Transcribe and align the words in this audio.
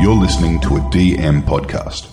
You're 0.00 0.14
listening 0.14 0.60
to 0.60 0.76
a 0.76 0.80
DM 0.80 1.42
podcast. 1.42 2.08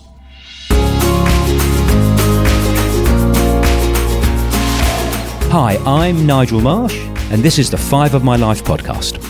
Hi, 5.51 5.78
I'm 5.85 6.26
Nigel 6.26 6.62
Marsh, 6.62 6.97
and 7.29 7.44
this 7.44 7.60
is 7.60 7.69
the 7.69 7.78
Five 7.78 8.15
of 8.15 8.24
My 8.24 8.37
Life 8.37 8.63
podcast. 8.63 9.21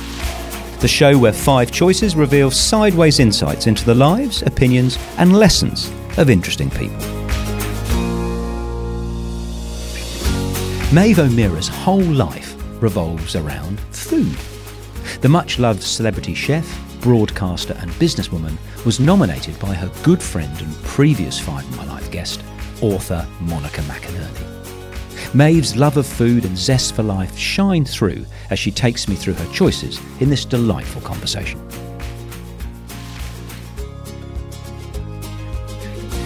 The 0.80 0.88
show 0.88 1.18
where 1.18 1.34
five 1.34 1.70
choices 1.70 2.16
reveal 2.16 2.50
sideways 2.50 3.20
insights 3.20 3.68
into 3.68 3.84
the 3.84 3.94
lives, 3.94 4.42
opinions, 4.44 4.98
and 5.18 5.36
lessons 5.36 5.92
of 6.18 6.30
interesting 6.30 6.70
people. 6.70 6.96
Maeve 10.94 11.20
O'Meara's 11.20 11.68
whole 11.68 12.00
life 12.00 12.56
revolves 12.82 13.36
around 13.36 13.82
food. 13.92 14.38
The 15.20 15.30
much 15.30 15.60
loved 15.60 15.84
celebrity 15.84 16.34
chef, 16.34 16.85
broadcaster, 17.06 17.78
and 17.82 17.92
businesswoman 17.92 18.58
was 18.84 19.00
nominated 19.00 19.60
by 19.60 19.76
her 19.76 19.92
good 20.02 20.24
friend 20.24 20.60
and 20.60 20.76
previous 20.78 21.40
Five 21.40 21.64
My 21.78 21.86
Life 21.86 22.10
guest, 22.10 22.44
author 22.82 23.28
Monica 23.40 23.82
McInerney. 23.82 25.32
Maeve's 25.36 25.76
love 25.76 25.98
of 25.98 26.08
food 26.08 26.46
and 26.46 26.58
zest 26.58 26.96
for 26.96 27.04
life 27.04 27.38
shine 27.38 27.86
through 27.86 28.26
as 28.50 28.58
she 28.58 28.72
takes 28.72 29.08
me 29.08 29.14
through 29.14 29.36
her 29.36 29.54
choices 29.54 30.02
in 30.20 30.32
this 30.32 30.46
delightful 30.46 31.00
conversation. 31.02 31.62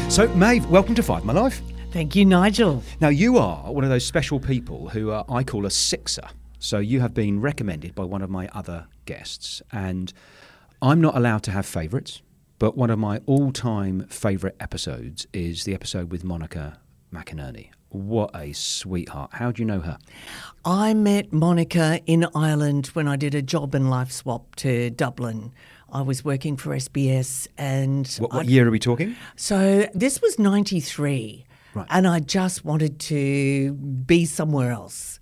So, 0.09 0.29
Maeve, 0.29 0.65
welcome 0.67 0.95
to 0.95 1.03
Five 1.03 1.25
My 1.25 1.33
Life. 1.33 1.61
Thank 1.91 2.15
you, 2.15 2.23
Nigel. 2.23 2.83
Now, 3.01 3.09
you 3.09 3.37
are 3.37 3.69
one 3.73 3.83
of 3.83 3.89
those 3.89 4.05
special 4.05 4.39
people 4.39 4.87
who 4.87 5.11
uh, 5.11 5.25
I 5.27 5.43
call 5.43 5.65
a 5.65 5.71
sixer. 5.71 6.29
So, 6.59 6.79
you 6.79 7.01
have 7.01 7.13
been 7.13 7.41
recommended 7.41 7.95
by 7.95 8.05
one 8.05 8.21
of 8.21 8.29
my 8.29 8.47
other 8.53 8.87
guests, 9.03 9.61
and 9.73 10.13
I'm 10.81 11.01
not 11.01 11.17
allowed 11.17 11.43
to 11.43 11.51
have 11.51 11.65
favourites, 11.65 12.21
but 12.57 12.77
one 12.77 12.89
of 12.89 12.97
my 12.97 13.19
all 13.25 13.51
time 13.51 14.07
favourite 14.07 14.55
episodes 14.59 15.27
is 15.33 15.65
the 15.65 15.73
episode 15.73 16.09
with 16.11 16.23
Monica 16.23 16.79
McInerney. 17.13 17.69
What 17.89 18.29
a 18.33 18.53
sweetheart. 18.53 19.31
How 19.33 19.51
do 19.51 19.61
you 19.61 19.65
know 19.65 19.81
her? 19.81 19.97
I 20.63 20.93
met 20.93 21.33
Monica 21.33 21.99
in 22.05 22.27
Ireland 22.33 22.87
when 22.87 23.07
I 23.07 23.17
did 23.17 23.35
a 23.35 23.41
job 23.41 23.75
and 23.75 23.89
life 23.89 24.11
swap 24.11 24.55
to 24.57 24.89
Dublin. 24.91 25.51
I 25.91 26.01
was 26.01 26.23
working 26.23 26.55
for 26.55 26.69
SBS 26.69 27.47
and. 27.57 28.07
What, 28.19 28.31
what 28.31 28.45
year 28.45 28.67
are 28.67 28.71
we 28.71 28.79
talking? 28.79 29.15
So 29.35 29.87
this 29.93 30.21
was 30.21 30.39
93. 30.39 31.45
Right. 31.73 31.87
And 31.89 32.07
I 32.07 32.19
just 32.19 32.63
wanted 32.63 32.99
to 33.01 33.73
be 33.73 34.25
somewhere 34.25 34.71
else 34.71 35.19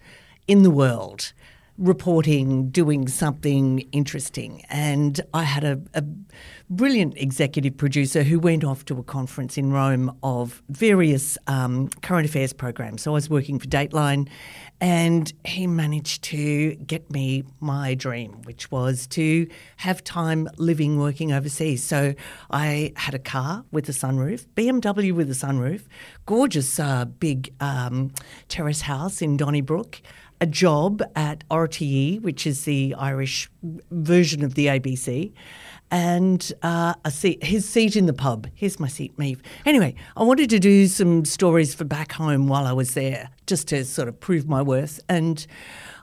in 0.47 0.63
the 0.63 0.71
world, 0.71 1.33
reporting, 1.77 2.69
doing 2.69 3.07
something 3.07 3.79
interesting. 3.91 4.63
And 4.69 5.21
I 5.33 5.43
had 5.43 5.63
a, 5.63 5.81
a 5.93 6.03
brilliant 6.69 7.17
executive 7.17 7.77
producer 7.77 8.23
who 8.23 8.39
went 8.39 8.63
off 8.63 8.83
to 8.85 8.99
a 8.99 9.03
conference 9.03 9.57
in 9.57 9.71
Rome 9.71 10.15
of 10.23 10.61
various 10.69 11.37
um, 11.47 11.89
current 12.01 12.27
affairs 12.27 12.51
programs. 12.51 13.03
So 13.03 13.11
I 13.11 13.13
was 13.13 13.29
working 13.29 13.59
for 13.59 13.67
Dateline, 13.67 14.27
and 14.81 15.31
he 15.45 15.65
managed 15.65 16.23
to 16.23 16.75
get 16.75 17.09
me 17.11 17.43
my 17.59 17.95
dream, 17.95 18.41
which 18.43 18.69
was 18.71 19.07
to 19.07 19.47
have 19.77 20.03
time 20.03 20.49
living, 20.57 20.99
working 20.99 21.31
overseas. 21.31 21.83
So 21.83 22.13
I 22.51 22.93
had 22.95 23.13
a 23.13 23.19
car 23.19 23.63
with 23.71 23.87
a 23.89 23.93
sunroof, 23.93 24.45
BMW 24.55 25.13
with 25.13 25.29
a 25.31 25.33
sunroof, 25.33 25.83
gorgeous 26.25 26.79
uh, 26.79 27.05
big 27.05 27.53
um, 27.59 28.11
terrace 28.49 28.81
house 28.81 29.21
in 29.21 29.37
Donnybrook, 29.37 30.01
a 30.39 30.45
job 30.45 31.01
at 31.15 31.47
RTE, 31.49 32.21
which 32.21 32.45
is 32.45 32.65
the 32.65 32.95
Irish 32.97 33.49
version 33.91 34.43
of 34.43 34.55
the 34.55 34.67
ABC 34.67 35.33
and 35.91 36.51
uh, 36.63 36.93
a 37.05 37.11
seat, 37.11 37.43
his 37.43 37.67
seat 37.67 37.95
in 37.95 38.05
the 38.05 38.13
pub. 38.13 38.47
Here's 38.53 38.79
my 38.79 38.87
seat, 38.87 39.17
Maeve. 39.17 39.41
Anyway, 39.65 39.95
I 40.15 40.23
wanted 40.23 40.49
to 40.49 40.59
do 40.59 40.87
some 40.87 41.25
stories 41.25 41.73
for 41.73 41.85
back 41.85 42.11
home 42.11 42.47
while 42.47 42.65
I 42.65 42.73
was 42.73 42.93
there, 42.93 43.29
just 43.45 43.69
to 43.69 43.85
sort 43.85 44.07
of 44.07 44.19
prove 44.19 44.47
my 44.47 44.61
worth. 44.61 44.99
And 45.07 45.45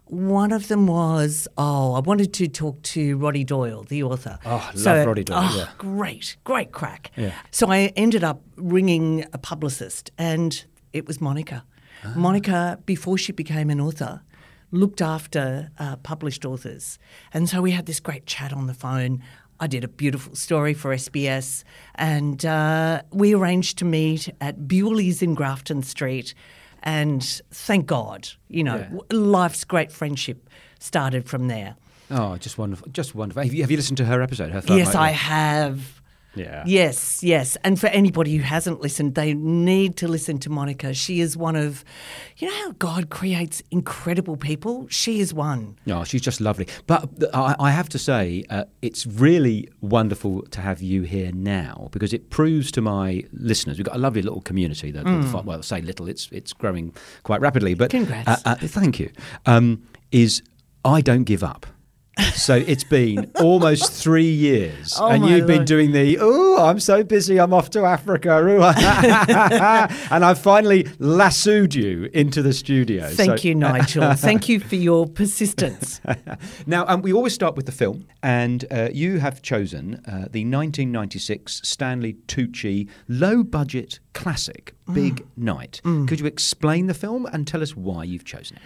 one 0.06 0.52
of 0.52 0.68
them 0.68 0.86
was, 0.86 1.48
oh, 1.58 1.94
I 1.94 2.00
wanted 2.00 2.32
to 2.34 2.48
talk 2.48 2.80
to 2.82 3.16
Roddy 3.18 3.44
Doyle, 3.44 3.84
the 3.84 4.02
author. 4.02 4.38
Oh, 4.44 4.70
love 4.74 5.06
Roddy 5.06 5.24
Doyle, 5.24 5.38
oh, 5.42 5.56
yeah. 5.56 5.68
Great, 5.78 6.36
great 6.44 6.72
crack. 6.72 7.10
Yeah. 7.16 7.32
So 7.50 7.70
I 7.70 7.92
ended 7.96 8.24
up 8.24 8.42
ringing 8.56 9.26
a 9.32 9.38
publicist, 9.38 10.10
and 10.16 10.64
it 10.92 11.06
was 11.06 11.20
Monica. 11.20 11.64
Ah. 12.04 12.12
Monica, 12.16 12.78
before 12.86 13.16
she 13.18 13.32
became 13.32 13.70
an 13.70 13.80
author, 13.80 14.22
looked 14.70 15.00
after 15.00 15.70
uh, 15.78 15.96
published 15.96 16.44
authors. 16.44 16.98
And 17.32 17.48
so 17.48 17.62
we 17.62 17.70
had 17.72 17.86
this 17.86 18.00
great 18.00 18.26
chat 18.26 18.52
on 18.52 18.66
the 18.66 18.74
phone. 18.74 19.22
I 19.60 19.66
did 19.68 19.84
a 19.84 19.88
beautiful 19.88 20.34
story 20.34 20.74
for 20.74 20.92
SBS, 20.94 21.62
and 21.94 22.44
uh, 22.44 23.02
we 23.12 23.34
arranged 23.34 23.78
to 23.78 23.84
meet 23.84 24.28
at 24.40 24.66
Bewley's 24.66 25.22
in 25.22 25.34
Grafton 25.34 25.82
Street. 25.82 26.34
And 26.82 27.22
thank 27.50 27.86
God, 27.86 28.28
you 28.48 28.64
know, 28.64 28.76
Yeah. 28.76 28.98
life's 29.16 29.64
great 29.64 29.90
friendship 29.92 30.50
started 30.80 31.26
from 31.28 31.48
there. 31.48 31.76
Oh, 32.10 32.36
just 32.36 32.58
wonderful. 32.58 32.88
Just 32.90 33.14
wonderful. 33.14 33.42
Have 33.44 33.54
you, 33.54 33.62
have 33.62 33.70
you 33.70 33.76
listened 33.78 33.96
to 33.98 34.04
her 34.04 34.20
episode? 34.20 34.50
Her 34.50 34.62
yes, 34.68 34.94
I 34.94 35.10
have. 35.10 36.02
Yeah. 36.36 36.64
Yes, 36.66 37.22
yes. 37.22 37.56
And 37.64 37.78
for 37.78 37.86
anybody 37.88 38.36
who 38.36 38.42
hasn't 38.42 38.80
listened, 38.80 39.14
they 39.14 39.34
need 39.34 39.96
to 39.98 40.08
listen 40.08 40.38
to 40.38 40.50
Monica. 40.50 40.92
She 40.94 41.20
is 41.20 41.36
one 41.36 41.56
of, 41.56 41.84
you 42.38 42.48
know 42.48 42.54
how 42.64 42.72
God 42.72 43.10
creates 43.10 43.62
incredible 43.70 44.36
people? 44.36 44.86
She 44.88 45.20
is 45.20 45.32
one. 45.32 45.76
No, 45.86 46.04
she's 46.04 46.22
just 46.22 46.40
lovely. 46.40 46.66
But 46.86 47.08
I, 47.34 47.54
I 47.58 47.70
have 47.70 47.88
to 47.90 47.98
say, 47.98 48.44
uh, 48.50 48.64
it's 48.82 49.06
really 49.06 49.68
wonderful 49.80 50.42
to 50.42 50.60
have 50.60 50.82
you 50.82 51.02
here 51.02 51.30
now 51.32 51.88
because 51.92 52.12
it 52.12 52.30
proves 52.30 52.70
to 52.72 52.80
my 52.80 53.24
listeners 53.32 53.78
we've 53.78 53.86
got 53.86 53.96
a 53.96 53.98
lovely 53.98 54.22
little 54.22 54.40
community. 54.40 54.90
That, 54.90 55.04
that- 55.04 55.44
well, 55.44 55.62
say 55.62 55.80
little, 55.80 56.08
it's 56.08 56.28
it's 56.32 56.52
growing 56.52 56.94
quite 57.22 57.40
rapidly. 57.40 57.74
But 57.74 57.90
Congrats. 57.90 58.28
Uh, 58.28 58.36
uh, 58.44 58.54
thank 58.56 58.98
you. 58.98 59.10
Um, 59.46 59.82
is 60.12 60.42
I 60.84 61.00
don't 61.00 61.24
give 61.24 61.42
up. 61.42 61.66
So 62.34 62.54
it's 62.54 62.84
been 62.84 63.30
almost 63.40 63.92
three 63.92 64.30
years, 64.30 64.94
Oh, 64.98 65.08
and 65.08 65.26
you've 65.26 65.46
been 65.46 65.64
doing 65.64 65.90
the 65.92 66.18
oh, 66.20 66.58
I'm 66.64 66.78
so 66.78 67.02
busy, 67.02 67.40
I'm 67.40 67.52
off 67.52 67.70
to 67.70 67.84
Africa, 67.84 68.38
ooh." 68.38 68.62
and 70.14 70.24
I've 70.24 70.38
finally 70.38 70.86
lassoed 70.98 71.74
you 71.74 72.08
into 72.12 72.42
the 72.42 72.52
studio. 72.52 73.08
Thank 73.08 73.38
So- 73.40 73.48
you, 73.48 73.54
Nigel. 73.54 74.14
Thank 74.16 74.48
you 74.48 74.60
for 74.60 74.76
your 74.76 75.06
persistence. 75.06 76.00
now, 76.66 76.86
um, 76.86 77.02
we 77.02 77.12
always 77.12 77.34
start 77.34 77.56
with 77.56 77.66
the 77.66 77.72
film, 77.72 78.06
and 78.22 78.64
uh, 78.70 78.90
you 78.92 79.18
have 79.18 79.42
chosen 79.42 79.94
uh, 80.06 80.28
the 80.30 80.44
1996 80.44 81.62
Stanley 81.64 82.14
Tucci 82.28 82.88
low 83.08 83.42
budget 83.42 83.98
classic, 84.12 84.74
Big 84.92 85.24
Night. 85.36 85.80
Could 85.82 86.20
you 86.20 86.26
explain 86.26 86.86
the 86.86 86.94
film 86.94 87.26
and 87.26 87.46
tell 87.46 87.62
us 87.62 87.74
why 87.76 88.04
you've 88.04 88.24
chosen 88.24 88.56
it? 88.58 88.62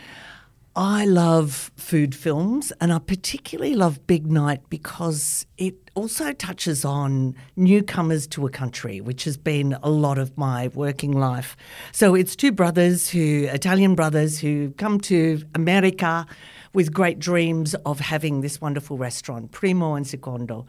I 0.80 1.06
love 1.06 1.72
food 1.74 2.14
films 2.14 2.72
and 2.80 2.92
I 2.92 3.00
particularly 3.00 3.74
love 3.74 4.06
Big 4.06 4.30
Night 4.30 4.60
because 4.70 5.44
it 5.56 5.74
also 5.96 6.32
touches 6.32 6.84
on 6.84 7.34
newcomers 7.56 8.28
to 8.28 8.46
a 8.46 8.50
country, 8.50 9.00
which 9.00 9.24
has 9.24 9.36
been 9.36 9.76
a 9.82 9.90
lot 9.90 10.18
of 10.18 10.38
my 10.38 10.68
working 10.68 11.10
life. 11.10 11.56
So 11.90 12.14
it's 12.14 12.36
two 12.36 12.52
brothers 12.52 13.08
who, 13.08 13.48
Italian 13.50 13.96
brothers, 13.96 14.38
who 14.38 14.70
come 14.78 15.00
to 15.00 15.42
America 15.56 16.28
with 16.74 16.92
great 16.92 17.18
dreams 17.18 17.74
of 17.84 17.98
having 17.98 18.42
this 18.42 18.60
wonderful 18.60 18.98
restaurant, 18.98 19.50
Primo 19.50 19.94
and 19.94 20.06
Secondo. 20.06 20.64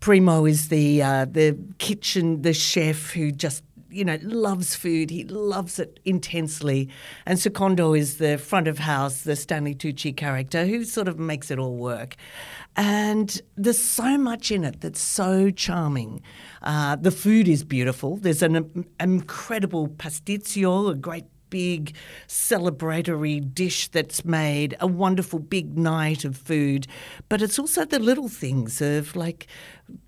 Primo 0.00 0.46
is 0.46 0.68
the 0.68 1.02
uh, 1.02 1.26
the 1.26 1.58
kitchen, 1.76 2.40
the 2.40 2.54
chef 2.54 3.10
who 3.10 3.30
just 3.30 3.62
you 3.90 4.04
know, 4.04 4.18
loves 4.22 4.74
food. 4.74 5.10
He 5.10 5.24
loves 5.24 5.78
it 5.78 6.00
intensely. 6.04 6.88
And 7.26 7.38
Secondo 7.38 7.94
is 7.94 8.18
the 8.18 8.38
front 8.38 8.68
of 8.68 8.78
house, 8.78 9.22
the 9.22 9.36
Stanley 9.36 9.74
Tucci 9.74 10.16
character 10.16 10.66
who 10.66 10.84
sort 10.84 11.08
of 11.08 11.18
makes 11.18 11.50
it 11.50 11.58
all 11.58 11.76
work. 11.76 12.16
And 12.76 13.40
there's 13.56 13.82
so 13.82 14.16
much 14.16 14.50
in 14.50 14.64
it 14.64 14.80
that's 14.80 15.00
so 15.00 15.50
charming. 15.50 16.22
Uh, 16.62 16.96
the 16.96 17.10
food 17.10 17.48
is 17.48 17.64
beautiful. 17.64 18.16
There's 18.16 18.42
an 18.42 18.56
um, 18.56 18.86
incredible 18.98 19.88
pasticcio, 19.88 20.90
a 20.90 20.94
great 20.94 21.26
big 21.50 21.94
celebratory 22.28 23.52
dish 23.52 23.88
that's 23.88 24.24
made, 24.24 24.76
a 24.80 24.86
wonderful 24.86 25.40
big 25.40 25.76
night 25.76 26.24
of 26.24 26.36
food. 26.36 26.86
But 27.28 27.42
it's 27.42 27.58
also 27.58 27.84
the 27.84 27.98
little 27.98 28.28
things 28.28 28.80
of 28.80 29.14
like 29.16 29.48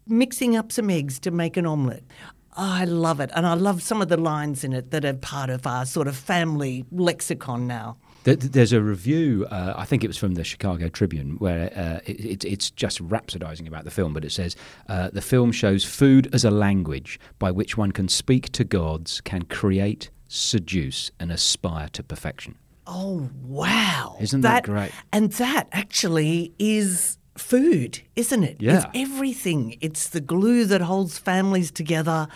mixing 0.07 0.57
up 0.57 0.73
some 0.73 0.89
eggs 0.89 1.19
to 1.21 1.31
make 1.31 1.57
an 1.57 1.67
omelette. 1.67 2.05
I 2.55 2.85
love 2.85 3.21
it. 3.21 3.31
And 3.35 3.47
I 3.47 3.55
love 3.55 3.83
some 3.83 4.03
of 4.03 4.09
the 4.09 4.17
lines 4.17 4.63
in 4.63 4.73
it 4.73 4.91
that 4.91 5.05
are 5.05 5.15
part 5.15 5.51
of 5.51 5.67
our 5.67 5.87
sort 5.87 6.07
of 6.07 6.17
family 6.17 6.85
lexicon 6.93 7.67
now. 7.67 7.97
Th- 8.25 8.39
th- 8.39 8.53
There's 8.53 8.73
a 8.73 8.81
review, 8.83 9.47
uh, 9.51 9.75
I 9.77 9.85
think 9.85 10.05
it 10.05 10.07
was 10.07 10.19
from 10.19 10.35
the 10.35 10.45
Chicago 10.45 10.89
Tribune, 10.89 11.37
where 11.39 11.73
uh, 11.77 12.01
it, 12.05 12.21
it, 12.21 12.45
it's 12.45 12.71
just 12.71 13.03
rhapsodizing 13.09 13.67
about 13.67 13.85
the 13.85 13.91
film, 13.91 14.13
but 14.13 14.25
it 14.25 14.33
says 14.33 14.55
uh, 14.89 15.11
the 15.11 15.23
film 15.23 15.51
shows 15.51 15.85
food 15.85 16.29
as 16.35 16.45
a 16.45 16.51
language 16.51 17.19
by 17.39 17.51
which 17.51 17.77
one 17.77 17.91
can 17.91 18.09
speak 18.09 18.53
to 18.53 18.65
gods, 18.65 19.21
can 19.23 19.43
create, 19.43 20.11
seduce, 20.29 21.11
and 21.19 21.33
aspire 21.33 21.89
to 21.89 22.03
perfection. 22.03 22.57
Oh, 22.87 23.31
wow. 23.43 24.17
Isn't 24.21 24.43
that 24.43 24.65
great? 24.65 24.93
And 25.13 25.33
that 25.33 25.69
actually 25.73 26.53
is 26.59 27.17
food, 27.37 28.01
isn't 28.17 28.43
it? 28.45 28.57
Yeah. 28.61 28.77
It's 28.77 28.87
everything. 28.95 29.77
It's 29.81 30.09
the 30.09 30.21
glue 30.21 30.65
that 30.67 30.81
holds 30.83 31.19
families 31.19 31.71
together. 31.71 32.29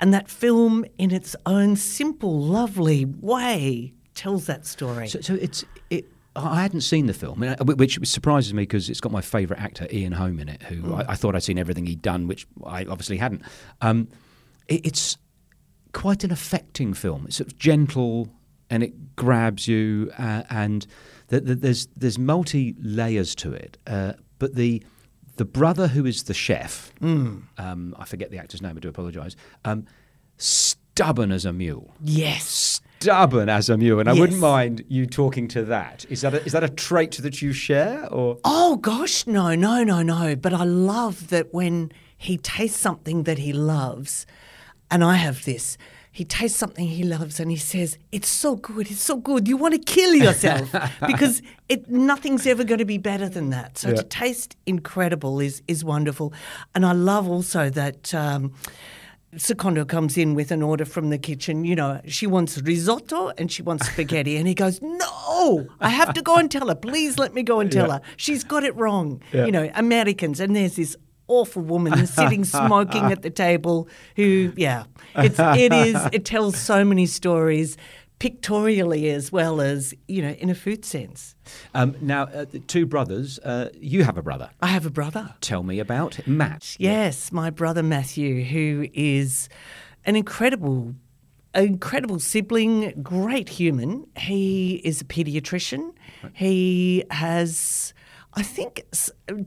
And 0.00 0.14
that 0.14 0.28
film, 0.28 0.84
in 0.96 1.10
its 1.10 1.34
own 1.44 1.76
simple, 1.76 2.40
lovely 2.40 3.04
way, 3.04 3.92
tells 4.14 4.46
that 4.46 4.66
story. 4.66 5.08
So, 5.08 5.20
so 5.20 5.34
it's 5.34 5.64
it. 5.90 6.06
I 6.36 6.62
hadn't 6.62 6.82
seen 6.82 7.06
the 7.06 7.14
film, 7.14 7.42
uh, 7.42 7.56
which 7.64 7.98
surprises 8.06 8.54
me 8.54 8.62
because 8.62 8.88
it's 8.88 9.00
got 9.00 9.10
my 9.10 9.20
favourite 9.20 9.60
actor 9.60 9.88
Ian 9.90 10.12
Holm 10.12 10.38
in 10.38 10.48
it, 10.48 10.62
who 10.62 10.82
Mm. 10.82 11.00
I, 11.08 11.12
I 11.12 11.14
thought 11.16 11.34
I'd 11.34 11.42
seen 11.42 11.58
everything 11.58 11.86
he'd 11.86 12.00
done, 12.02 12.28
which 12.28 12.46
I 12.64 12.84
obviously 12.84 13.16
hadn't. 13.16 13.42
Um, 13.80 14.06
it, 14.68 14.86
it's 14.86 15.16
quite 15.92 16.22
an 16.22 16.30
affecting 16.30 16.94
film. 16.94 17.24
It's 17.26 17.36
sort 17.36 17.50
of 17.52 17.58
gentle 17.58 18.28
and 18.70 18.84
it 18.84 19.16
grabs 19.16 19.66
you, 19.66 20.12
uh, 20.16 20.44
and 20.50 20.86
th- 21.30 21.44
th- 21.44 21.58
there's 21.58 21.86
there's 21.96 22.18
multi 22.20 22.76
layers 22.80 23.34
to 23.36 23.52
it. 23.52 23.78
Uh, 23.86 24.12
but 24.38 24.54
the 24.54 24.82
the 25.36 25.44
brother 25.44 25.86
who 25.88 26.04
is 26.04 26.24
the 26.24 26.34
chef, 26.34 26.92
Mm. 27.00 27.42
um, 27.58 27.94
I 27.98 28.04
forget 28.04 28.30
the 28.30 28.38
actor's 28.38 28.60
name. 28.62 28.76
I 28.76 28.80
do 28.80 28.88
apologise. 28.88 29.36
Um, 29.64 29.86
stubborn 30.36 31.30
as 31.32 31.44
a 31.44 31.52
mule 31.52 31.94
yes. 32.02 32.80
stubborn 33.00 33.48
as 33.48 33.68
a 33.68 33.76
mule, 33.76 34.00
and 34.00 34.08
I 34.08 34.12
wouldn't 34.14 34.40
mind 34.40 34.84
you 34.88 35.06
talking 35.06 35.46
to 35.48 35.64
that. 35.66 36.04
Is 36.08 36.22
that 36.22 36.34
a, 36.34 36.44
is 36.44 36.52
that 36.52 36.64
a 36.64 36.68
trait 36.68 37.12
that 37.18 37.40
you 37.42 37.52
share, 37.52 38.06
or 38.12 38.38
Oh 38.44 38.76
gosh, 38.76 39.26
no, 39.26 39.54
no, 39.54 39.84
no, 39.84 40.02
no. 40.02 40.34
But 40.34 40.52
I 40.52 40.64
love 40.64 41.28
that 41.28 41.52
when 41.54 41.92
he 42.16 42.36
tastes 42.36 42.80
something 42.80 43.22
that 43.24 43.38
he 43.38 43.52
loves, 43.52 44.26
and 44.90 45.04
I 45.04 45.14
have 45.16 45.44
this. 45.44 45.76
He 46.10 46.24
tastes 46.24 46.58
something 46.58 46.86
he 46.86 47.02
loves 47.04 47.38
and 47.40 47.50
he 47.50 47.56
says, 47.56 47.98
"It's 48.12 48.28
so 48.28 48.56
good, 48.56 48.90
it's 48.90 49.02
so 49.02 49.16
good. 49.16 49.46
You 49.46 49.56
want 49.56 49.74
to 49.74 49.80
kill 49.80 50.14
yourself 50.14 50.72
because 51.06 51.42
it 51.68 51.88
nothing's 51.90 52.46
ever 52.46 52.64
going 52.64 52.78
to 52.78 52.84
be 52.84 52.98
better 52.98 53.28
than 53.28 53.50
that." 53.50 53.78
So 53.78 53.88
Yeah. 53.90 53.96
to 53.96 54.02
taste 54.04 54.56
incredible 54.66 55.38
is 55.40 55.62
is 55.68 55.84
wonderful, 55.84 56.32
and 56.74 56.84
I 56.84 56.92
love 56.92 57.28
also 57.28 57.70
that. 57.70 58.12
Um, 58.14 58.52
Secondo 59.36 59.84
comes 59.84 60.16
in 60.16 60.34
with 60.34 60.50
an 60.50 60.62
order 60.62 60.86
from 60.86 61.10
the 61.10 61.18
kitchen. 61.18 61.62
You 61.62 61.76
know, 61.76 62.00
she 62.06 62.26
wants 62.26 62.56
risotto 62.62 63.30
and 63.36 63.52
she 63.52 63.60
wants 63.62 63.86
spaghetti. 63.86 64.38
and 64.38 64.48
he 64.48 64.54
goes, 64.54 64.80
No, 64.80 65.66
I 65.80 65.90
have 65.90 66.14
to 66.14 66.22
go 66.22 66.36
and 66.36 66.50
tell 66.50 66.66
her. 66.68 66.74
Please 66.74 67.18
let 67.18 67.34
me 67.34 67.42
go 67.42 67.60
and 67.60 67.70
tell 67.70 67.90
her. 67.90 68.00
She's 68.16 68.42
got 68.42 68.64
it 68.64 68.74
wrong. 68.74 69.20
You 69.34 69.52
know, 69.52 69.70
Americans. 69.74 70.40
And 70.40 70.56
there's 70.56 70.76
this 70.76 70.96
awful 71.28 71.62
woman 71.62 72.06
sitting 72.06 72.44
smoking 72.44 73.04
at 73.12 73.22
the 73.22 73.30
table 73.30 73.88
who, 74.16 74.52
yeah, 74.56 74.84
it's, 75.14 75.38
it 75.38 75.72
is, 75.72 75.96
it 76.12 76.24
tells 76.24 76.56
so 76.58 76.84
many 76.84 77.06
stories 77.06 77.76
pictorially 78.18 79.08
as 79.10 79.30
well 79.30 79.60
as, 79.60 79.94
you 80.08 80.20
know, 80.20 80.30
in 80.30 80.50
a 80.50 80.54
food 80.54 80.84
sense. 80.84 81.36
um, 81.74 81.94
now 82.00 82.24
uh, 82.24 82.44
the 82.44 82.58
two 82.58 82.84
brothers? 82.84 83.38
Uh, 83.38 83.68
you 83.74 84.02
have 84.04 84.18
a 84.18 84.22
brother. 84.22 84.50
I 84.60 84.68
have 84.68 84.86
a 84.86 84.90
brother. 84.90 85.34
Tell 85.40 85.62
me 85.62 85.78
about 85.78 86.26
Matt. 86.26 86.76
Yes, 86.78 87.30
my 87.30 87.50
brother 87.50 87.82
Matthew, 87.82 88.42
who 88.44 88.88
is 88.92 89.48
an 90.04 90.16
incredible, 90.16 90.94
incredible 91.54 92.18
sibling, 92.18 92.92
great 93.02 93.48
human. 93.50 94.06
He 94.16 94.80
is 94.84 95.00
a 95.00 95.04
paediatrician. 95.04 95.92
He 96.32 97.04
has, 97.10 97.94
I 98.34 98.42
think, 98.42 98.84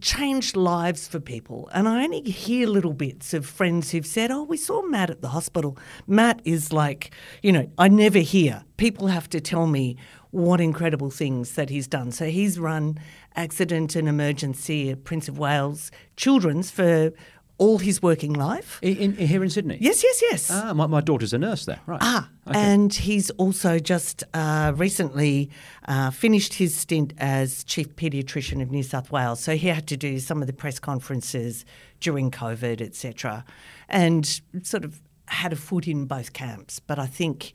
changed 0.01 0.55
lives 0.55 1.07
for 1.07 1.19
people. 1.19 1.69
And 1.73 1.87
I 1.87 2.03
only 2.03 2.21
hear 2.23 2.67
little 2.67 2.93
bits 2.93 3.33
of 3.33 3.45
friends 3.45 3.91
who've 3.91 4.05
said, 4.05 4.31
"Oh, 4.31 4.43
we 4.43 4.57
saw 4.57 4.81
Matt 4.81 5.09
at 5.09 5.21
the 5.21 5.29
hospital." 5.29 5.77
Matt 6.07 6.41
is 6.43 6.73
like, 6.73 7.11
you 7.41 7.51
know, 7.51 7.69
I 7.77 7.87
never 7.87 8.19
hear. 8.19 8.63
People 8.77 9.07
have 9.07 9.29
to 9.29 9.39
tell 9.39 9.67
me 9.67 9.97
what 10.31 10.59
incredible 10.59 11.11
things 11.11 11.53
that 11.53 11.69
he's 11.69 11.87
done. 11.87 12.11
So 12.11 12.25
he's 12.25 12.57
run 12.57 12.97
accident 13.35 13.95
and 13.95 14.07
emergency 14.07 14.89
at 14.89 15.03
Prince 15.03 15.27
of 15.27 15.37
Wales 15.37 15.91
Children's 16.17 16.71
for 16.71 17.11
all 17.61 17.77
his 17.77 18.01
working 18.01 18.33
life. 18.33 18.79
In, 18.81 18.97
in, 18.97 19.27
here 19.27 19.43
in 19.43 19.49
Sydney. 19.51 19.77
Yes, 19.79 20.03
yes, 20.03 20.19
yes. 20.29 20.49
Ah, 20.51 20.73
my, 20.73 20.87
my 20.87 20.99
daughter's 20.99 21.31
a 21.31 21.37
nurse 21.37 21.65
there. 21.65 21.79
Right. 21.85 21.99
Ah, 22.01 22.27
Okay. 22.47 22.59
and 22.59 22.91
he's 22.91 23.29
also 23.31 23.77
just 23.77 24.23
uh, 24.33 24.73
recently 24.75 25.51
uh, 25.87 26.09
finished 26.09 26.55
his 26.55 26.75
stint 26.75 27.13
as 27.19 27.63
chief 27.63 27.95
paediatrician 27.95 28.63
of 28.63 28.71
New 28.71 28.81
South 28.81 29.11
Wales. 29.11 29.39
So 29.39 29.55
he 29.55 29.67
had 29.67 29.85
to 29.89 29.95
do 29.95 30.17
some 30.17 30.41
of 30.41 30.47
the 30.47 30.53
press 30.53 30.79
conferences 30.79 31.63
during 31.99 32.31
COVID, 32.31 32.81
etc., 32.81 33.45
and 33.87 34.41
sort 34.63 34.83
of 34.83 34.99
had 35.27 35.53
a 35.53 35.55
foot 35.55 35.87
in 35.87 36.05
both 36.05 36.33
camps. 36.33 36.79
But 36.79 36.97
I 36.97 37.05
think 37.05 37.53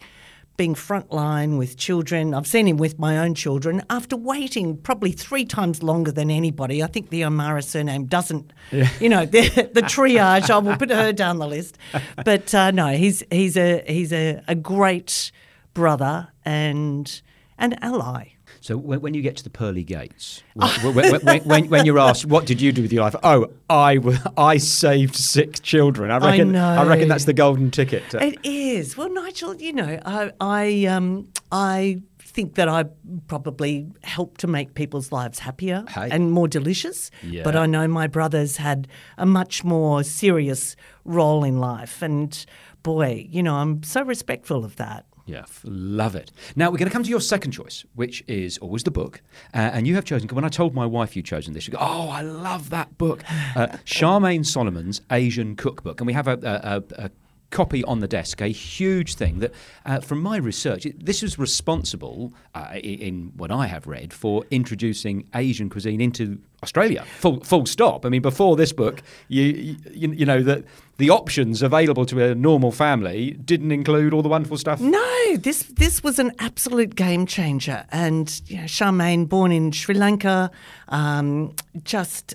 being 0.57 0.75
frontline 0.75 1.59
with 1.59 1.77
children, 1.77 2.35
I've 2.35 2.47
seen 2.47 2.67
him 2.67 2.77
with 2.77 2.99
my 2.99 3.19
own 3.19 3.35
children 3.35 3.83
after 3.91 4.17
waiting 4.17 4.77
probably 4.77 5.13
three 5.13 5.45
times 5.45 5.83
longer 5.83 6.13
than 6.13 6.31
anybody. 6.31 6.83
I 6.83 6.87
think 6.87 7.11
the 7.11 7.25
O'Meara 7.25 7.63
surname 7.63 8.07
doesn't, 8.07 8.53
you 9.01 9.09
know, 9.09 9.27
the, 9.27 9.71
the 9.73 9.83
triage. 9.83 10.51
I 10.51 10.59
will 10.59 10.77
put 10.77 10.91
her 10.91 11.13
down 11.13 11.39
the 11.39 11.47
list. 11.47 11.79
But 12.25 12.55
uh, 12.55 12.71
no, 12.71 12.89
he's 12.89 13.23
he's 13.31 13.57
a 13.57 13.83
he's 13.87 14.13
a, 14.13 14.43
a 14.49 14.55
great 14.55 15.31
brother 15.75 16.29
and 16.45 17.21
an 17.59 17.75
ally. 17.83 18.36
So 18.67 18.77
when, 18.77 19.01
when 19.01 19.15
you 19.15 19.23
get 19.23 19.37
to 19.37 19.45
the 19.45 19.51
pearly 19.51 19.85
gates, 19.85 20.43
when, 20.83 21.45
when, 21.45 21.69
when, 21.69 21.87
you're 21.87 22.01
asked, 22.01 22.27
"What 22.27 22.47
did 22.47 22.61
you 22.61 22.73
do 22.73 22.83
with 22.83 22.93
your 22.93 23.05
life?" 23.05 23.15
Oh, 23.23 23.49
I 23.71 24.01
I 24.37 24.57
saved 24.57 25.15
six 25.15 25.61
children. 25.61 26.11
I 26.11 26.19
reckon. 26.19 26.51
know. 26.51 26.85
reckon 26.85 27.07
that's 27.07 27.27
the 27.27 27.33
golden 27.33 27.71
ticket. 27.71 28.03
It 28.15 28.41
is. 28.43 28.97
Well, 28.97 29.09
Nigel, 29.09 29.55
you 29.55 29.73
know, 29.73 30.01
I 30.05 30.33
I 30.41 30.87
um 30.87 31.29
I 31.53 32.03
think 32.19 32.57
that 32.57 32.69
I 32.69 32.87
probably 33.29 33.87
helped 34.03 34.41
to 34.41 34.49
make 34.49 34.75
people's 34.75 35.13
lives 35.13 35.39
happier 35.39 35.85
Hey. 35.89 36.09
and 36.11 36.33
more 36.33 36.49
delicious. 36.49 37.13
Yeah. 37.23 37.45
But 37.45 37.55
I 37.55 37.67
know 37.67 37.87
my 37.87 38.09
brothers 38.09 38.57
had 38.57 38.89
a 39.17 39.27
much 39.27 39.63
more 39.63 40.03
serious 40.03 40.75
role 41.05 41.45
in 41.45 41.61
life 41.61 42.03
and 42.03 42.45
boy, 42.83 43.29
you 43.31 43.45
know, 43.45 43.55
I'm 43.55 43.85
so 43.85 44.03
respectful 44.03 44.65
of 44.65 44.75
that. 44.77 45.07
Yeah, 45.27 45.41
f- 45.41 45.63
love 45.65 46.15
it. 46.15 46.31
Now 46.55 46.71
we're 46.71 46.79
going 46.79 46.89
to 46.89 46.93
come 46.93 47.03
to 47.03 47.11
your 47.11 47.21
second 47.21 47.51
choice, 47.51 47.85
which 47.97 48.23
is 48.29 48.59
always 48.59 48.85
the 48.85 48.93
book, 48.93 49.23
uh, 49.53 49.59
and 49.59 49.85
you 49.87 49.97
have 49.97 50.05
chosen. 50.05 50.29
When 50.29 50.45
I 50.45 50.49
told 50.49 50.73
my 50.73 50.87
wife 50.87 51.17
you'd 51.17 51.25
chosen 51.25 51.53
this, 51.53 51.65
she 51.65 51.73
go, 51.73 51.79
"Oh, 51.81 52.09
I 52.11 52.23
love 52.23 52.71
that 52.71 52.97
book, 52.97 53.25
uh, 53.57 53.67
Charmaine 53.85 54.47
Solomon's 54.47 55.01
Asian 55.11 55.57
Cookbook," 55.57 56.01
and 56.01 56.07
we 56.07 56.13
have 56.13 56.29
a, 56.29 56.39
a, 56.43 57.03
a, 57.03 57.07
a 57.07 57.11
copy 57.51 57.85
on 57.85 58.01
the 58.01 58.09
desk, 58.09 58.41
a 58.41 58.49
huge 58.49 59.15
thing 59.15 59.39
that, 59.39 59.53
uh, 59.85 60.01
from 60.01 60.21
my 60.21 60.37
research, 60.37 60.87
this 60.99 61.23
was 61.23 61.39
responsible 61.39 62.33
uh, 62.55 62.75
in 62.83 63.33
what 63.37 63.51
I 63.51 63.67
have 63.67 63.87
read 63.87 64.13
for 64.13 64.45
introducing 64.51 65.29
Asian 65.35 65.69
cuisine 65.71 66.01
into 66.01 66.41
Australia. 66.63 67.05
Full, 67.19 67.41
full 67.41 67.67
stop. 67.67 68.05
I 68.05 68.09
mean, 68.09 68.23
before 68.23 68.57
this 68.57 68.73
book, 68.73 69.03
you 69.29 69.77
you, 69.93 70.13
you 70.13 70.27
know 70.27 70.43
that 70.43 70.65
the 70.99 71.11
options 71.11 71.63
available 71.63 72.07
to 72.07 72.23
a 72.25 72.35
normal 72.35 72.73
family 72.73 73.33
didn't 73.33 73.73
include 73.73 74.13
all 74.13 74.23
the 74.23 74.29
wonderful 74.29 74.57
stuff. 74.57 74.81
No, 74.81 75.37
this 75.37 75.63
this 75.65 76.03
was 76.03 76.19
an 76.19 76.33
absolute 76.39 76.97
game 76.97 77.27
changer. 77.27 77.85
And 77.93 78.41
you 78.47 78.59
know, 78.59 78.65
Charmaine, 78.65 79.29
born 79.29 79.53
in 79.53 79.71
Sri 79.73 79.95
Lanka, 79.95 80.51
um, 80.89 81.55
just 81.85 82.35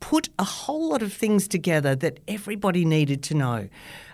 put 0.00 0.28
a 0.38 0.44
whole 0.44 0.88
lot 0.88 1.02
of 1.02 1.12
things 1.12 1.46
together 1.46 1.94
that 1.94 2.20
everybody 2.26 2.84
needed 2.84 3.22
to 3.24 3.34
know. 3.34 3.68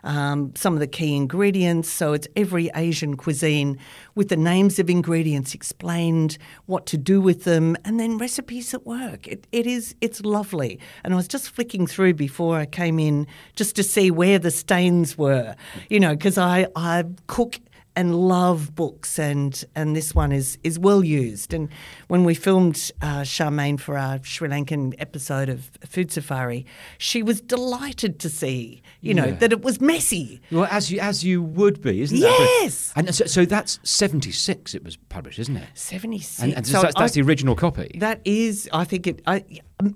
Um, 0.04 0.52
some 0.54 0.74
of 0.74 0.80
the 0.80 0.86
key 0.86 1.16
ingredients, 1.16 1.88
so 1.88 2.12
it's 2.12 2.28
every 2.36 2.70
Asian 2.76 3.16
cuisine 3.16 3.78
with 4.14 4.28
the 4.28 4.36
names 4.36 4.78
of 4.78 4.88
ingredients 4.88 5.52
explained, 5.52 6.38
what 6.66 6.86
to 6.86 6.96
do 6.96 7.20
with 7.20 7.42
them, 7.42 7.76
and 7.84 7.98
then 7.98 8.18
recipes 8.18 8.70
that 8.70 8.86
work. 8.86 9.26
It, 9.26 9.46
it 9.50 9.66
is 9.66 9.96
it's 10.00 10.20
lovely. 10.20 10.78
And 11.02 11.12
I 11.12 11.16
was 11.16 11.26
just 11.26 11.50
flicking 11.50 11.86
through 11.88 12.14
before 12.14 12.56
I 12.56 12.66
came 12.66 13.00
in 13.00 13.26
just 13.56 13.74
to 13.76 13.82
see 13.82 14.10
where 14.10 14.38
the 14.38 14.52
stains 14.52 15.18
were, 15.18 15.56
you 15.88 15.98
know, 15.98 16.14
because 16.14 16.38
I 16.38 16.68
I 16.76 17.04
cook 17.26 17.58
and 17.96 18.14
love 18.14 18.74
books, 18.74 19.18
and 19.18 19.64
and 19.74 19.96
this 19.96 20.14
one 20.14 20.30
is 20.30 20.58
is 20.62 20.78
well 20.78 21.02
used. 21.02 21.54
And 21.54 21.68
when 22.08 22.24
we 22.24 22.34
filmed 22.34 22.92
uh, 23.00 23.22
Charmaine 23.22 23.80
for 23.80 23.96
our 23.96 24.20
Sri 24.22 24.48
Lankan 24.48 24.94
episode 24.98 25.48
of 25.48 25.70
Food 25.86 26.12
Safari, 26.12 26.66
she 26.98 27.22
was 27.22 27.40
delighted 27.40 28.18
to 28.20 28.28
see, 28.28 28.82
you 29.00 29.14
know, 29.14 29.24
Yeah. 29.26 29.34
that 29.36 29.52
it 29.52 29.62
was 29.62 29.80
messy. 29.80 30.40
Well, 30.52 30.68
as 30.70 30.90
you 30.92 31.00
as 31.00 31.24
you 31.24 31.42
would 31.42 31.80
be, 31.80 32.02
isn't 32.02 32.20
that? 32.20 32.58
Yes. 32.62 32.92
And 32.94 33.14
so, 33.14 33.24
so 33.24 33.44
that's 33.46 33.80
seventy 33.82 34.32
six. 34.32 34.74
It 34.74 34.84
was 34.84 34.96
published, 35.08 35.38
isn't 35.38 35.56
it? 35.56 35.66
Seventy 35.74 36.18
six. 36.20 36.42
And, 36.42 36.54
and 36.54 36.66
so 36.66 36.82
that's, 36.82 36.94
that's 36.94 37.14
the 37.14 37.22
original 37.22 37.54
copy. 37.56 37.96
That 37.98 38.20
is, 38.24 38.68
I 38.72 38.84
think 38.84 39.06
it. 39.06 39.22
I, 39.26 39.44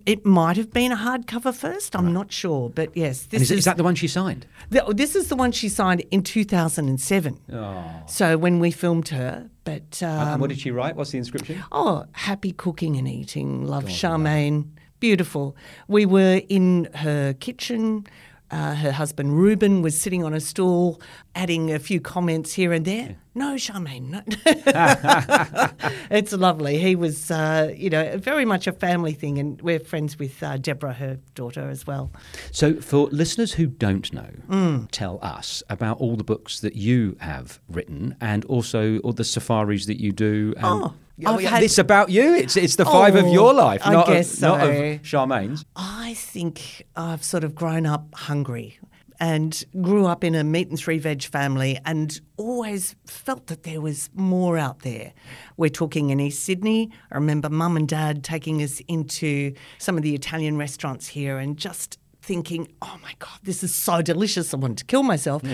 it 0.05 0.27
might 0.27 0.57
have 0.57 0.73
been 0.73 0.93
a 0.93 0.97
hardcover 0.97 1.55
first. 1.55 1.97
I'm 1.97 2.13
not 2.13 2.31
sure, 2.31 2.69
but 2.69 2.95
yes, 2.95 3.23
this 3.27 3.39
and 3.39 3.43
is, 3.43 3.51
is 3.51 3.65
that 3.65 3.79
the 3.79 3.85
one 3.85 3.95
she 3.95 4.09
signed? 4.09 4.47
The, 4.69 4.85
this 4.95 5.17
is 5.17 5.29
the 5.29 5.37
one 5.37 5.53
she 5.53 5.69
signed 5.69 6.03
in 6.11 6.23
2007. 6.23 7.41
Oh. 7.53 7.85
So 8.07 8.37
when 8.37 8.59
we 8.59 8.71
filmed 8.71 9.09
her, 9.09 9.49
but 9.65 10.03
um, 10.03 10.29
and 10.29 10.41
what 10.41 10.51
did 10.51 10.61
she 10.61 10.71
write? 10.71 10.97
What's 10.97 11.13
the 11.13 11.19
inscription? 11.19 11.63
oh, 11.73 12.05
happy 12.13 12.53
cooking 12.53 12.97
and 12.97 13.09
eating. 13.09 13.67
Love 13.67 13.85
Charmaine. 13.85 14.69
Beautiful. 15.01 15.57
We 15.89 16.05
were 16.05 16.43
in 16.51 16.91
her 16.97 17.33
kitchen 17.33 18.07
uh, 18.51 18.75
her 18.75 18.93
husband 18.93 19.39
Reuben 19.39 19.83
was 19.83 20.01
sitting 20.01 20.25
on 20.25 20.35
a 20.35 20.41
stool, 20.41 21.01
adding 21.35 21.73
a 21.73 21.79
few 21.79 22.01
comments 22.01 22.53
here 22.55 22.73
and 22.73 22.85
there. 22.85 23.17
No, 23.35 23.55
Charmaine, 23.55 24.09
no. 24.11 24.23
it's 26.11 26.33
lovely. 26.33 26.79
He 26.79 26.97
was, 26.97 27.31
uh, 27.31 27.73
you 27.77 27.89
know, 27.91 28.19
very 28.19 28.45
much 28.45 28.67
a 28.67 28.73
family 28.73 29.13
thing, 29.13 29.39
and 29.39 29.61
we're 29.63 29.79
friends 29.79 30.19
with 30.19 30.43
uh, 30.43 30.57
Deborah, 30.57 30.95
her 30.95 31.19
daughter, 31.35 31.69
as 31.69 31.87
well. 31.87 32.11
So, 32.51 32.81
for 32.81 33.07
listeners 33.09 33.53
who 33.53 33.67
don't 33.67 34.13
know, 34.13 34.87
tell 34.91 35.19
us 35.23 35.63
about 35.71 35.99
all 35.99 36.17
the 36.17 36.25
books 36.25 36.61
that 36.61 36.75
you 36.77 37.17
have 37.21 37.61
written 37.69 38.17
and 38.21 38.45
also 38.47 38.99
all 38.99 39.13
the 39.13 39.25
safaris 39.25 39.87
that 39.87 40.01
you 40.01 40.13
do. 40.13 40.55
And, 40.57 40.67
Oh, 40.67 40.95
Oh, 41.27 41.39
yeah, 41.39 41.51
had- 41.51 41.63
it's 41.63 41.77
about 41.77 42.09
you. 42.09 42.33
It's 42.35 42.57
it's 42.57 42.77
the 42.77 42.87
five 42.87 43.15
of 43.15 43.27
Oh, 43.27 43.33
your 43.33 43.53
life, 43.53 43.83
I 43.85 43.93
not, 43.93 44.09
of, 44.09 44.41
not 44.41 44.61
of. 44.67 45.03
Charmaine's. 45.03 45.67
I 46.11 46.15
think 46.15 46.83
I've 46.97 47.23
sort 47.23 47.45
of 47.45 47.55
grown 47.55 47.87
up 47.87 48.13
hungry 48.17 48.81
and 49.21 49.65
grew 49.81 50.07
up 50.07 50.25
in 50.25 50.35
a 50.35 50.43
meat 50.43 50.69
and 50.69 50.77
three 50.77 50.99
veg 50.99 51.23
family 51.23 51.79
and 51.85 52.21
always 52.37 52.97
felt 53.07 53.47
that 53.47 53.63
there 53.63 53.81
was 53.81 54.11
more 54.13 54.59
out 54.59 54.81
there. 54.81 55.13
We're 55.57 55.71
talking 55.71 56.11
in 56.11 56.19
East 56.19 56.43
Sydney. 56.43 56.91
I 57.13 57.15
remember 57.15 57.49
mum 57.49 57.77
and 57.77 57.87
dad 57.87 58.25
taking 58.25 58.61
us 58.61 58.83
into 58.89 59.55
some 59.79 59.97
of 59.97 60.03
the 60.03 60.17
Italian 60.17 60.57
restaurants 60.57 61.07
here 61.07 61.39
and 61.39 61.57
just 61.57 61.97
thinking, 62.23 62.67
oh 62.83 62.99
my 63.05 63.13
God, 63.21 63.39
this 63.45 63.63
is 63.63 63.73
so 63.73 64.03
delicious. 64.03 64.53
I 64.53 64.57
wanted 64.57 64.79
to 64.79 64.87
kill 64.87 65.05
myself. 65.05 65.45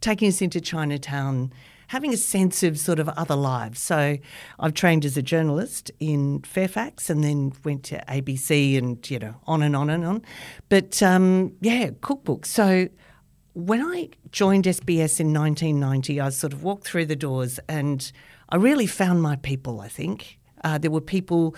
Taking 0.00 0.28
us 0.28 0.40
into 0.40 0.60
Chinatown 0.60 1.52
having 1.88 2.12
a 2.12 2.16
sense 2.16 2.62
of 2.62 2.78
sort 2.78 2.98
of 2.98 3.08
other 3.10 3.36
lives. 3.36 3.80
So 3.80 4.18
I've 4.58 4.74
trained 4.74 5.04
as 5.04 5.16
a 5.16 5.22
journalist 5.22 5.90
in 6.00 6.40
Fairfax 6.42 7.10
and 7.10 7.22
then 7.22 7.52
went 7.64 7.84
to 7.84 8.02
ABC 8.08 8.78
and, 8.78 9.08
you 9.10 9.18
know, 9.18 9.34
on 9.46 9.62
and 9.62 9.76
on 9.76 9.90
and 9.90 10.04
on. 10.04 10.22
But 10.68 11.02
um, 11.02 11.54
yeah, 11.60 11.90
cookbooks. 11.90 12.46
So 12.46 12.88
when 13.54 13.82
I 13.82 14.10
joined 14.30 14.64
SBS 14.64 15.20
in 15.20 15.32
1990, 15.32 16.20
I 16.20 16.28
sort 16.30 16.52
of 16.52 16.62
walked 16.62 16.84
through 16.84 17.06
the 17.06 17.16
doors 17.16 17.60
and 17.68 18.10
I 18.48 18.56
really 18.56 18.86
found 18.86 19.22
my 19.22 19.36
people, 19.36 19.80
I 19.80 19.88
think. 19.88 20.38
Uh, 20.62 20.78
there 20.78 20.90
were 20.90 21.00
people, 21.00 21.54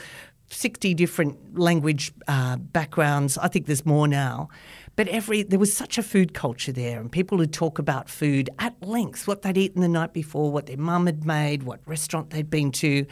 60 0.50 0.94
different 0.94 1.58
language 1.58 2.12
uh, 2.28 2.56
backgrounds. 2.56 3.38
I 3.38 3.48
think 3.48 3.66
there's 3.66 3.86
more 3.86 4.06
now. 4.06 4.48
But 4.96 5.08
every 5.08 5.42
there 5.42 5.58
was 5.58 5.76
such 5.76 5.98
a 5.98 6.02
food 6.02 6.32
culture 6.32 6.72
there, 6.72 6.98
and 6.98 7.12
people 7.12 7.36
would 7.36 7.52
talk 7.52 7.78
about 7.78 8.08
food 8.08 8.48
at 8.58 8.82
length, 8.82 9.28
what 9.28 9.42
they'd 9.42 9.58
eaten 9.58 9.82
the 9.82 9.88
night 9.88 10.14
before, 10.14 10.50
what 10.50 10.66
their 10.66 10.78
mum 10.78 11.04
had 11.04 11.26
made, 11.26 11.64
what 11.64 11.80
restaurant 11.84 12.30
they'd 12.30 12.48
been 12.48 12.72
to, 12.72 13.06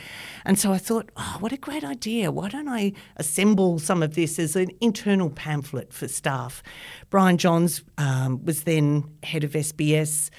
and 0.47 0.59
so 0.59 0.73
I 0.73 0.79
thought, 0.79 1.11
oh, 1.17 1.37
what 1.41 1.53
a 1.53 1.59
great 1.59 1.85
idea! 1.85 2.33
Why 2.33 2.49
don't 2.49 2.69
I 2.69 2.95
assemble 3.17 3.79
some 3.79 4.03
of 4.03 4.15
this 4.15 4.39
as 4.39 4.57
an 4.57 4.71
internal 4.81 5.29
pamphlet 5.29 5.93
for 5.93 6.09
staff? 6.09 6.63
Brian 7.11 7.37
Johns 7.37 7.85
um, 7.99 8.43
was 8.45 8.63
then 8.63 9.05
head 9.23 9.45
of 9.45 9.53
SBS, 9.53 10.31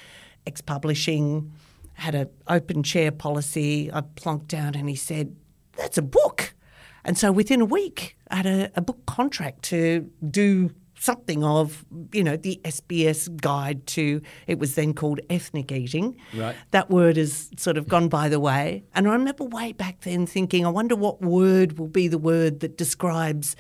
ex-publishing, 0.48 1.52
had 1.94 2.16
an 2.16 2.30
open 2.48 2.82
chair 2.82 3.12
policy. 3.12 3.92
I 3.94 4.02
plonked 4.02 4.48
down, 4.48 4.74
and 4.74 4.90
he 4.90 4.96
said, 4.96 5.36
"That's 5.78 6.00
a 6.00 6.02
book." 6.02 6.56
And 7.04 7.20
so 7.20 7.32
within 7.32 7.62
a 7.62 7.66
week, 7.66 8.18
I 8.32 8.38
had 8.38 8.46
a, 8.48 8.72
a 8.76 8.82
book 8.82 9.06
contract 9.06 9.62
to 9.66 10.10
do 10.28 10.72
something 11.06 11.44
of, 11.44 11.86
you 12.12 12.24
know, 12.24 12.36
the 12.36 12.60
SBS 12.64 13.34
guide 13.40 13.86
to, 13.88 14.22
it 14.48 14.60
was 14.60 14.76
then 14.76 14.94
called 14.94 15.20
ethnic 15.30 15.72
eating. 15.72 16.18
Right. 16.36 16.56
That 16.72 16.90
word 16.90 17.18
has 17.18 17.52
sort 17.58 17.78
of 17.78 17.88
gone 17.88 18.10
by 18.10 18.28
the 18.28 18.40
way. 18.40 18.84
And 18.96 19.08
I 19.08 19.14
remember 19.14 19.44
way 19.44 19.72
back 19.72 20.02
then 20.02 20.26
thinking, 20.26 20.66
I 20.66 20.70
wonder 20.70 20.96
what 20.96 21.22
word 21.22 21.78
will 21.78 21.88
be 21.88 22.08
the 22.08 22.18
word 22.18 22.60
that 22.62 22.78
describes 22.78 23.56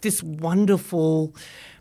this 0.00 0.22
wonderful 0.22 1.34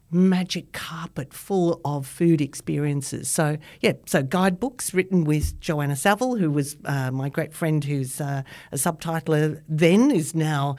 magic 0.09 0.71
carpet 0.71 1.33
full 1.33 1.81
of 1.83 2.07
food 2.07 2.39
experiences. 2.39 3.29
So, 3.29 3.57
yeah, 3.81 3.93
so 4.05 4.23
guidebooks 4.23 4.93
written 4.93 5.25
with 5.25 5.59
Joanna 5.59 5.95
Savill, 5.95 6.39
who 6.39 6.49
was 6.49 6.77
uh, 6.85 7.11
my 7.11 7.29
great 7.29 7.53
friend 7.53 7.83
who's 7.83 8.21
uh, 8.21 8.43
a 8.71 8.75
subtitler 8.77 9.61
then, 9.67 10.11
is 10.11 10.33
now. 10.33 10.77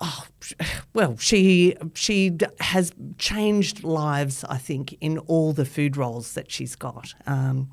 Oh, 0.00 0.24
well, 0.94 1.16
she 1.18 1.76
she 1.94 2.36
has 2.60 2.92
changed 3.18 3.84
lives, 3.84 4.44
I 4.44 4.56
think, 4.56 4.94
in 5.00 5.18
all 5.18 5.52
the 5.52 5.64
food 5.64 5.96
roles 5.96 6.32
that 6.34 6.50
she's 6.50 6.74
got. 6.74 7.14
Um, 7.26 7.70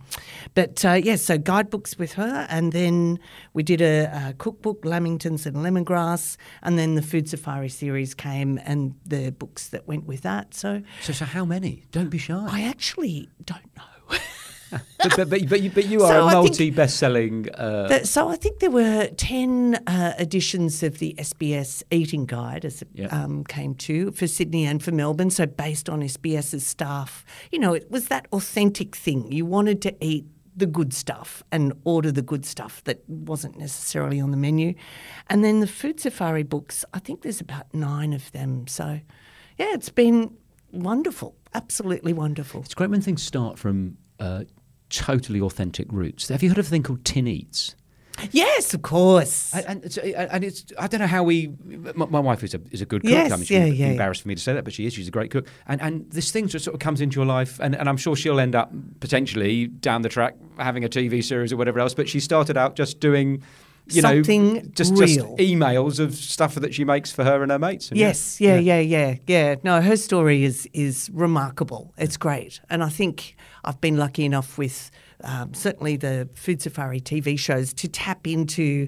but 0.54 0.84
uh, 0.84 0.94
yes, 0.94 1.22
so 1.22 1.38
guidebooks 1.38 1.98
with 1.98 2.14
her, 2.14 2.46
and 2.50 2.74
then 2.74 3.20
we 3.54 3.64
did 3.64 3.82
a, 3.82 4.30
a 4.30 4.34
cookbook, 4.38 4.84
Lamingtons 4.84 5.46
and 5.46 5.58
Lemongrass, 5.58 6.38
and 6.62 6.78
then 6.78 6.96
the 6.96 7.02
Food 7.02 7.30
Safari 7.30 7.70
series 7.70 8.14
came, 8.14 8.60
and 8.66 8.96
the 9.06 9.32
books 9.32 9.70
that 9.70 9.88
went 9.88 10.06
with 10.06 10.22
that. 10.24 10.54
So 10.54 10.82
So, 11.02 11.14
so 11.14 11.26
how 11.26 11.46
many? 11.46 11.86
Don't 11.92 12.10
be 12.10 12.18
shy. 12.18 12.46
I 12.50 12.64
actually 12.64 13.30
don't 13.44 13.76
know. 13.76 14.18
but, 14.72 14.82
but, 15.16 15.30
but, 15.30 15.50
but, 15.50 15.62
you, 15.62 15.70
but 15.70 15.86
you 15.86 16.04
are 16.04 16.12
So 16.12 16.28
a 16.28 16.32
multi 16.32 16.70
best-selling. 16.72 17.48
Uh, 17.54 17.88
But- 17.88 18.08
so 18.08 18.30
I 18.30 18.36
think 18.36 18.60
there 18.60 18.72
were 18.72 19.08
10 19.18 19.76
uh, 19.88 20.14
editions 20.20 20.84
of 20.84 21.00
the 21.00 21.16
SBS 21.18 21.84
Eating 21.92 22.26
Guide 22.26 22.66
as 22.66 22.82
it 22.82 22.88
Yeah. 22.94 23.08
um, 23.08 23.44
came 23.44 23.76
to 23.76 24.12
for 24.12 24.28
Sydney 24.28 24.66
and 24.66 24.82
for 24.84 24.92
Melbourne. 24.92 25.30
So 25.30 25.46
based 25.46 25.90
on 25.90 26.02
SBS's 26.02 26.66
staff, 26.66 27.24
you 27.52 27.60
know, 27.60 27.74
it 27.74 27.90
was 27.92 28.08
that 28.08 28.28
authentic 28.34 28.96
thing. 28.96 29.32
You 29.32 29.46
wanted 29.46 29.82
to 29.84 29.96
eat 30.04 30.26
the 30.56 30.66
good 30.66 30.92
stuff 30.92 31.44
and 31.52 31.72
order 31.84 32.12
the 32.12 32.24
good 32.24 32.44
stuff 32.44 32.84
that 32.86 33.08
wasn't 33.08 33.58
necessarily 33.60 34.20
on 34.20 34.32
the 34.32 34.38
menu. 34.38 34.74
And 35.30 35.44
then 35.44 35.60
the 35.60 35.68
Food 35.68 36.00
Safari 36.00 36.42
books, 36.44 36.84
I 36.94 37.00
think 37.00 37.22
there's 37.22 37.40
about 37.40 37.72
nine 37.76 38.12
of 38.12 38.32
them. 38.32 38.66
So 38.68 39.00
yeah, 39.60 39.74
it's 39.76 39.90
been 39.90 40.36
wonderful, 40.72 41.36
absolutely 41.54 42.12
wonderful. 42.14 42.62
it's 42.62 42.74
great 42.74 42.90
when 42.90 43.02
things 43.02 43.22
start 43.22 43.60
from 43.60 43.98
uh, 44.20 44.44
totally 44.90 45.42
authentic 45.42 45.92
roots. 45.92 46.28
Have 46.30 46.44
you 46.44 46.50
heard 46.50 46.58
of 46.58 46.68
a 46.68 46.70
thing 46.70 46.84
called 46.84 47.04
Tin 47.06 47.28
Eats? 47.28 47.76
Yes, 48.32 48.74
of 48.74 48.82
course. 48.82 49.54
And, 49.54 49.66
and, 49.68 49.86
it's, 49.86 49.98
and 49.98 50.44
it's 50.44 50.66
I 50.80 50.88
don't 50.88 51.02
know 51.02 51.08
how 51.08 51.24
we. 51.24 51.54
My, 51.96 52.06
my 52.08 52.20
wife 52.20 52.44
is 52.44 52.54
a 52.54 52.62
is 52.72 52.82
a 52.82 52.86
good 52.86 53.04
cook. 53.04 53.12
Yes, 53.12 53.32
I 53.32 53.36
mean, 53.36 53.46
she's 53.46 53.52
yeah, 53.52 53.66
yeah. 53.66 53.88
embarrassed 53.88 54.24
for 54.24 54.28
me 54.28 54.36
to 54.36 54.42
say 54.42 54.54
that, 54.54 54.64
but 54.64 54.74
she 54.74 54.86
is. 54.86 54.94
She's 54.94 55.08
a 55.08 55.12
great 55.12 55.30
cook. 55.30 55.48
And 55.68 55.82
and 55.82 56.10
this 56.12 56.32
thing 56.32 56.48
just 56.48 56.66
sort 56.66 56.74
of 56.74 56.80
comes 56.80 57.00
into 57.00 57.20
your 57.20 57.26
life, 57.26 57.60
and, 57.60 57.76
and 57.76 57.88
I'm 57.88 57.98
sure 57.98 58.16
she'll 58.16 58.40
end 58.40 58.56
up 58.56 58.72
potentially 59.00 59.68
down 59.68 60.02
the 60.02 60.10
track 60.10 60.36
having 60.58 60.84
a 60.84 60.90
TV 60.90 61.24
series 61.24 61.54
or 61.54 61.58
whatever 61.58 61.80
else. 61.80 61.94
But 61.94 62.10
she 62.10 62.20
started 62.20 62.58
out 62.58 62.76
just 62.76 63.00
doing. 63.00 63.44
You 63.90 64.02
Something 64.02 64.54
know, 64.54 64.62
just, 64.74 64.96
just 64.96 65.20
emails 65.20 66.00
of 66.00 66.14
stuff 66.14 66.56
that 66.56 66.74
she 66.74 66.84
makes 66.84 67.12
for 67.12 67.24
her 67.24 67.42
and 67.42 67.52
her 67.52 67.60
mates. 67.60 67.90
And 67.90 67.98
Yes, 67.98 68.42
yeah, 68.42 68.58
yeah, 68.58 68.80
yeah, 68.80 69.16
yeah. 69.28 69.56
No, 69.64 69.82
her 69.82 69.96
story 69.96 70.44
is 70.44 70.68
is 70.74 71.10
remarkable. 71.14 71.94
It's 71.98 72.18
great, 72.18 72.60
and 72.70 72.84
I 72.84 72.90
think 72.90 73.36
I've 73.64 73.80
been 73.80 73.98
lucky 73.98 74.26
enough 74.26 74.58
with 74.58 74.92
um, 75.24 75.54
certainly 75.54 75.96
the 75.96 76.30
Food 76.34 76.62
Safari 76.62 77.00
TV 77.00 77.40
shows 77.40 77.74
to 77.76 77.88
tap 77.88 78.28
into 78.28 78.88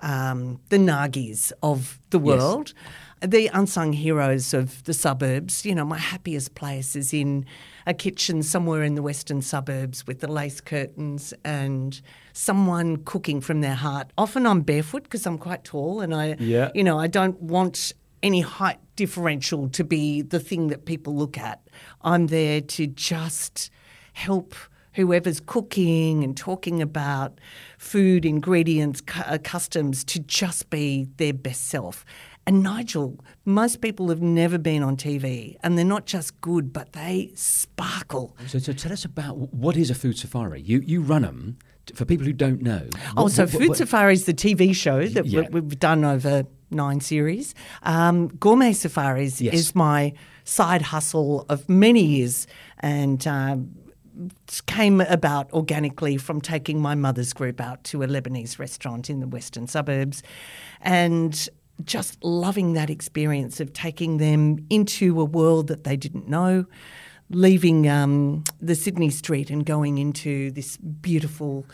um, 0.00 0.60
the 0.68 0.78
Nagis 0.78 1.52
of 1.62 2.00
the 2.10 2.18
world, 2.18 2.74
the 3.20 3.48
unsung 3.52 3.92
heroes 3.92 4.52
of 4.54 4.82
the 4.84 4.94
suburbs. 4.94 5.64
You 5.64 5.74
know, 5.74 5.84
my 5.84 5.98
happiest 5.98 6.54
place 6.54 6.96
is 6.96 7.12
in 7.12 7.46
a 7.86 7.94
kitchen 7.94 8.42
somewhere 8.42 8.82
in 8.82 8.94
the 8.94 9.02
western 9.02 9.42
suburbs 9.42 10.06
with 10.06 10.20
the 10.20 10.30
lace 10.30 10.60
curtains 10.60 11.32
and 11.44 12.00
someone 12.32 12.98
cooking 13.04 13.40
from 13.40 13.60
their 13.60 13.74
heart. 13.74 14.12
Often 14.16 14.46
I'm 14.46 14.60
barefoot 14.62 15.04
because 15.04 15.26
I'm 15.26 15.38
quite 15.38 15.64
tall 15.64 16.00
and 16.00 16.14
I, 16.14 16.36
Yeah. 16.38 16.70
you 16.74 16.84
know, 16.84 16.98
I 16.98 17.06
don't 17.06 17.40
want 17.40 17.92
any 18.22 18.40
height 18.42 18.78
differential 18.96 19.68
to 19.70 19.82
be 19.84 20.22
the 20.22 20.38
thing 20.40 20.68
that 20.68 20.84
people 20.84 21.14
look 21.16 21.38
at. 21.38 21.60
I'm 22.02 22.26
there 22.26 22.60
to 22.60 22.86
just 22.86 23.70
help 24.12 24.54
whoever's 24.94 25.40
cooking 25.40 26.24
and 26.24 26.36
talking 26.36 26.82
about 26.82 27.38
food, 27.78 28.26
ingredients, 28.26 29.00
cu- 29.00 29.22
uh, 29.22 29.38
customs 29.42 30.02
to 30.04 30.18
just 30.18 30.68
be 30.68 31.08
their 31.16 31.32
best 31.32 31.68
self. 31.68 32.04
And 32.50 32.64
Nigel, 32.64 33.16
most 33.44 33.80
people 33.80 34.08
have 34.08 34.20
never 34.20 34.58
been 34.58 34.82
on 34.82 34.96
TV 34.96 35.54
and 35.62 35.78
they're 35.78 35.84
not 35.84 36.04
just 36.04 36.40
good, 36.40 36.72
but 36.72 36.94
they 36.94 37.30
sparkle. 37.36 38.36
So, 38.48 38.58
so 38.58 38.72
tell 38.72 38.90
us 38.92 39.04
about 39.04 39.36
what 39.54 39.76
is 39.76 39.88
a 39.88 39.94
food 39.94 40.18
safari. 40.18 40.60
You 40.60 40.80
you 40.84 41.00
run 41.00 41.22
them 41.22 41.58
for 41.94 42.04
people 42.04 42.26
who 42.26 42.32
don't 42.32 42.60
know. 42.60 42.88
Oh, 43.16 43.28
so 43.28 43.44
what- 43.44 43.50
Food 43.52 43.68
what- 43.68 43.78
Safari 43.78 44.14
is 44.14 44.24
the 44.24 44.34
TV 44.34 44.74
show 44.74 45.06
that 45.06 45.26
Yeah. 45.26 45.42
we've 45.48 45.78
done 45.78 46.04
over 46.04 46.42
nine 46.72 46.98
series. 47.00 47.54
Um, 47.84 48.26
Gourmet 48.26 48.72
Safaris 48.72 49.40
Yes. 49.40 49.54
is 49.54 49.74
my 49.76 50.12
side 50.42 50.82
hustle 50.82 51.46
of 51.48 51.68
many 51.68 52.04
years 52.04 52.48
and 52.80 53.24
um, 53.28 53.70
came 54.66 55.00
about 55.02 55.52
organically 55.52 56.16
from 56.16 56.40
taking 56.40 56.82
my 56.82 56.96
mother's 56.96 57.32
group 57.32 57.60
out 57.60 57.84
to 57.84 58.02
a 58.02 58.08
Lebanese 58.08 58.58
restaurant 58.58 59.08
in 59.08 59.20
the 59.20 59.28
western 59.28 59.68
suburbs 59.68 60.24
and 60.80 61.48
just 61.84 62.22
loving 62.22 62.72
that 62.74 62.90
experience 62.90 63.60
of 63.60 63.72
taking 63.72 64.18
them 64.18 64.64
into 64.70 65.20
a 65.20 65.24
world 65.24 65.68
that 65.68 65.84
they 65.84 65.96
didn't 65.96 66.28
know 66.28 66.66
leaving 67.30 67.88
um, 67.88 68.44
the 68.60 68.74
Sydney 68.74 69.10
street 69.10 69.50
and 69.50 69.64
going 69.64 69.98
into 69.98 70.50
this 70.50 70.76
beautiful 70.76 71.64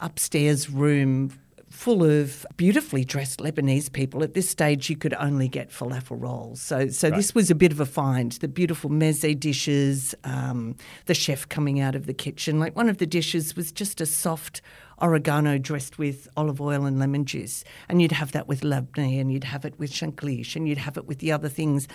upstairs 0.00 0.70
room 0.70 1.30
full 1.72 2.04
of 2.04 2.44
beautifully 2.56 3.04
dressed 3.04 3.40
Lebanese 3.40 3.90
people. 3.90 4.22
At 4.22 4.34
this 4.34 4.48
stage, 4.48 4.90
you 4.90 4.96
could 4.96 5.14
only 5.14 5.48
get 5.48 5.70
falafel 5.70 6.20
rolls. 6.20 6.60
So, 6.60 6.88
so 6.88 7.10
this 7.10 7.34
was 7.34 7.50
a 7.50 7.54
bit 7.54 7.72
of 7.72 7.80
a 7.80 7.86
find. 7.86 8.32
The 8.32 8.48
beautiful 8.48 8.90
meze 8.90 9.38
dishes, 9.38 10.14
um, 10.24 10.76
the 11.06 11.14
chef 11.14 11.48
coming 11.48 11.80
out 11.80 11.94
of 11.94 12.06
the 12.06 12.14
kitchen. 12.14 12.60
Like 12.60 12.76
one 12.76 12.88
of 12.88 12.98
the 12.98 13.06
dishes 13.06 13.56
was 13.56 13.72
just 13.72 14.00
a 14.00 14.06
soft 14.06 14.60
oregano 15.00 15.58
dressed 15.58 15.98
with 15.98 16.28
olive 16.36 16.60
oil 16.60 16.84
and 16.84 16.98
lemon 16.98 17.24
juice. 17.24 17.64
And 17.88 18.02
you'd 18.02 18.12
have 18.12 18.32
that 18.32 18.48
with 18.48 18.62
labneh 18.62 19.20
and 19.20 19.32
you'd 19.32 19.44
have 19.44 19.64
it 19.64 19.78
with 19.78 19.92
shanklish 19.92 20.56
and 20.56 20.68
you'd 20.68 20.78
have 20.78 20.96
it 20.96 21.06
with 21.06 21.18
the 21.18 21.32
other 21.32 21.48
things. 21.48 21.88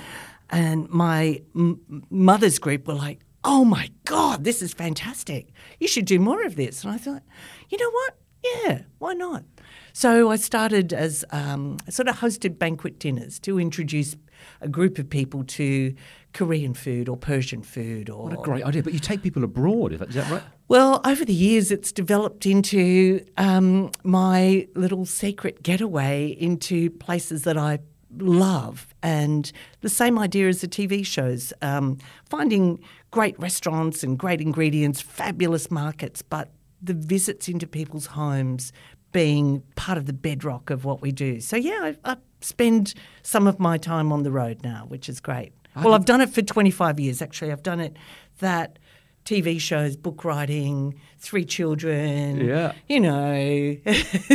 And 0.50 0.89
my 0.89 1.42
m- 1.56 2.06
mother's 2.10 2.60
group 2.60 2.88
were 2.88 2.94
like, 2.94 3.20
oh 3.44 3.63
my 3.63 3.89
God, 4.06 4.44
this 4.44 4.62
is 4.62 4.74
fantastic. 4.74 5.50
You 5.80 5.88
should 5.88 6.06
do 6.06 6.20
more 6.20 6.46
of 6.46 6.56
this. 6.56 6.84
And 6.84 6.94
I 6.94 6.98
thought, 6.98 7.24
you 7.70 7.77
know 7.77 7.89
what? 7.92 8.18
Yeah, 8.44 8.82
why 9.00 9.13
not? 9.13 9.44
So 9.94 10.30
I 10.30 10.36
started 10.36 10.94
as 10.94 11.25
um, 11.32 11.77
sort 11.89 12.08
of 12.08 12.20
hosted 12.20 12.60
banquet 12.60 13.00
dinners 13.00 13.39
to 13.39 13.60
introduce 13.60 14.16
a 14.62 14.67
group 14.67 15.00
of 15.00 15.10
people 15.10 15.44
to 15.44 15.94
Korean 16.34 16.74
food 16.74 17.10
or 17.10 17.17
Persian 17.17 17.63
food 17.63 18.10
or 18.10 18.25
What 18.25 18.34
a 18.34 18.41
great 18.41 18.63
idea. 18.63 18.84
But 18.84 18.94
you 18.94 19.00
take 19.00 19.24
people 19.24 19.44
abroad, 19.44 19.94
is 19.94 20.00
that, 20.00 20.10
is 20.10 20.15
that 20.15 20.29
right? 20.29 20.44
well, 20.67 21.01
over 21.06 21.25
the 21.25 21.34
years, 21.34 21.72
it's 21.72 21.91
developed 21.91 22.46
into 22.46 23.25
um, 23.38 23.91
my 24.03 24.67
little 24.75 25.06
secret 25.06 25.63
getaway 25.63 26.27
into 26.39 26.91
places 26.91 27.44
that 27.44 27.58
I 27.58 27.79
love. 28.17 28.94
And 29.01 29.51
the 29.82 29.89
same 29.89 30.20
idea 30.20 30.48
as 30.48 30.62
the 30.62 30.67
TV 30.67 31.06
shows 31.06 31.53
um, 31.62 31.98
finding 32.29 32.79
great 33.12 33.38
restaurants 33.39 34.03
and 34.03 34.17
great 34.17 34.41
ingredients, 34.41 35.01
fabulous 35.01 35.72
markets, 35.72 36.22
but 36.22 36.51
the 36.82 36.94
visits 36.94 37.48
into 37.48 37.65
people's 37.65 38.08
homes 38.08 38.72
being 39.12 39.63
part 39.75 39.98
of 39.98 40.06
the 40.06 40.13
bedrock 40.13 40.70
of 40.70 40.86
what 40.86 41.01
we 41.01 41.12
do. 41.12 41.39
So, 41.39 41.56
yeah, 41.56 41.94
I, 42.06 42.12
I 42.12 42.17
spend 42.41 42.94
some 43.24 43.48
of 43.48 43.60
my 43.60 43.77
time 43.77 44.12
on 44.12 44.24
the 44.24 44.32
road 44.32 44.63
now, 44.63 44.86
which 44.88 45.10
is 45.10 45.20
great. 45.20 45.53
Well, 45.75 45.94
I've 45.94 46.06
done 46.06 46.22
it 46.22 46.29
for 46.29 46.41
25 46.41 47.00
years, 47.00 47.22
actually. 47.22 47.51
I've 47.51 47.63
done 47.63 47.79
it 47.79 47.96
that. 48.39 48.79
TV 49.25 49.60
shows, 49.60 49.98
book 49.98 50.24
writing, 50.24 50.98
three 51.20 51.44
children. 51.44 52.38
Yeah. 52.38 52.72
You 52.88 53.01
know. 53.01 53.12
I, 53.13 53.77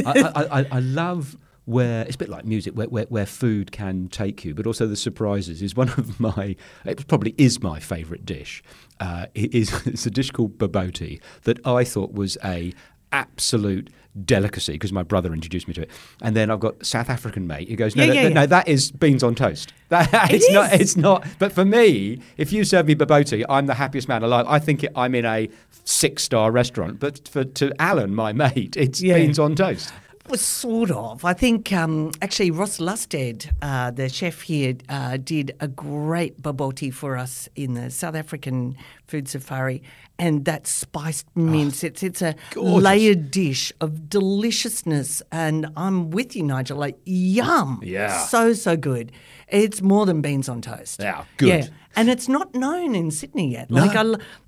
I, 0.04 0.60
I, 0.60 0.66
I 0.70 0.80
love 0.80 1.34
where 1.64 2.02
it's 2.02 2.16
a 2.16 2.18
bit 2.18 2.28
like 2.28 2.44
music, 2.44 2.74
where, 2.74 2.88
where, 2.88 3.04
where 3.04 3.26
food 3.26 3.70
can 3.72 4.08
take 4.08 4.44
you, 4.44 4.54
but 4.54 4.66
also 4.66 4.86
the 4.86 4.96
surprises 4.96 5.62
is 5.62 5.76
one 5.76 5.88
of 5.90 6.18
my. 6.18 6.56
It 6.84 7.06
probably 7.06 7.34
is 7.38 7.62
my 7.62 7.80
favourite 7.80 8.26
dish. 8.26 8.62
Uh, 9.00 9.26
it 9.34 9.54
is 9.54 9.72
it's 9.86 10.06
a 10.06 10.10
dish 10.10 10.30
called 10.30 10.58
bobotie 10.58 11.20
that 11.42 11.64
I 11.66 11.84
thought 11.84 12.12
was 12.12 12.36
a 12.44 12.72
absolute 13.12 13.90
delicacy 14.24 14.72
because 14.72 14.92
my 14.92 15.02
brother 15.02 15.32
introduced 15.32 15.66
me 15.68 15.74
to 15.74 15.82
it. 15.82 15.90
And 16.20 16.36
then 16.36 16.50
I've 16.50 16.60
got 16.60 16.84
South 16.84 17.08
African 17.08 17.46
mate 17.46 17.68
who 17.68 17.76
goes, 17.76 17.96
no, 17.96 18.02
Yeah, 18.04 18.08
no, 18.08 18.14
yeah, 18.14 18.22
no, 18.22 18.28
yeah. 18.28 18.34
no, 18.34 18.46
that 18.46 18.68
is 18.68 18.90
beans 18.90 19.22
on 19.22 19.34
toast. 19.34 19.72
That, 19.88 20.30
It 20.30 20.36
it's 20.36 20.50
not. 20.50 20.72
It's 20.72 20.96
not. 20.96 21.26
But 21.38 21.52
for 21.52 21.66
me, 21.66 22.20
if 22.38 22.50
you 22.50 22.64
serve 22.64 22.86
me 22.86 22.94
bobotie, 22.94 23.44
I'm 23.46 23.66
the 23.66 23.74
happiest 23.74 24.08
man 24.08 24.22
alive. 24.22 24.46
I 24.48 24.58
think 24.58 24.84
it, 24.84 24.92
I'm 24.96 25.14
in 25.14 25.26
a 25.26 25.50
six 25.84 26.22
star 26.22 26.50
restaurant. 26.50 26.98
But 26.98 27.28
for 27.28 27.44
to 27.44 27.72
Alan, 27.78 28.14
my 28.14 28.32
mate, 28.44 28.74
it's 28.78 29.02
beans 29.02 29.38
on 29.38 29.54
toast. 29.54 29.92
Was 30.32 30.40
sort 30.40 30.90
of. 30.90 31.26
I 31.26 31.34
think 31.34 31.74
um, 31.74 32.10
actually 32.22 32.50
Ross 32.50 32.80
Lusted, 32.80 33.50
uh, 33.60 33.90
the 33.90 34.08
chef 34.08 34.40
here, 34.40 34.74
uh, 34.88 35.18
did 35.18 35.54
a 35.60 35.68
great 35.68 36.40
bobotie 36.40 36.90
for 36.90 37.18
us 37.18 37.50
in 37.54 37.74
the 37.74 37.90
South 37.90 38.14
African 38.14 38.74
food 39.06 39.28
safari, 39.28 39.82
and 40.18 40.46
that 40.46 40.66
spiced 40.66 41.26
mince. 41.36 41.84
it's 41.84 42.02
it's 42.02 42.22
a 42.22 42.34
gorgeous. 42.52 42.82
layered 42.82 43.30
dish 43.30 43.74
of 43.82 44.08
deliciousness, 44.08 45.20
and 45.30 45.66
I'm 45.76 46.10
with 46.10 46.34
you, 46.34 46.44
Nigel. 46.44 46.78
Like 46.78 46.98
yum, 47.04 47.80
Yeah. 47.84 48.16
so 48.24 48.54
so 48.54 48.74
good. 48.74 49.12
It's 49.48 49.82
more 49.82 50.06
than 50.06 50.22
beans 50.22 50.48
on 50.48 50.62
toast. 50.62 50.98
Yeah, 51.00 51.24
good. 51.36 51.48
Yeah. 51.48 51.66
And 51.94 52.08
it's 52.08 52.28
not 52.28 52.54
known 52.54 52.94
in 52.94 53.10
Sydney 53.10 53.52
yet. 53.52 53.70
No. 53.70 53.82
Like 53.84 53.96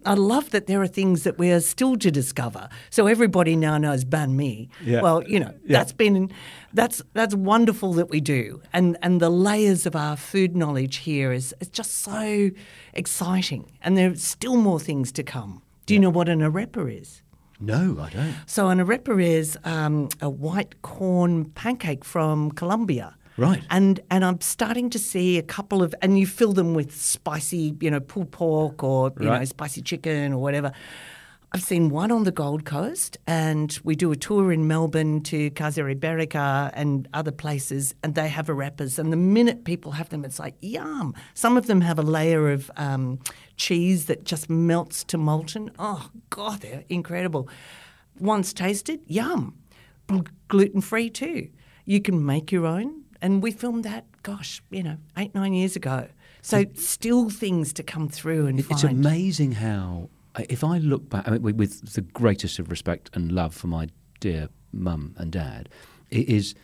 I 0.06 0.14
love 0.14 0.50
that 0.50 0.66
there 0.66 0.80
are 0.80 0.86
things 0.86 1.24
that 1.24 1.38
we 1.38 1.50
are 1.52 1.60
still 1.60 1.96
to 1.98 2.10
discover. 2.10 2.68
So 2.90 3.06
everybody 3.06 3.54
now 3.56 3.76
knows 3.78 4.04
banh 4.04 4.32
mi. 4.32 4.68
Yeah. 4.84 5.02
Well, 5.02 5.22
you 5.24 5.38
know 5.40 5.52
Yeah. 5.64 5.78
that's 5.78 5.92
been 5.92 6.30
that's 6.72 7.02
that's 7.12 7.34
wonderful 7.34 7.92
that 7.94 8.08
we 8.10 8.20
do, 8.20 8.60
and 8.72 8.96
and 9.02 9.20
the 9.20 9.30
layers 9.30 9.86
of 9.86 9.94
our 9.94 10.16
food 10.16 10.56
knowledge 10.56 10.96
here 10.96 11.32
is 11.32 11.54
is 11.60 11.68
just 11.68 11.92
so 12.02 12.50
exciting, 12.94 13.70
and 13.82 13.96
there's 13.96 14.22
still 14.22 14.56
more 14.56 14.80
things 14.80 15.12
to 15.12 15.22
come. 15.22 15.62
Do 15.86 15.94
you 15.94 16.00
know 16.00 16.10
what 16.10 16.28
an 16.28 16.40
arepa 16.40 17.00
is? 17.00 17.22
No, 17.60 17.98
I 18.00 18.10
don't. 18.10 18.34
So 18.46 18.68
an 18.68 18.78
arepa 18.78 19.22
is 19.22 19.58
um, 19.64 20.08
a 20.20 20.28
white 20.30 20.82
corn 20.82 21.44
pancake 21.54 22.04
from 22.04 22.50
Colombia. 22.52 23.16
Right. 23.36 23.62
And 23.70 24.00
and 24.10 24.24
I'm 24.24 24.40
starting 24.40 24.90
to 24.90 24.98
see 24.98 25.38
a 25.38 25.42
couple 25.42 25.82
of 25.82 25.94
and 26.02 26.18
you 26.18 26.26
fill 26.26 26.52
them 26.52 26.74
with 26.74 26.94
spicy, 26.94 27.76
you 27.80 27.90
know, 27.90 28.00
pulled 28.00 28.30
pork 28.30 28.82
or 28.82 29.12
you 29.18 29.26
know, 29.26 29.44
spicy 29.44 29.82
chicken 29.82 30.32
or 30.32 30.38
whatever. 30.38 30.72
I've 31.52 31.62
seen 31.62 31.88
one 31.88 32.10
on 32.10 32.24
the 32.24 32.32
Gold 32.32 32.64
Coast 32.64 33.16
and 33.28 33.78
we 33.84 33.94
do 33.94 34.10
a 34.10 34.16
tour 34.16 34.50
in 34.50 34.66
Melbourne 34.66 35.20
to 35.22 35.50
Casa 35.50 35.82
Iberica 35.82 36.72
and 36.74 37.06
other 37.14 37.30
places 37.30 37.94
and 38.02 38.16
they 38.16 38.26
have 38.26 38.46
arepas 38.46 38.98
and 38.98 39.12
the 39.12 39.16
minute 39.16 39.64
people 39.64 39.92
have 39.92 40.08
them 40.08 40.24
it's 40.24 40.40
like 40.40 40.56
yum. 40.60 41.14
Some 41.34 41.56
of 41.56 41.66
them 41.66 41.80
have 41.80 41.96
a 41.96 42.02
layer 42.02 42.50
of 42.50 42.72
um, 42.76 43.20
cheese 43.56 44.06
that 44.06 44.24
just 44.24 44.50
melts 44.50 45.04
to 45.04 45.16
molten. 45.18 45.70
Oh 45.78 46.10
god, 46.30 46.60
they're 46.62 46.82
incredible. 46.88 47.48
Once 48.18 48.52
tasted, 48.52 49.00
yum. 49.06 49.56
Gluten 50.48 50.80
free 50.80 51.08
too. 51.08 51.50
You 51.84 52.00
can 52.00 52.26
make 52.26 52.50
your 52.50 52.66
own 52.66 53.03
and 53.24 53.42
we 53.42 53.50
filmed 53.50 53.84
that 53.84 54.04
gosh, 54.22 54.62
you 54.70 54.82
know, 54.82 54.98
8 55.16 55.34
9 55.34 55.52
years 55.54 55.74
ago. 55.76 56.08
So 56.42 56.64
still 56.74 57.30
things 57.30 57.72
to 57.72 57.82
come 57.82 58.06
through 58.08 58.46
and 58.46 58.58
It- 58.60 58.66
It's 58.70 58.84
amazing 58.84 59.52
how, 59.52 60.10
if 60.38 60.62
I 60.62 60.76
look 60.78 61.08
back, 61.08 61.26
I 61.26 61.30
mean, 61.32 61.42
with- 61.42 61.56
with 61.56 61.92
the 61.94 62.02
greatest 62.02 62.58
of 62.58 62.70
respect 62.70 63.08
and 63.14 63.32
love 63.32 63.54
for 63.54 63.66
my 63.66 63.88
dear 64.20 64.48
mum 64.72 65.14
and 65.16 65.32
dad, 65.32 65.68
it 66.10 66.28
is 66.28 66.54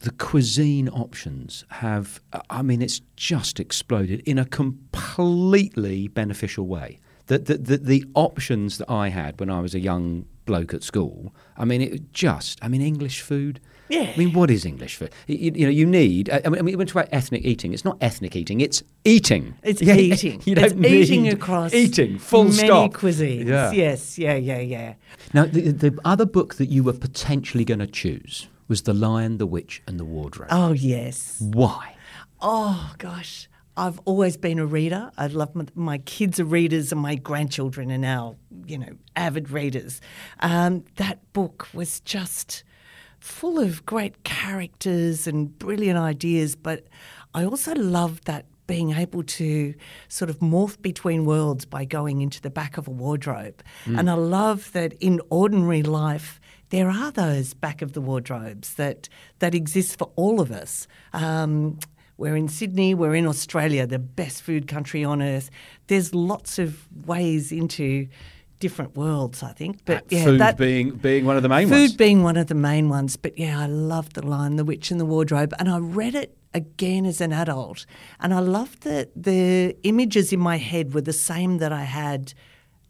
the 0.00 0.10
cuisine 0.10 0.88
options 0.88 1.64
have, 1.84 2.20
I 2.50 2.62
mean, 2.62 2.82
it's 2.82 3.00
just 3.16 3.60
exploded 3.60 4.20
in 4.26 4.38
a 4.38 4.44
completely 4.44 6.08
beneficial 6.08 6.66
way. 6.66 6.98
The, 7.26 7.38
the, 7.38 7.58
the, 7.58 7.76
the 7.78 8.04
options 8.14 8.78
that 8.78 8.90
I 8.90 9.08
had 9.10 9.38
when 9.38 9.50
I 9.50 9.60
was 9.60 9.74
a 9.74 9.80
young 9.80 10.24
bloke 10.46 10.72
at 10.74 10.82
school, 10.82 11.34
I 11.56 11.64
mean, 11.64 11.80
it 11.82 12.12
just, 12.12 12.58
I 12.62 12.68
mean, 12.68 12.80
English 12.80 13.20
food. 13.20 13.60
Yeah. 13.88 14.12
I 14.14 14.16
mean, 14.16 14.32
what 14.32 14.50
is 14.50 14.64
English 14.64 14.96
food? 14.96 15.12
You, 15.26 15.52
you 15.54 15.64
know, 15.66 15.70
you 15.70 15.86
need. 15.86 16.30
I 16.30 16.36
mean, 16.36 16.46
I 16.46 16.62
mean, 16.62 16.64
when 16.64 16.78
we 16.78 16.84
talk 16.84 16.96
about 17.02 17.08
ethnic 17.12 17.44
eating, 17.44 17.72
it's 17.72 17.84
not 17.84 17.96
ethnic 18.00 18.36
eating; 18.36 18.60
it's 18.60 18.82
eating. 19.04 19.54
It's 19.62 19.80
Yeah, 19.82 19.94
eating. 19.94 20.42
You 20.46 20.54
it's 20.56 20.74
eating 20.74 21.28
across 21.28 21.72
eating. 21.74 22.18
Full 22.18 22.52
stop. 22.52 22.56
many 22.56 22.68
stop. 22.68 22.92
cuisines. 22.92 23.46
Yeah. 23.46 23.70
Yes, 23.72 24.18
yeah, 24.18 24.34
yeah, 24.34 24.60
yeah. 24.60 24.94
Now, 25.32 25.44
the, 25.46 25.70
the 25.72 25.98
other 26.04 26.26
book 26.26 26.56
that 26.56 26.66
you 26.66 26.82
were 26.82 26.92
potentially 26.92 27.64
going 27.64 27.80
to 27.80 27.86
choose 27.86 28.48
was 28.68 28.82
*The 28.82 28.94
Lion, 28.94 29.38
the 29.38 29.46
Witch, 29.46 29.82
and 29.86 29.98
the 29.98 30.04
Wardrobe*. 30.04 30.48
Oh 30.50 30.72
yes. 30.72 31.36
Why? 31.40 31.94
Oh 32.40 32.94
gosh, 32.98 33.48
I've 33.76 34.00
always 34.04 34.36
been 34.36 34.58
a 34.58 34.66
reader. 34.66 35.10
I 35.16 35.28
love 35.28 35.54
my, 35.54 35.66
my 35.74 35.98
kids 35.98 36.38
are 36.40 36.44
readers, 36.44 36.92
and 36.92 37.00
my 37.00 37.14
grandchildren 37.14 37.90
are 37.92 37.98
now, 37.98 38.36
you 38.66 38.76
know, 38.78 38.92
avid 39.16 39.50
readers. 39.50 40.00
Um, 40.40 40.84
that 40.96 41.32
book 41.32 41.68
was 41.72 42.00
just 42.00 42.64
full 43.28 43.58
of 43.58 43.84
great 43.86 44.24
characters 44.24 45.26
and 45.26 45.56
brilliant 45.58 45.98
ideas, 45.98 46.56
but 46.56 46.86
I 47.34 47.44
also 47.44 47.74
loved 47.74 48.24
that 48.24 48.46
being 48.66 48.92
able 48.92 49.22
to 49.22 49.74
sort 50.08 50.28
of 50.28 50.38
morph 50.40 50.80
between 50.82 51.24
worlds 51.24 51.64
by 51.64 51.84
going 51.84 52.20
into 52.20 52.40
the 52.40 52.50
back 52.50 52.76
of 52.76 52.86
a 52.88 52.90
wardrobe. 52.90 53.62
And 53.86 54.10
I 54.10 54.14
love 54.14 54.72
that 54.72 54.92
in 54.94 55.20
ordinary 55.30 55.82
life, 55.82 56.40
there 56.70 56.90
are 56.90 57.10
those 57.10 57.54
back 57.54 57.80
of 57.80 57.92
the 57.94 58.00
wardrobes 58.00 58.74
that, 58.74 59.08
that 59.38 59.54
exist 59.54 59.98
for 59.98 60.10
all 60.16 60.40
of 60.40 60.50
us. 60.50 60.86
Um, 61.12 61.78
we're 62.18 62.36
in 62.36 62.48
Sydney, 62.48 62.94
we're 62.94 63.14
in 63.14 63.26
Australia, 63.26 63.86
the 63.86 63.98
best 63.98 64.42
food 64.42 64.66
country 64.66 65.02
on 65.04 65.22
earth. 65.22 65.50
There's 65.86 66.14
lots 66.14 66.58
of 66.58 66.86
ways 67.06 67.52
into 67.52 68.08
different 68.58 68.96
worlds, 68.96 69.42
I 69.42 69.52
think. 69.52 69.84
But 69.84 70.04
yeah, 70.10 70.24
food 70.24 70.40
that, 70.40 70.56
being 70.56 70.90
being 70.96 71.24
one 71.24 71.36
of 71.36 71.42
the 71.42 71.48
main 71.48 71.68
Food 71.68 71.74
ones. 71.80 71.96
being 71.96 72.22
one 72.22 72.36
of 72.36 72.46
the 72.48 72.54
main 72.54 72.88
ones, 72.88 73.16
but 73.16 73.38
yeah, 73.38 73.60
I 73.60 73.66
loved 73.66 74.14
The 74.14 74.26
Lion 74.26 74.56
the 74.56 74.64
Witch, 74.64 74.90
in 74.90 74.98
the 74.98 75.04
Wardrobe, 75.06 75.54
and 75.58 75.68
I 75.68 75.78
read 75.78 76.14
it 76.14 76.36
again 76.54 77.06
as 77.06 77.20
an 77.20 77.32
adult, 77.32 77.86
and 78.20 78.32
I 78.34 78.40
loved 78.40 78.82
that 78.82 79.10
the 79.14 79.76
images 79.82 80.32
in 80.32 80.40
my 80.40 80.56
head 80.58 80.94
were 80.94 81.00
the 81.02 81.12
same 81.12 81.58
that 81.58 81.72
I 81.72 81.84
had 81.84 82.32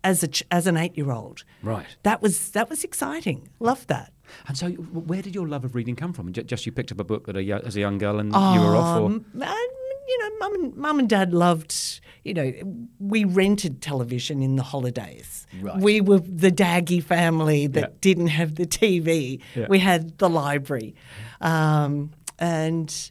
as 0.05 0.23
a 0.23 0.29
ch- 0.29 0.45
as 0.51 0.67
an 0.67 0.77
eight 0.77 0.97
year 0.97 1.11
old. 1.11 1.45
Right. 1.63 1.87
That 2.05 2.23
was 2.23 2.51
that 2.53 2.71
was 2.71 2.85
exciting. 2.85 3.49
Loved 3.61 3.89
that. 3.89 4.13
And 4.47 4.57
so, 4.59 4.69
where 4.71 5.23
did 5.23 5.35
your 5.35 5.49
love 5.49 5.65
of 5.65 5.75
reading 5.75 5.97
come 5.97 6.13
from? 6.13 6.33
Just 6.33 6.67
you 6.67 6.73
picked 6.73 6.93
up 6.93 7.01
a 7.01 7.05
book 7.05 7.29
at 7.29 7.37
a, 7.37 7.51
as 7.65 7.77
a 7.77 7.81
young 7.81 7.99
girl 7.99 8.19
and 8.19 8.29
you 8.31 8.39
were 8.61 8.77
off, 8.77 9.01
or 9.01 9.07
Um, 9.07 9.25
you 9.35 10.19
know, 10.21 10.31
mum 10.39 10.55
and 10.55 10.77
mum 10.77 10.99
and 10.99 11.09
dad 11.09 11.33
loved 11.35 12.01
you 12.29 12.35
know, 12.35 12.53
we 13.01 13.25
rented 13.25 13.81
television 13.83 14.43
in 14.43 14.57
the 14.57 14.63
holidays. 14.63 15.47
Right. 15.61 15.81
We 15.81 16.01
were 16.01 16.21
the 16.21 16.53
Daggy 16.53 17.03
family 17.03 17.67
that 17.69 17.81
Yeah. 17.81 17.97
didn't 18.01 18.29
have 18.29 18.55
the 18.57 18.67
TV. 18.67 19.41
Yeah. 19.57 19.67
We 19.69 19.79
had 19.79 20.19
the 20.19 20.29
library. 20.29 20.95
Um, 21.41 22.11
and 22.39 23.11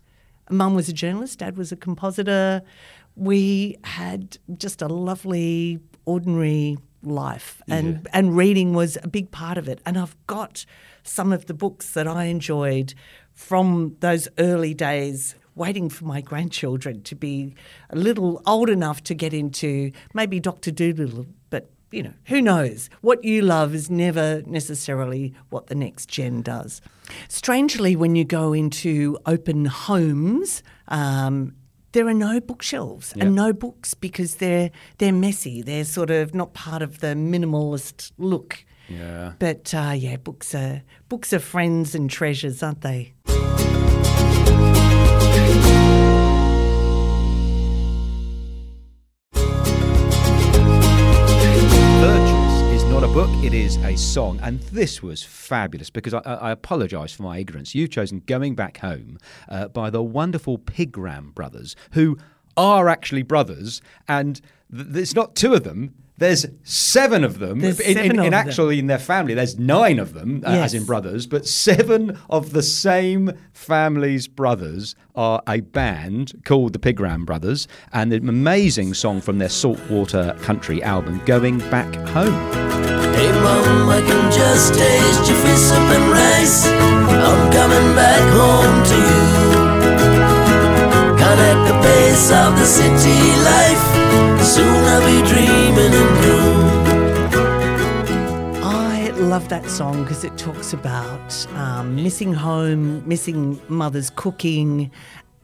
mum 0.49 0.73
was 0.75 0.87
a 0.89 0.93
journalist, 0.93 1.39
dad 1.39 1.57
was 1.57 1.71
a 1.71 1.75
compositor. 1.75 2.61
We 3.15 3.77
had 3.83 4.37
just 4.57 4.81
a 4.81 4.87
lovely, 4.87 5.79
ordinary 6.05 6.77
life, 7.03 7.61
and, 7.67 8.07
and 8.13 8.35
reading 8.37 8.73
was 8.73 8.97
a 9.03 9.07
big 9.07 9.31
part 9.31 9.57
of 9.57 9.67
it. 9.67 9.79
And 9.85 9.97
I've 9.97 10.15
got 10.27 10.65
some 11.03 11.31
of 11.33 11.47
the 11.47 11.53
books 11.53 11.91
that 11.93 12.07
I 12.07 12.25
enjoyed 12.25 12.93
from 13.33 13.95
those 13.99 14.27
early 14.37 14.73
days. 14.73 15.35
Waiting 15.57 15.89
for 15.89 16.05
my 16.05 16.21
grandchildren 16.21 17.01
to 17.03 17.15
be 17.15 17.55
a 17.89 17.95
little 17.95 18.41
old 18.45 18.69
enough 18.69 19.03
to 19.05 19.13
get 19.15 19.33
into 19.33 19.91
maybe 20.13 20.39
Dr. 20.39 20.71
Dolittle, 20.71 21.25
but 21.49 21.69
you 21.91 22.03
know, 22.03 22.13
who 22.25 22.41
knows? 22.41 22.89
What 23.01 23.23
you 23.23 23.41
love 23.41 23.73
is 23.73 23.89
never 23.89 24.43
necessarily 24.45 25.33
what 25.49 25.67
the 25.67 25.75
next 25.75 26.09
gen 26.09 26.41
does. 26.43 26.81
Strangely, 27.27 27.95
when 27.95 28.15
you 28.15 28.23
go 28.25 28.53
into 28.53 29.17
open 29.25 29.65
homes, 29.65 30.61
um, 30.89 31.55
there 31.93 32.05
are 32.07 32.13
no 32.13 32.39
bookshelves 32.39 33.13
Yeah. 33.15 33.25
and 33.25 33.35
no 33.35 33.51
books 33.53 33.93
because 33.95 34.35
they're 34.35 34.69
they're 34.99 35.13
messy. 35.13 35.61
They're 35.63 35.85
sort 35.85 36.11
of 36.11 36.35
not 36.35 36.53
part 36.53 36.81
of 36.83 36.99
the 36.99 37.15
minimalist 37.15 38.11
look. 38.17 38.63
Yeah. 38.89 39.33
But 39.39 39.73
uh, 39.73 39.93
yeah, 39.97 40.17
books 40.17 40.53
are 40.53 40.83
books 41.09 41.33
are 41.33 41.39
friends 41.39 41.95
and 41.95 42.09
treasures, 42.09 42.61
aren't 42.61 42.81
they? 42.81 43.13
Is 53.67 53.75
a 53.83 53.97
song. 53.97 54.39
And 54.41 54.61
this 54.61 55.03
was 55.03 55.23
fabulous 55.23 55.89
because 55.89 56.13
I, 56.13 56.19
I, 56.19 56.51
apologise 56.51 57.11
for 57.11 57.23
my 57.23 57.39
ignorance. 57.39 57.75
You've 57.75 57.89
chosen 57.89 58.21
Going 58.25 58.55
Back 58.55 58.77
Home 58.77 59.17
uh, 59.49 59.67
by 59.67 59.89
the 59.89 60.01
wonderful 60.01 60.57
Pigram 60.57 61.35
brothers, 61.35 61.75
who 61.91 62.17
are 62.55 62.87
actually 62.87 63.23
brothers. 63.23 63.81
And 64.07 64.39
th- 64.73 64.87
it's 64.95 65.15
not 65.15 65.35
two 65.35 65.53
of 65.53 65.65
them. 65.65 65.95
There's 66.19 66.47
seven 66.63 67.23
of 67.23 67.37
them. 67.37 67.59
There's 67.59 67.79
in, 67.79 67.93
seven 67.93 68.11
in, 68.11 68.19
of 68.19 68.25
in 68.25 68.31
them. 68.31 68.47
actually 68.47 68.79
in 68.79 68.87
their 68.87 68.97
family, 68.97 69.35
there's 69.35 69.59
nine 69.59 69.99
of 69.99 70.13
them, 70.13 70.43
uh, 70.43 70.49
as 70.49 70.73
in 70.73 70.83
brothers, 70.83 71.27
but 71.27 71.45
seven 71.45 72.17
of 72.29 72.53
the 72.53 72.63
same 72.63 73.31
family's 73.53 74.27
brothers 74.27 74.95
are 75.15 75.43
a 75.47 75.59
band 75.61 76.41
called 76.43 76.73
the 76.73 76.79
Pigram 76.79 77.23
Brothers, 77.23 77.67
and 77.93 78.11
an 78.11 78.27
amazing 78.27 78.95
song 78.95 79.21
from 79.21 79.37
their 79.37 79.49
Saltwater 79.49 80.35
Country 80.41 80.81
album, 80.81 81.21
Going 81.25 81.59
Back 81.69 81.93
Home. 82.09 82.33
Hey 83.13 83.31
mom, 83.41 83.89
I 83.89 84.01
can 84.01 84.31
just 84.31 84.73
taste 84.73 85.29
your 85.29 85.37
fish 85.37 85.59
soup 85.59 85.77
and 85.77 86.11
rice. 86.11 86.65
I'm 86.65 87.51
coming 87.51 87.95
back 87.95 88.21
home 88.33 88.83
to 88.89 88.95
you. 88.95 89.57
Can't 91.17 91.67
the 91.67 91.73
pace 91.81 92.31
of 92.31 92.57
the 92.57 92.65
city 92.65 93.35
life. 93.43 94.36
Soon 94.47 94.65
I'll 94.65 95.01
be 95.01 95.27
dreaming. 95.27 95.91
I 98.63 99.09
love 99.17 99.49
that 99.49 99.69
song 99.69 100.03
because 100.03 100.23
it 100.23 100.37
talks 100.37 100.71
about 100.71 101.45
um, 101.53 101.97
missing 101.97 102.33
home, 102.33 103.05
missing 103.05 103.59
mother's 103.67 104.09
cooking. 104.09 104.89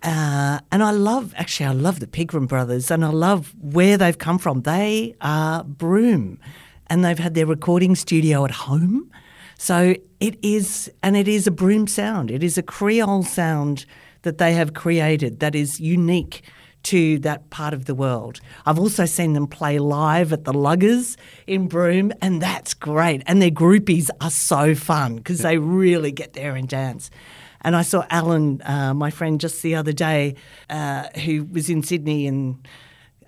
Uh, 0.03 0.59
and 0.71 0.81
I 0.81 0.91
love, 0.91 1.33
actually, 1.35 1.65
I 1.65 1.73
love 1.73 1.99
the 1.99 2.07
Pigram 2.07 2.47
brothers 2.47 2.89
and 2.91 3.03
I 3.03 3.09
love 3.09 3.53
where 3.59 3.97
they've 3.97 4.17
come 4.17 4.39
from. 4.39 4.61
They 4.61 5.15
are 5.19 5.65
Broome 5.65 6.39
and 6.87 7.03
they've 7.03 7.19
had 7.19 7.33
their 7.33 7.45
recording 7.45 7.95
studio 7.95 8.45
at 8.45 8.51
home. 8.51 9.11
So 9.57 9.95
it 10.21 10.39
is, 10.41 10.89
and 11.03 11.17
it 11.17 11.27
is 11.27 11.45
a 11.45 11.51
Broome 11.51 11.87
sound. 11.87 12.31
It 12.31 12.41
is 12.41 12.57
a 12.57 12.63
Creole 12.63 13.23
sound 13.23 13.85
that 14.21 14.37
they 14.37 14.53
have 14.53 14.73
created 14.73 15.41
that 15.41 15.55
is 15.55 15.81
unique 15.81 16.41
to 16.83 17.19
that 17.19 17.49
part 17.49 17.73
of 17.73 17.85
the 17.85 17.95
world. 17.95 18.39
I've 18.65 18.79
also 18.79 19.05
seen 19.05 19.33
them 19.33 19.47
play 19.47 19.79
live 19.79 20.33
at 20.33 20.43
the 20.43 20.53
Luggers 20.53 21.17
in 21.47 21.67
Broome, 21.67 22.11
and 22.21 22.41
that's 22.41 22.73
great. 22.73 23.23
And 23.25 23.41
their 23.41 23.51
groupies 23.51 24.09
are 24.21 24.29
so 24.31 24.75
fun 24.75 25.15
because 25.17 25.39
they 25.39 25.57
really 25.57 26.11
get 26.11 26.33
there 26.33 26.55
and 26.55 26.67
dance. 26.67 27.09
And 27.61 27.75
I 27.75 27.81
saw 27.81 28.05
Alan, 28.09 28.61
uh, 28.63 28.93
my 28.93 29.09
friend, 29.09 29.39
just 29.39 29.61
the 29.61 29.75
other 29.75 29.93
day, 29.93 30.35
uh, 30.69 31.07
who 31.23 31.45
was 31.45 31.69
in 31.69 31.81
Sydney, 31.81 32.27
and 32.27 32.67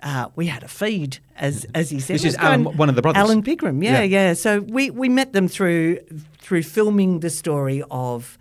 uh, 0.02 0.28
we 0.36 0.46
had 0.46 0.62
a 0.62 0.68
feed, 0.68 1.18
as 1.36 1.66
as 1.74 1.88
he 1.88 2.00
said. 2.00 2.16
This 2.16 2.24
is 2.24 2.36
Alan, 2.36 2.64
one 2.76 2.90
of 2.90 2.96
the 2.96 3.02
brothers. 3.02 3.18
Alan 3.20 3.42
Pigram, 3.42 3.82
Yeah. 3.82 4.00
yeah, 4.00 4.02
yeah. 4.02 4.32
So 4.34 4.60
we, 4.60 4.90
we 4.90 5.08
met 5.08 5.32
them 5.32 5.48
through 5.48 6.00
through 6.38 6.64
filming 6.64 7.20
the 7.20 7.30
story 7.30 7.82
of 7.90 8.36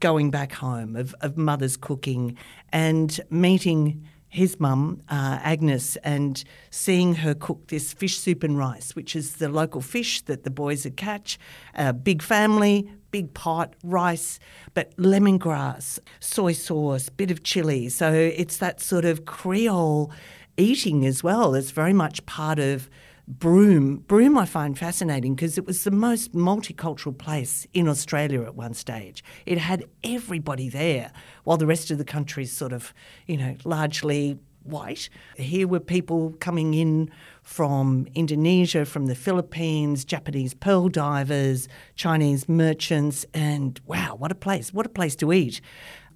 going 0.00 0.30
back 0.30 0.52
home, 0.52 0.96
of, 0.96 1.14
of 1.22 1.38
mother's 1.38 1.78
cooking, 1.78 2.36
and 2.70 3.18
meeting 3.30 4.06
his 4.28 4.60
mum, 4.60 5.02
uh, 5.08 5.38
Agnes, 5.42 5.96
and 5.96 6.44
seeing 6.70 7.16
her 7.16 7.34
cook 7.34 7.68
this 7.68 7.92
fish 7.92 8.18
soup 8.18 8.42
and 8.42 8.58
rice, 8.58 8.94
which 8.94 9.16
is 9.16 9.36
the 9.36 9.48
local 9.48 9.80
fish 9.80 10.20
that 10.22 10.44
the 10.44 10.50
boys 10.50 10.84
would 10.84 10.96
catch. 10.96 11.38
A 11.74 11.92
big 11.92 12.22
family, 12.22 12.90
big 13.10 13.32
pot, 13.34 13.74
rice, 13.82 14.38
but 14.74 14.94
lemongrass, 14.96 15.98
soy 16.20 16.52
sauce, 16.52 17.08
bit 17.08 17.30
of 17.30 17.42
chili. 17.42 17.88
So 17.88 18.12
it's 18.12 18.58
that 18.58 18.80
sort 18.80 19.04
of 19.04 19.24
Creole 19.24 20.12
eating 20.56 21.06
as 21.06 21.22
well. 21.22 21.54
It's 21.54 21.70
very 21.70 21.92
much 21.92 22.24
part 22.26 22.58
of 22.58 22.90
Broome. 23.30 24.04
Broome 24.08 24.38
I 24.38 24.46
find 24.46 24.78
fascinating 24.78 25.34
because 25.34 25.58
it 25.58 25.66
was 25.66 25.84
the 25.84 25.90
most 25.90 26.32
multicultural 26.32 27.16
place 27.16 27.66
in 27.74 27.86
Australia 27.86 28.42
at 28.42 28.54
one 28.54 28.72
stage. 28.72 29.22
It 29.44 29.58
had 29.58 29.84
everybody 30.02 30.70
there, 30.70 31.12
while 31.44 31.58
the 31.58 31.66
rest 31.66 31.90
of 31.90 31.98
the 31.98 32.06
country 32.06 32.44
is 32.44 32.52
sort 32.52 32.72
of, 32.72 32.94
you 33.26 33.36
know, 33.36 33.54
largely 33.66 34.38
white. 34.62 35.10
Here 35.36 35.68
were 35.68 35.78
people 35.78 36.36
coming 36.40 36.72
in 36.72 37.10
from 37.42 38.08
Indonesia, 38.14 38.86
from 38.86 39.06
the 39.06 39.14
Philippines, 39.14 40.06
Japanese 40.06 40.54
pearl 40.54 40.88
divers, 40.88 41.68
Chinese 41.96 42.48
merchants, 42.48 43.26
and 43.34 43.78
wow, 43.84 44.14
what 44.16 44.32
a 44.32 44.36
place! 44.36 44.72
What 44.72 44.86
a 44.86 44.90
place 44.90 45.14
to 45.16 45.34
eat. 45.34 45.60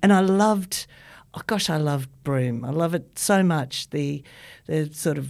And 0.03 0.15
I 0.15 0.21
loved 0.21 0.87
oh 1.35 1.41
gosh, 1.47 1.71
I 1.71 1.77
love 1.77 2.09
Broome. 2.25 2.65
I 2.65 2.71
love 2.71 2.95
it 2.95 3.19
so 3.19 3.43
much. 3.43 3.91
The 3.91 4.23
the 4.67 4.91
sort 4.93 5.19
of 5.19 5.29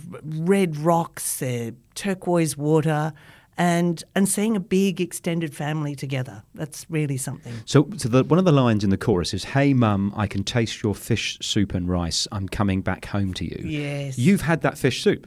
red 0.48 0.76
rocks, 0.76 1.38
the 1.38 1.74
turquoise 1.94 2.56
water, 2.56 3.12
and 3.58 4.02
and 4.14 4.28
seeing 4.28 4.56
a 4.56 4.60
big 4.60 5.00
extended 5.00 5.54
family 5.54 5.94
together. 5.94 6.42
That's 6.54 6.86
really 6.90 7.16
something. 7.16 7.54
So, 7.64 7.88
so 7.96 8.08
the, 8.08 8.24
one 8.24 8.38
of 8.38 8.44
the 8.44 8.52
lines 8.52 8.84
in 8.84 8.90
the 8.90 8.96
chorus 8.96 9.34
is, 9.34 9.44
"Hey, 9.44 9.74
mum, 9.74 10.12
I 10.16 10.26
can 10.26 10.44
taste 10.44 10.82
your 10.82 10.94
fish 10.94 11.38
soup 11.40 11.74
and 11.74 11.88
rice. 11.88 12.26
I'm 12.32 12.48
coming 12.48 12.80
back 12.82 13.06
home 13.06 13.34
to 13.34 13.44
you." 13.44 13.68
Yes. 13.68 14.18
you've 14.18 14.42
had 14.42 14.62
that 14.62 14.78
fish 14.78 15.02
soup. 15.02 15.26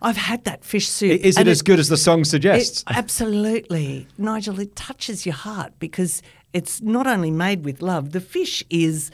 I've 0.00 0.16
had 0.16 0.44
that 0.44 0.64
fish 0.64 0.88
soup. 0.88 1.20
Is 1.20 1.36
it 1.36 1.46
as 1.46 1.60
good 1.60 1.78
as 1.78 1.88
the 1.88 1.98
song 1.98 2.20
It, 2.20 2.26
suggests? 2.26 2.84
absolutely, 2.86 4.06
Nigel. 4.16 4.58
It 4.60 4.74
touches 4.76 5.26
your 5.26 5.34
heart 5.34 5.74
because 5.78 6.22
it's 6.54 6.80
not 6.80 7.06
only 7.06 7.30
made 7.30 7.64
with 7.64 7.82
love. 7.82 8.12
The 8.12 8.20
fish 8.20 8.64
is, 8.70 9.10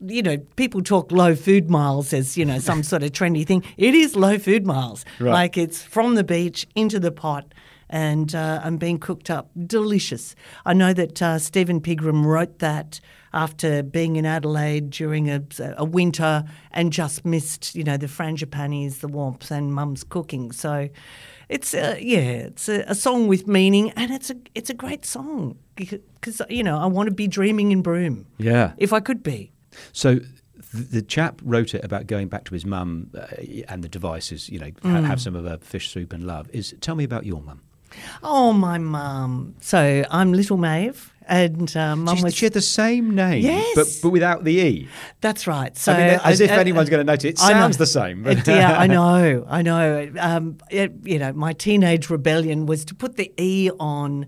you 0.00 0.22
know, 0.22 0.38
people 0.56 0.82
talk 0.82 1.12
low 1.12 1.34
food 1.34 1.70
miles 1.70 2.12
as 2.12 2.36
you 2.36 2.44
know 2.44 2.58
some 2.58 2.82
sort 2.92 3.02
of 3.02 3.12
trendy 3.12 3.46
thing. 3.46 3.62
It 3.76 3.94
is 3.94 4.16
low 4.16 4.38
food 4.38 4.66
miles. 4.66 5.04
Right. 5.18 5.32
Like 5.32 5.56
it's 5.56 5.82
from 5.82 6.14
the 6.14 6.24
beach 6.24 6.66
into 6.74 6.98
the 7.00 7.12
pot. 7.12 7.52
And, 7.90 8.34
uh, 8.34 8.60
and 8.64 8.80
being 8.80 8.98
cooked 8.98 9.30
up, 9.30 9.50
delicious. 9.66 10.34
I 10.64 10.72
know 10.72 10.92
that 10.94 11.22
uh, 11.22 11.38
Stephen 11.38 11.80
Pigram 11.80 12.24
wrote 12.24 12.58
that 12.58 12.98
after 13.32 13.84
being 13.84 14.16
in 14.16 14.26
Adelaide 14.26 14.90
during 14.90 15.30
a, 15.30 15.42
a 15.76 15.84
winter 15.84 16.44
and 16.72 16.92
just 16.92 17.24
missed, 17.24 17.76
you 17.76 17.84
know, 17.84 17.96
the 17.96 18.06
frangipanis, 18.06 18.98
the 18.98 19.06
warmth, 19.06 19.50
and 19.50 19.72
Mum's 19.72 20.02
cooking. 20.02 20.50
So, 20.50 20.88
it's 21.48 21.74
a, 21.74 22.02
yeah, 22.02 22.18
it's 22.18 22.68
a, 22.68 22.84
a 22.86 22.94
song 22.94 23.28
with 23.28 23.46
meaning, 23.46 23.90
and 23.92 24.10
it's 24.10 24.30
a 24.30 24.36
it's 24.54 24.70
a 24.70 24.74
great 24.74 25.04
song 25.04 25.58
because 25.76 26.40
you 26.48 26.62
know 26.62 26.78
I 26.78 26.86
want 26.86 27.08
to 27.08 27.14
be 27.14 27.28
dreaming 27.28 27.72
in 27.72 27.82
Broome. 27.82 28.26
Yeah. 28.38 28.72
if 28.78 28.92
I 28.92 29.00
could 29.00 29.22
be. 29.22 29.52
So 29.92 30.20
the 30.72 31.02
chap 31.02 31.40
wrote 31.44 31.74
it 31.74 31.84
about 31.84 32.06
going 32.06 32.28
back 32.28 32.44
to 32.44 32.54
his 32.54 32.64
mum 32.66 33.10
uh, 33.16 33.26
and 33.68 33.82
the 33.84 33.88
devices, 33.88 34.48
you 34.48 34.58
know, 34.58 34.70
ha- 34.82 34.88
Mm. 35.00 35.04
have 35.04 35.20
some 35.20 35.34
of 35.36 35.44
her 35.44 35.58
fish 35.58 35.90
soup 35.90 36.12
and 36.12 36.26
love. 36.26 36.48
Is 36.52 36.74
tell 36.80 36.94
me 36.96 37.04
about 37.04 37.24
your 37.26 37.40
mum. 37.40 37.60
Oh, 38.24 38.52
my 38.52 38.78
mum. 38.78 39.54
So 39.60 40.04
I'm 40.10 40.32
Little 40.32 40.56
Maeve, 40.56 41.12
and 41.28 41.76
uh, 41.76 41.94
mum 41.94 42.16
She, 42.16 42.24
was. 42.24 42.34
she 42.34 42.44
had 42.46 42.52
the 42.52 42.60
same 42.60 43.14
name, 43.14 43.44
Yes. 43.44 43.72
but 43.76 43.86
but 44.02 44.10
without 44.10 44.42
the 44.42 44.52
e. 44.54 44.88
That's 45.20 45.46
right. 45.46 45.76
So 45.78 45.92
I 45.92 45.96
mean, 45.98 46.20
as 46.24 46.40
if 46.40 46.50
uh, 46.50 46.54
anyone's 46.54 46.90
going 46.90 47.06
to 47.06 47.12
notice. 47.12 47.24
It 47.30 47.38
sounds 47.38 47.76
the 47.76 47.86
same. 47.86 48.24
but- 48.24 48.48
Uh, 48.48 48.52
yeah, 48.52 48.76
I 48.76 48.86
know, 48.98 49.46
I 49.48 49.62
know. 49.62 50.10
Um, 50.18 50.58
it, 50.70 50.92
you 51.04 51.20
know, 51.20 51.32
my 51.34 51.52
teenage 51.52 52.10
rebellion 52.10 52.66
was 52.66 52.84
to 52.86 52.94
put 52.96 53.16
the 53.16 53.32
e 53.40 53.70
on 53.78 54.26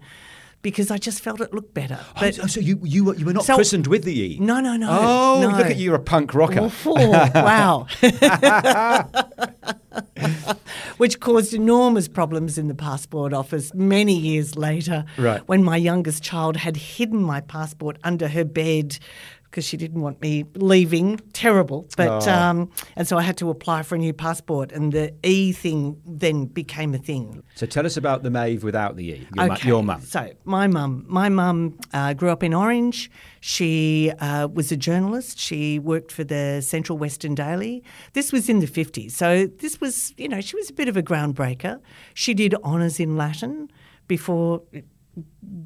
because 0.66 0.90
I 0.90 0.98
just 0.98 1.20
felt 1.20 1.40
it 1.40 1.54
looked 1.54 1.74
better. 1.74 2.00
Oh, 2.20 2.28
so 2.32 2.58
you 2.58 2.80
you 2.82 3.04
were, 3.04 3.14
you 3.14 3.24
were 3.24 3.32
not 3.32 3.44
So- 3.44 3.54
christened 3.54 3.86
with 3.86 4.02
the 4.02 4.20
e. 4.20 4.36
no, 4.40 4.58
no, 4.58 4.76
no. 4.76 4.88
Oh, 4.90 5.38
no. 5.40 5.56
look 5.56 5.66
at 5.66 5.76
you! 5.76 5.84
You're 5.84 5.94
a 5.94 6.00
punk 6.00 6.34
rocker. 6.34 6.72
Oh, 6.84 7.30
wow. 7.36 7.86
which 10.96 11.20
caused 11.20 11.54
enormous 11.54 12.08
problems 12.08 12.58
in 12.58 12.66
the 12.66 12.74
passport 12.74 13.32
office 13.32 13.72
many 13.74 14.18
years 14.18 14.56
later. 14.56 15.04
Right. 15.16 15.40
When 15.46 15.62
my 15.62 15.76
youngest 15.76 16.24
child 16.24 16.56
had 16.56 16.76
hidden 16.76 17.22
my 17.22 17.42
passport 17.42 17.96
under 18.02 18.26
her 18.26 18.44
bed 18.44 18.98
because 19.50 19.64
she 19.64 19.76
didn't 19.76 20.00
want 20.02 20.20
me 20.20 20.44
leaving. 20.54 21.18
Terrible. 21.32 21.88
But 21.96 22.26
Oh. 22.28 22.32
um, 22.32 22.70
and 22.96 23.06
so 23.08 23.16
I 23.16 23.22
had 23.22 23.36
to 23.38 23.50
apply 23.50 23.82
for 23.82 23.94
a 23.94 23.98
new 23.98 24.12
passport, 24.12 24.72
and 24.72 24.92
the 24.92 25.14
E 25.22 25.52
thing 25.52 26.00
then 26.06 26.46
became 26.46 26.94
a 26.94 26.98
thing. 26.98 27.42
So 27.54 27.66
tell 27.66 27.86
us 27.86 27.96
about 27.96 28.22
the 28.22 28.30
Maeve 28.30 28.62
without 28.64 28.96
the 28.96 29.04
E. 29.08 29.26
Your, 29.34 29.48
mu- 29.48 29.56
your 29.64 29.82
mum. 29.82 30.00
So 30.02 30.30
my 30.44 30.66
mum, 30.66 31.04
my 31.08 31.28
mum 31.28 31.78
uh, 31.92 32.12
grew 32.14 32.30
up 32.30 32.42
in 32.42 32.52
Orange. 32.54 33.10
She 33.40 34.12
uh, 34.18 34.48
was 34.52 34.72
a 34.72 34.76
journalist. 34.76 35.38
She 35.38 35.78
worked 35.78 36.10
for 36.12 36.24
the 36.24 36.60
Central 36.60 36.98
Western 36.98 37.34
Daily. 37.34 37.82
This 38.12 38.32
was 38.32 38.48
in 38.48 38.58
the 38.60 38.66
fifties, 38.66 39.16
so 39.16 39.46
this 39.46 39.80
was, 39.80 40.12
you 40.16 40.28
know, 40.28 40.40
she 40.40 40.56
was 40.56 40.68
a 40.70 40.72
bit 40.72 40.88
of 40.88 40.96
a 40.96 41.02
groundbreaker. 41.02 41.80
She 42.14 42.34
did 42.34 42.54
honours 42.62 42.98
in 43.00 43.16
Latin 43.16 43.70
before 44.08 44.62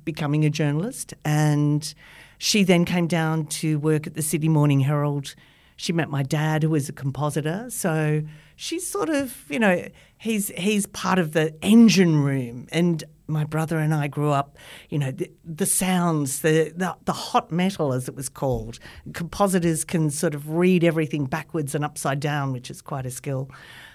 becoming 0.05 0.45
a 0.45 0.51
journalist, 0.51 1.15
and 1.25 1.95
she 2.41 2.65
then 2.65 2.87
came 2.87 3.07
down 3.07 3.45
to 3.45 3.79
work 3.79 4.07
at 4.07 4.15
the 4.15 4.23
Sydney 4.23 4.49
Morning 4.49 4.81
Herald. 4.81 5.35
She 5.77 5.93
met 5.93 6.09
my 6.09 6.23
dad, 6.23 6.63
who 6.63 6.71
was 6.71 6.89
a 6.89 6.93
compositor, 6.93 7.67
so 7.69 8.23
she's 8.57 8.89
sort 8.89 9.11
of, 9.11 9.45
you 9.51 9.59
know, 9.59 9.87
he's 10.17 10.49
he's 10.57 10.87
part 10.87 11.19
of 11.19 11.33
the 11.33 11.55
engine 11.63 12.23
room, 12.23 12.67
and 12.73 13.05
my 13.27 13.45
brother 13.45 13.79
and 13.79 13.93
I 13.93 14.09
grew 14.09 14.31
up, 14.31 14.57
you 14.89 14.99
know, 14.99 15.11
the, 15.11 15.31
the 15.45 15.67
sounds, 15.67 16.41
the, 16.41 16.73
the 16.75 16.97
the 17.05 17.13
hot 17.13 17.53
metal, 17.53 17.93
as 17.93 18.09
it 18.09 18.17
was 18.17 18.31
called. 18.31 18.79
Compositors 19.13 19.85
can 19.85 20.09
sort 20.09 20.35
of 20.35 20.49
read 20.49 20.83
everything 20.83 21.27
backwards 21.27 21.75
and 21.75 21.85
upside 21.85 22.21
down, 22.21 22.53
which 22.53 22.71
is 22.71 22.81
quite 22.81 23.05
a 23.05 23.11
skill. 23.11 23.51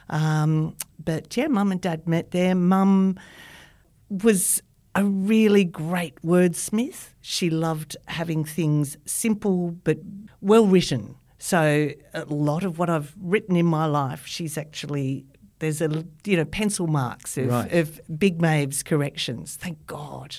Um, 0.10 0.76
but 1.04 1.36
yeah, 1.36 1.48
mum 1.48 1.72
and 1.72 1.82
dad 1.82 2.08
met 2.08 2.30
there. 2.30 2.54
Mum 2.54 3.20
was 4.10 4.62
a 4.96 5.04
really 5.04 5.64
great 5.66 6.16
wordsmith. 6.24 7.10
She 7.22 7.50
loved 7.50 7.98
having 8.08 8.46
things 8.46 8.98
simple 9.06 9.72
but 9.84 9.98
well 10.42 10.66
written. 10.66 11.16
So 11.38 11.92
a 12.14 12.26
lot 12.26 12.64
of 12.64 12.80
what 12.80 12.90
I've 12.90 13.14
written 13.22 13.56
in 13.56 13.66
my 13.66 13.86
life, 13.86 14.26
she's 14.26 14.58
actually 14.58 15.26
there's 15.60 15.82
a 15.82 16.06
you 16.26 16.38
know 16.38 16.46
pencil 16.46 16.88
marks 16.88 17.38
of, 17.38 17.48
Right. 17.48 17.72
of 17.74 18.00
Big 18.18 18.42
Maeve's 18.42 18.84
corrections. 18.84 19.56
Thank 19.56 19.86
God. 19.86 20.38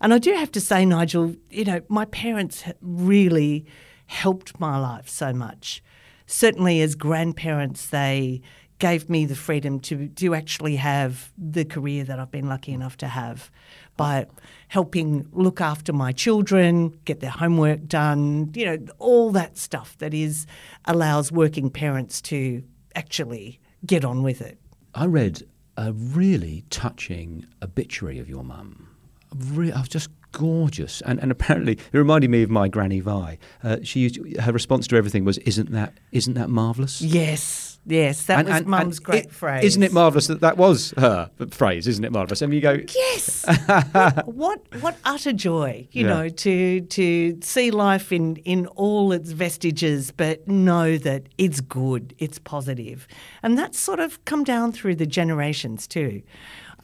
And 0.00 0.14
I 0.14 0.18
do 0.18 0.32
have 0.32 0.50
to 0.52 0.60
say, 0.60 0.84
Nigel, 0.84 1.34
you 1.50 1.64
know 1.64 1.80
my 1.88 2.04
parents 2.06 2.64
really 2.80 3.66
helped 4.06 4.58
my 4.58 4.78
life 4.78 5.08
so 5.08 5.32
much. 5.32 5.82
Certainly, 6.26 6.82
as 6.82 6.94
grandparents, 6.94 7.86
they 7.88 8.40
gave 8.78 9.10
me 9.10 9.26
the 9.26 9.34
freedom 9.34 9.80
to 9.80 10.08
to 10.08 10.34
actually 10.34 10.76
have 10.76 11.32
the 11.36 11.64
career 11.64 12.04
that 12.04 12.18
I've 12.18 12.30
been 12.30 12.48
lucky 12.48 12.72
enough 12.72 12.96
to 12.98 13.08
have 13.08 13.50
by 13.98 14.24
helping 14.68 15.28
look 15.32 15.60
after 15.60 15.92
my 15.92 16.12
children, 16.12 16.98
get 17.04 17.20
their 17.20 17.30
homework 17.30 17.86
done, 17.86 18.50
you 18.54 18.64
know, 18.64 18.78
all 18.98 19.30
that 19.32 19.58
stuff 19.58 19.98
that 19.98 20.14
is 20.14 20.46
allows 20.86 21.30
working 21.30 21.68
parents 21.68 22.22
to 22.22 22.62
actually 22.94 23.60
get 23.84 24.06
on 24.06 24.22
with 24.22 24.40
it. 24.40 24.58
I 24.94 25.04
read 25.04 25.42
a 25.76 25.92
really 25.92 26.64
touching 26.70 27.44
obituary 27.62 28.18
of 28.18 28.28
your 28.28 28.42
mum. 28.42 28.88
Re- 29.36 29.72
I 29.72 29.80
was 29.80 29.88
just 29.88 30.08
gorgeous, 30.32 31.02
and 31.02 31.20
and 31.20 31.30
apparently 31.30 31.72
it 31.72 31.98
reminded 31.98 32.30
me 32.30 32.42
of 32.42 32.50
my 32.50 32.68
granny 32.68 33.00
Vi. 33.00 33.38
Uh, 33.62 33.76
she 33.82 34.00
used 34.00 34.18
her 34.40 34.52
response 34.52 34.86
to 34.88 34.96
everything 34.96 35.24
was, 35.24 35.36
"Isn't 35.38 35.70
that 35.72 35.98
isn't 36.12 36.34
that 36.34 36.48
marvelous?" 36.48 37.02
Yes, 37.02 37.67
yes, 37.88 38.22
that 38.26 38.46
was 38.46 38.64
mum's 38.64 38.98
great 39.00 39.24
it- 39.24 39.32
phrase. 39.32 39.64
Isn't 39.64 39.82
it 39.82 39.92
marvelous 39.92 40.26
that 40.28 40.40
that 40.40 40.56
was 40.56 40.94
her 40.96 41.30
phrase? 41.50 41.88
Isn't 41.88 42.04
it 42.04 42.12
marvelous? 42.12 42.42
And 42.42 42.54
you 42.54 42.60
go, 42.60 42.78
Yes. 42.94 43.44
what 44.26 44.60
what 44.80 44.96
utter 45.04 45.32
joy, 45.32 45.88
you 45.92 46.02
Yeah. 46.06 46.14
know, 46.14 46.28
to 46.28 46.80
to 46.82 47.38
see 47.42 47.70
life 47.70 48.12
in 48.12 48.36
in 48.44 48.66
all 48.68 49.10
its 49.12 49.30
vestiges, 49.32 50.10
but 50.10 50.46
know 50.46 50.96
that 50.98 51.24
it's 51.38 51.60
good, 51.60 52.14
it's 52.18 52.38
positive. 52.38 52.58
positive, 52.58 53.06
and 53.42 53.56
that's 53.56 53.78
sort 53.78 54.00
of 54.00 54.24
come 54.24 54.42
down 54.44 54.72
through 54.72 54.94
the 54.96 55.06
generations 55.06 55.86
too. 55.86 56.22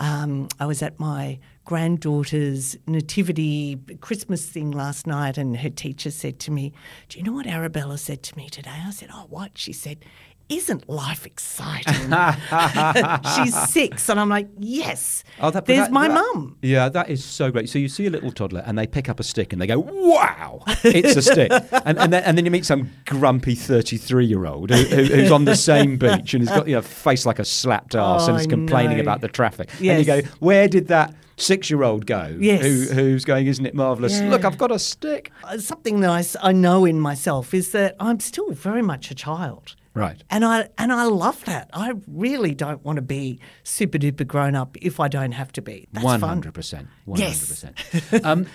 Um, 0.01 0.49
I 0.61 0.67
was 0.67 0.83
at 0.83 0.99
my 1.01 1.39
granddaughter's 1.65 2.77
nativity 2.87 3.79
Christmas 4.01 4.47
thing 4.47 4.71
last 4.71 5.07
night, 5.07 5.39
and 5.39 5.57
her 5.59 5.71
teacher 5.71 6.11
said 6.11 6.39
to 6.41 6.51
me, 6.51 6.73
"Do 7.09 7.19
you 7.19 7.25
know 7.25 7.33
what 7.33 7.47
Arabella 7.47 7.99
said 7.99 8.23
to 8.25 8.37
me 8.37 8.49
today?" 8.49 8.71
I 8.87 8.91
said, 8.91 9.11
"Oh, 9.13 9.27
what?" 9.29 9.53
She 9.59 9.73
said. 9.73 9.99
Isn't 10.51 10.87
life 10.91 11.25
exciting? 11.27 11.95
She's 13.37 13.55
six, 13.71 14.09
and 14.11 14.21
I'm 14.21 14.29
like, 14.29 14.47
yes. 14.59 15.25
Oh, 15.41 15.51
that, 15.51 15.65
there's 15.65 15.87
that- 15.87 15.91
my 15.93 16.09
that- 16.09 16.15
mum. 16.15 16.59
Yeah, 16.61 16.89
that 16.91 17.09
is 17.09 17.25
so 17.25 17.51
great. 17.51 17.69
So 17.69 17.79
you 17.79 17.89
see 17.89 18.07
a 18.07 18.11
little 18.11 18.31
toddler 18.31 18.63
and 18.67 18.79
they 18.79 18.87
pick 18.87 19.09
up 19.09 19.19
a 19.19 19.23
stick 19.23 19.53
and 19.55 19.63
they 19.63 19.67
go, 19.67 19.79
wow, 19.79 20.63
it's 20.85 21.17
a 21.17 21.23
stick. 21.23 21.51
And, 21.85 21.99
and, 21.99 22.13
then, 22.13 22.23
and 22.25 22.39
then 22.39 22.45
you 22.45 22.51
meet 22.51 22.65
some 22.65 22.91
grumpy 23.07 23.55
33 23.55 24.25
year 24.27 24.47
old 24.47 24.71
who, 24.71 24.77
who, 24.85 25.05
who's 25.05 25.31
on 25.31 25.45
the 25.45 25.57
same 25.57 25.97
beach 25.99 26.33
and 26.35 26.47
has 26.47 26.57
got 26.57 26.67
you 26.69 26.75
know, 26.77 26.83
face 26.83 27.27
like 27.27 27.39
a 27.39 27.45
slapped 27.45 27.95
arse 27.95 28.27
and 28.27 28.37
Oh, 28.37 28.41
is 28.41 28.47
complaining 28.47 29.01
about 29.01 29.21
the 29.21 29.29
traffic. 29.29 29.69
And 29.81 29.99
you 29.99 30.05
go, 30.05 30.21
where 30.41 30.67
did 30.69 30.89
that 30.89 31.15
six 31.37 31.69
year 31.69 31.83
old 31.83 32.07
go? 32.07 32.35
Yes. 32.39 32.63
Who, 32.63 32.95
who's 32.95 33.25
going, 33.25 33.47
isn't 33.49 33.67
it 33.67 33.75
marvellous? 33.75 34.19
Yeah. 34.19 34.31
Look, 34.31 34.45
I've 34.45 34.57
got 34.59 34.71
a 34.71 34.79
stick. 34.79 35.31
Uh, 35.43 35.59
Something 35.59 36.01
that 36.01 36.37
I 36.43 36.53
know 36.53 36.85
in 36.85 37.01
myself 37.01 37.53
is 37.55 37.73
that 37.73 37.97
I'm 38.01 38.21
still 38.21 38.51
very 38.53 38.83
much 38.83 39.11
a 39.11 39.15
child. 39.15 39.75
Right. 39.95 40.23
And 40.31 40.45
I 40.45 40.69
and 40.77 40.93
I 40.93 41.05
love 41.05 41.45
that. 41.45 41.71
I 41.73 41.93
really 42.09 42.55
don't 42.55 42.85
want 42.85 42.97
to 42.97 43.03
be 43.03 43.39
super 43.63 43.97
duper 43.99 44.27
grown 44.27 44.55
up 44.57 44.77
if 44.83 44.99
I 45.01 45.09
don't 45.09 45.33
have 45.33 45.53
to 45.53 45.63
be. 45.63 45.87
That's 45.93 46.05
One 46.05 46.21
fun. 46.21 46.29
hundred 46.29 46.55
percent. 46.55 46.89
One 47.05 47.21
Yes. 47.21 47.61
hundred 47.63 47.77
percent. 47.87 48.27
Um, 48.27 48.47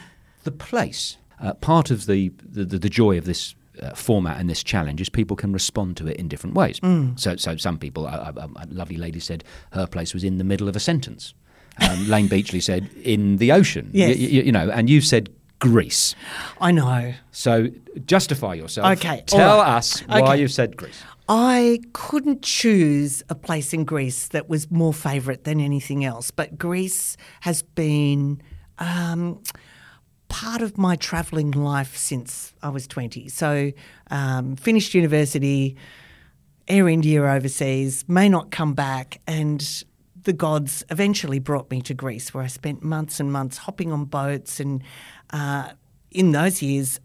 the 0.43 0.51
place. 0.51 1.17
Uh, 1.41 1.53
part 1.53 1.89
of 1.91 2.05
the, 2.05 2.31
the 2.43 2.65
the 2.65 2.89
joy 2.89 3.17
of 3.17 3.25
this. 3.25 3.55
Uh, 3.81 3.93
format 3.95 4.37
and 4.37 4.49
this 4.49 4.61
challenge 4.61 4.99
is 4.99 5.07
people 5.07 5.37
can 5.37 5.53
respond 5.53 5.95
to 5.95 6.05
it 6.05 6.17
in 6.17 6.27
different 6.27 6.53
ways. 6.53 6.81
Mm. 6.81 7.17
So, 7.17 7.37
so 7.37 7.55
some 7.55 7.77
people, 7.77 8.07
a, 8.07 8.33
a, 8.35 8.49
a 8.57 8.67
lovely 8.69 8.97
lady 8.97 9.21
said 9.21 9.41
her 9.71 9.87
place 9.87 10.13
was 10.13 10.21
in 10.25 10.37
the 10.37 10.43
middle 10.43 10.67
of 10.67 10.75
a 10.75 10.81
sentence. 10.81 11.33
Um, 11.89 12.09
Layne 12.09 12.27
Beachley 12.33 12.59
said 12.59 12.89
in 13.03 13.37
the 13.37 13.53
ocean. 13.53 13.85
Y- 13.93 13.99
Yes. 14.07 14.17
y- 14.17 14.23
you 14.25 14.51
know, 14.51 14.69
and 14.69 14.89
you 14.89 14.99
said 14.99 15.29
Greece. 15.59 16.13
I 16.59 16.73
know. 16.73 17.13
So 17.31 17.69
justify 18.05 18.55
yourself. 18.55 18.97
Okay, 18.97 19.23
Tell 19.27 19.59
right. 19.59 19.77
us 19.77 20.01
why 20.07 20.21
Okay. 20.23 20.41
you 20.41 20.49
said 20.49 20.75
Greece. 20.75 21.01
I 21.31 21.81
couldn't 21.93 22.41
choose 22.41 23.21
a 23.29 23.35
place 23.35 23.71
in 23.71 23.85
Greece 23.85 24.29
that 24.29 24.49
was 24.49 24.71
more 24.71 24.95
favourite 24.95 25.43
than 25.43 25.59
anything 25.59 26.03
else, 26.03 26.31
but 26.31 26.57
Greece 26.57 27.17
has 27.41 27.61
been 27.61 28.41
um, 28.79 29.39
part 30.27 30.63
of 30.63 30.79
my 30.79 30.95
travelling 30.95 31.51
life 31.51 31.95
since 31.95 32.55
I 32.63 32.69
was 32.69 32.87
20. 32.87 33.29
So, 33.29 33.71
um, 34.09 34.55
finished 34.55 34.95
university, 34.95 35.77
Air 36.67 36.89
India 36.89 37.23
overseas, 37.23 38.05
may 38.07 38.27
not 38.27 38.49
come 38.49 38.73
back, 38.73 39.21
and 39.27 39.83
the 40.23 40.33
gods 40.33 40.83
eventually 40.89 41.37
brought 41.37 41.69
me 41.69 41.79
to 41.83 41.93
Greece, 41.93 42.33
where 42.33 42.43
I 42.43 42.47
spent 42.47 42.81
months 42.81 43.19
and 43.19 43.31
months 43.31 43.59
hopping 43.59 43.91
on 43.91 44.05
boats. 44.05 44.59
And 44.59 44.81
uh, 45.29 45.73
in 46.09 46.31
those 46.31 46.63
years, 46.63 46.99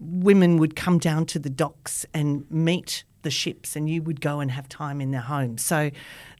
women 0.00 0.56
would 0.56 0.74
come 0.74 0.98
down 0.98 1.24
to 1.26 1.38
the 1.38 1.50
docks 1.50 2.04
and 2.12 2.50
meet 2.50 3.04
the 3.24 3.30
ships, 3.30 3.74
and 3.74 3.90
you 3.90 4.00
would 4.02 4.20
go 4.20 4.38
and 4.38 4.52
have 4.52 4.68
time 4.68 5.00
in 5.00 5.10
their 5.10 5.20
homes. 5.20 5.64
So 5.64 5.90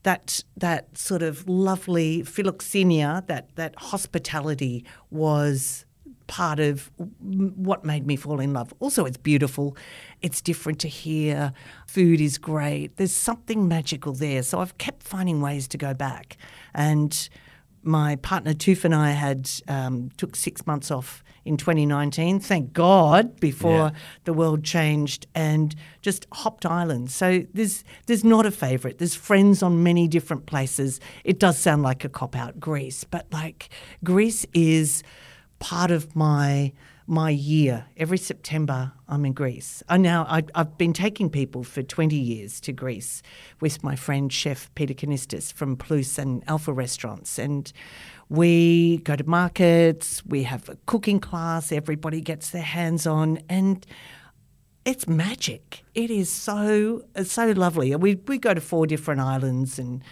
that 0.04 0.44
that 0.56 0.96
sort 0.96 1.22
of 1.22 1.48
lovely 1.48 2.22
philoxenia, 2.22 3.26
that 3.26 3.54
that 3.56 3.74
hospitality 3.76 4.84
was 5.10 5.84
part 6.26 6.58
of 6.58 6.90
what 7.20 7.84
made 7.84 8.06
me 8.06 8.16
fall 8.16 8.40
in 8.40 8.52
love. 8.52 8.72
Also, 8.80 9.04
it's 9.04 9.16
beautiful. 9.16 9.76
It's 10.22 10.40
different 10.40 10.78
to 10.80 10.88
here. 10.88 11.52
Food 11.86 12.20
is 12.20 12.38
great. 12.38 12.96
There's 12.96 13.14
something 13.14 13.68
magical 13.68 14.14
there. 14.14 14.42
So 14.42 14.60
I've 14.60 14.78
kept 14.78 15.02
finding 15.02 15.42
ways 15.42 15.68
to 15.68 15.78
go 15.78 15.92
back. 15.92 16.38
And 16.72 17.28
my 17.84 18.16
partner 18.16 18.54
Toof 18.54 18.84
and 18.84 18.94
I 18.94 19.10
had 19.10 19.50
um, 19.68 20.10
took 20.16 20.36
six 20.36 20.66
months 20.66 20.90
off 20.90 21.22
in 21.44 21.56
2019. 21.56 22.40
Thank 22.40 22.72
God 22.72 23.38
before 23.38 23.88
Yeah. 23.88 23.90
the 24.24 24.32
world 24.32 24.64
changed 24.64 25.26
and 25.34 25.74
just 26.00 26.26
hopped 26.32 26.64
islands. 26.64 27.14
So 27.14 27.44
there's 27.52 27.84
there's 28.06 28.24
not 28.24 28.46
a 28.46 28.50
favourite. 28.50 28.98
There's 28.98 29.14
friends 29.14 29.62
on 29.62 29.82
many 29.82 30.08
different 30.08 30.46
places. 30.46 31.00
It 31.24 31.38
does 31.38 31.58
sound 31.58 31.82
like 31.82 32.04
a 32.04 32.08
cop 32.08 32.34
out 32.36 32.58
Greece, 32.58 33.04
but 33.04 33.26
like 33.30 33.68
Greece 34.02 34.46
is 34.54 35.02
part 35.58 35.90
of 35.90 36.16
my 36.16 36.72
my 37.06 37.30
year. 37.30 37.86
Every 37.96 38.18
September, 38.18 38.92
I'm 39.08 39.24
in 39.24 39.32
Greece. 39.32 39.82
I 39.88 39.98
now 39.98 40.26
I, 40.28 40.42
I've 40.54 40.78
been 40.78 40.92
taking 40.92 41.28
people 41.30 41.62
for 41.62 41.82
20 41.82 42.16
years 42.16 42.60
to 42.62 42.72
Greece 42.72 43.22
with 43.60 43.82
my 43.82 43.96
friend 43.96 44.32
chef 44.32 44.74
Peter 44.74 44.94
Conistis 44.94 45.52
from 45.52 45.76
Plus 45.76 46.18
and 46.18 46.42
Alpha 46.48 46.72
Restaurants, 46.72 47.38
and 47.38 47.72
we 48.28 48.98
go 48.98 49.16
to 49.16 49.24
markets. 49.24 50.24
We 50.24 50.44
have 50.44 50.68
a 50.68 50.76
cooking 50.86 51.20
class. 51.20 51.72
Everybody 51.72 52.20
gets 52.20 52.50
their 52.50 52.62
hands 52.62 53.06
on, 53.06 53.38
and 53.48 53.86
it's 54.84 55.06
magic. 55.06 55.84
It 55.94 56.10
is 56.10 56.30
so 56.32 57.04
so 57.22 57.50
lovely. 57.50 57.94
We 57.96 58.16
we 58.26 58.38
go 58.38 58.54
to 58.54 58.60
four 58.60 58.86
different 58.86 59.20
islands 59.20 59.78
and 59.78 60.02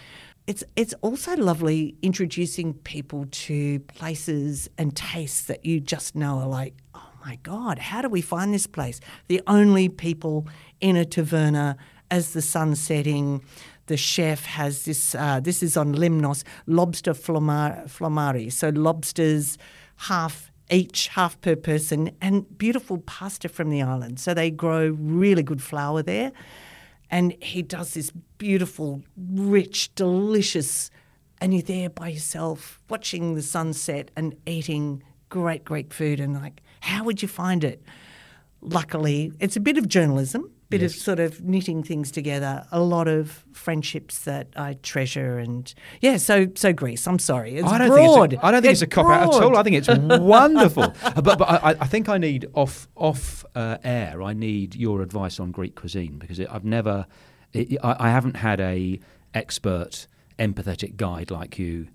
it's 0.45 0.63
it's 0.75 0.93
also 1.01 1.35
lovely 1.37 1.95
introducing 2.01 2.73
people 2.73 3.25
to 3.31 3.79
places 3.81 4.69
and 4.77 4.95
tastes 4.95 5.45
that 5.45 5.65
you 5.65 5.79
just 5.79 6.15
know 6.15 6.39
are 6.39 6.47
like, 6.47 6.73
oh 6.93 7.11
my 7.25 7.37
god, 7.43 7.79
how 7.79 8.01
do 8.01 8.09
we 8.09 8.21
find 8.21 8.53
this 8.53 8.67
place? 8.67 8.99
The 9.27 9.41
only 9.47 9.87
people 9.87 10.47
in 10.81 10.97
a 10.97 11.05
taverna 11.05 11.77
as 12.11 12.33
the 12.33 12.41
sun's 12.41 12.79
setting. 12.79 13.43
The 13.87 13.97
chef 13.97 14.45
has 14.45 14.85
this. 14.85 15.13
Uh, 15.15 15.39
this 15.41 15.61
is 15.61 15.75
on 15.75 15.93
Limnos 15.95 16.43
lobster 16.67 17.13
flomar- 17.13 17.85
flomari. 17.85 18.51
So 18.51 18.69
lobsters, 18.69 19.57
half 19.97 20.51
each, 20.71 21.09
half 21.09 21.39
per 21.41 21.55
person, 21.55 22.11
and 22.21 22.57
beautiful 22.57 22.99
pasta 22.99 23.49
from 23.49 23.69
the 23.69 23.81
island. 23.81 24.19
So 24.19 24.33
they 24.33 24.51
grow 24.51 24.95
really 24.97 25.43
good 25.43 25.61
flour 25.61 26.01
there. 26.01 26.31
And 27.13 27.35
he 27.43 27.61
does 27.61 27.93
this 27.93 28.11
beautiful, 28.39 29.03
rich, 29.15 29.93
delicious, 29.93 30.89
and 31.39 31.53
you're 31.53 31.61
there 31.61 31.91
by 31.91 32.07
yourself 32.07 32.81
watching 32.89 33.35
the 33.35 33.43
sunset 33.43 34.09
and 34.15 34.35
eating 34.47 35.03
great 35.29 35.63
Greek 35.63 35.93
food. 35.93 36.19
And 36.19 36.33
like, 36.33 36.63
how 36.79 37.03
would 37.03 37.21
you 37.21 37.27
find 37.27 37.63
it? 37.63 37.83
Luckily, 38.61 39.31
it's 39.39 39.55
a 39.55 39.59
bit 39.59 39.77
of 39.77 39.87
journalism, 39.87 40.49
bit 40.79 40.83
of 40.83 40.91
sort 40.91 41.19
of 41.19 41.41
knitting 41.41 41.83
things 41.83 42.11
together, 42.11 42.65
a 42.71 42.79
lot 42.79 43.07
of 43.07 43.43
friendships 43.53 44.19
that 44.25 44.47
I 44.55 44.73
treasure, 44.83 45.37
and 45.39 45.73
yeah. 46.01 46.17
So, 46.17 46.47
so 46.55 46.73
Greece. 46.73 47.07
I'm 47.07 47.19
sorry, 47.19 47.55
it's 47.55 47.67
I 47.67 47.77
don't 47.77 47.87
broad. 47.89 48.29
think 48.31 48.33
it's 48.33 48.43
a, 48.43 48.45
I 48.45 48.51
don't 48.51 48.61
think 48.61 48.71
it's, 48.73 48.81
a 48.81 48.87
cop 48.87 49.07
out 49.07 49.33
at 49.35 49.41
all. 49.43 49.57
I 49.57 49.63
think 49.63 49.75
it's 49.77 49.87
wonderful. 50.19 50.83
Uh, 51.03 51.21
but 51.21 51.37
but 51.37 51.49
I, 51.49 51.75
I 51.79 51.87
think 51.87 52.09
I 52.09 52.17
need 52.17 52.47
off 52.53 52.87
off 52.95 53.45
uh, 53.55 53.77
air. 53.83 54.21
I 54.21 54.33
need 54.33 54.75
your 54.75 55.01
advice 55.01 55.39
on 55.39 55.51
Greek 55.51 55.75
cuisine 55.75 56.17
because 56.19 56.39
it, 56.39 56.47
I've 56.51 56.65
never, 56.65 57.05
it, 57.53 57.77
I, 57.83 58.07
I 58.07 58.09
haven't 58.09 58.35
had 58.37 58.59
a 58.59 58.99
expert, 59.33 60.07
empathetic 60.39 60.97
guide 60.97 61.31
like 61.31 61.57
you 61.59 61.87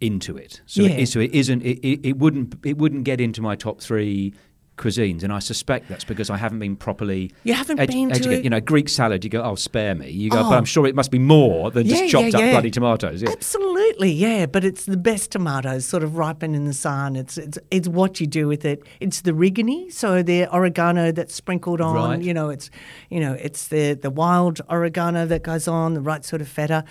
into 0.00 0.36
it. 0.36 0.60
So 0.66 0.82
Yeah. 0.82 0.90
it, 0.90 1.06
so 1.06 1.20
it 1.20 1.32
isn't. 1.34 1.62
It, 1.62 1.78
it, 1.86 2.00
it 2.08 2.16
wouldn't. 2.18 2.54
It 2.64 2.78
wouldn't 2.78 3.04
get 3.04 3.20
into 3.20 3.42
my 3.42 3.56
top 3.56 3.80
three 3.80 4.34
cuisines, 4.80 5.22
and 5.22 5.32
I 5.32 5.38
suspect 5.38 5.88
that's 5.88 6.04
because 6.04 6.30
I 6.30 6.36
haven't 6.36 6.58
been 6.58 6.74
properly. 6.74 7.32
You 7.44 7.54
haven't 7.54 7.76
been 7.76 8.08
to 8.08 8.14
educated. 8.16 8.44
You 8.44 8.50
know, 8.50 8.60
Greek 8.60 8.88
salad. 8.88 9.22
You 9.22 9.30
go, 9.30 9.42
oh, 9.42 9.54
spare 9.54 9.94
me. 9.94 10.10
You 10.10 10.30
go, 10.30 10.40
Oh. 10.40 10.48
but 10.50 10.56
I'm 10.56 10.64
sure 10.64 10.86
it 10.86 10.94
must 10.94 11.10
be 11.10 11.18
more 11.18 11.70
than 11.70 11.86
Yeah, 11.86 11.96
just 11.96 12.10
chopped 12.12 12.28
yeah, 12.32 12.38
up 12.38 12.40
yeah. 12.44 12.50
bloody 12.52 12.70
tomatoes. 12.70 13.22
Yeah. 13.22 13.30
Absolutely, 13.30 14.10
yeah. 14.10 14.46
But 14.46 14.64
it's 14.64 14.86
the 14.86 14.96
best 14.96 15.30
tomatoes, 15.32 15.84
sort 15.84 16.02
of 16.02 16.16
ripen 16.16 16.54
in 16.54 16.64
the 16.64 16.72
sun. 16.72 17.14
It's 17.16 17.36
it's 17.38 17.58
it's 17.70 17.88
what 17.88 18.20
you 18.20 18.26
do 18.26 18.48
with 18.48 18.64
it. 18.64 18.82
It's 19.00 19.20
the 19.20 19.32
rigani, 19.32 19.92
so 19.92 20.22
the 20.22 20.46
oregano 20.54 21.12
that's 21.12 21.34
sprinkled 21.34 21.80
on. 21.80 21.94
Right. 21.94 22.22
You 22.22 22.34
know, 22.34 22.48
it's 22.50 22.70
you 23.10 23.20
know, 23.20 23.34
it's 23.34 23.68
the 23.68 23.94
the 23.94 24.10
wild 24.10 24.60
oregano 24.70 25.26
that 25.26 25.42
goes 25.42 25.68
on, 25.68 25.94
the 25.94 26.00
right 26.00 26.24
sort 26.24 26.40
of 26.42 26.48
feta. 26.48 26.84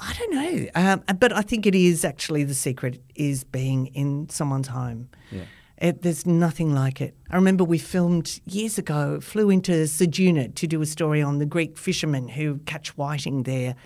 I 0.00 0.12
don't 0.18 0.32
know, 0.32 0.68
um, 0.76 1.02
but 1.18 1.32
I 1.32 1.42
think 1.42 1.66
it 1.66 1.74
is 1.74 2.04
actually 2.04 2.44
the 2.44 2.54
secret 2.54 3.02
is 3.16 3.42
being 3.42 3.86
in 3.88 4.28
someone's 4.28 4.68
home. 4.68 5.08
Yeah. 5.32 5.42
It, 5.80 6.02
there's 6.02 6.26
nothing 6.26 6.74
like 6.74 7.00
it. 7.00 7.14
I 7.30 7.36
remember 7.36 7.62
we 7.64 7.78
filmed 7.78 8.40
years 8.46 8.78
ago, 8.78 9.20
flew 9.20 9.48
into 9.48 9.72
Ceduna 9.84 10.54
to 10.56 10.66
do 10.66 10.82
a 10.82 10.86
story 10.86 11.22
on 11.22 11.38
the 11.38 11.46
Greek 11.46 11.78
fishermen 11.78 12.28
who 12.28 12.58
catch 12.66 12.96
whiting 12.96 13.44
there. 13.44 13.76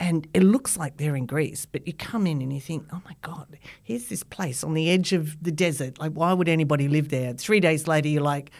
And 0.00 0.28
it 0.32 0.44
looks 0.44 0.76
like 0.76 0.98
they're 0.98 1.16
in 1.16 1.26
Greece, 1.26 1.66
but 1.66 1.84
you 1.86 1.92
come 1.92 2.26
in 2.26 2.40
and 2.40 2.52
you 2.52 2.60
think, 2.60 2.84
oh 2.92 3.00
my 3.04 3.16
God, 3.22 3.58
here's 3.82 4.06
this 4.08 4.22
place 4.22 4.62
on 4.62 4.74
the 4.74 4.90
edge 4.90 5.12
of 5.12 5.42
the 5.42 5.50
desert. 5.50 5.98
Like, 5.98 6.12
why 6.12 6.32
would 6.34 6.48
anybody 6.48 6.86
live 6.86 7.08
there? 7.08 7.32
Three 7.32 7.58
days 7.58 7.88
later, 7.88 8.06
you're 8.08 8.22
like, 8.22 8.50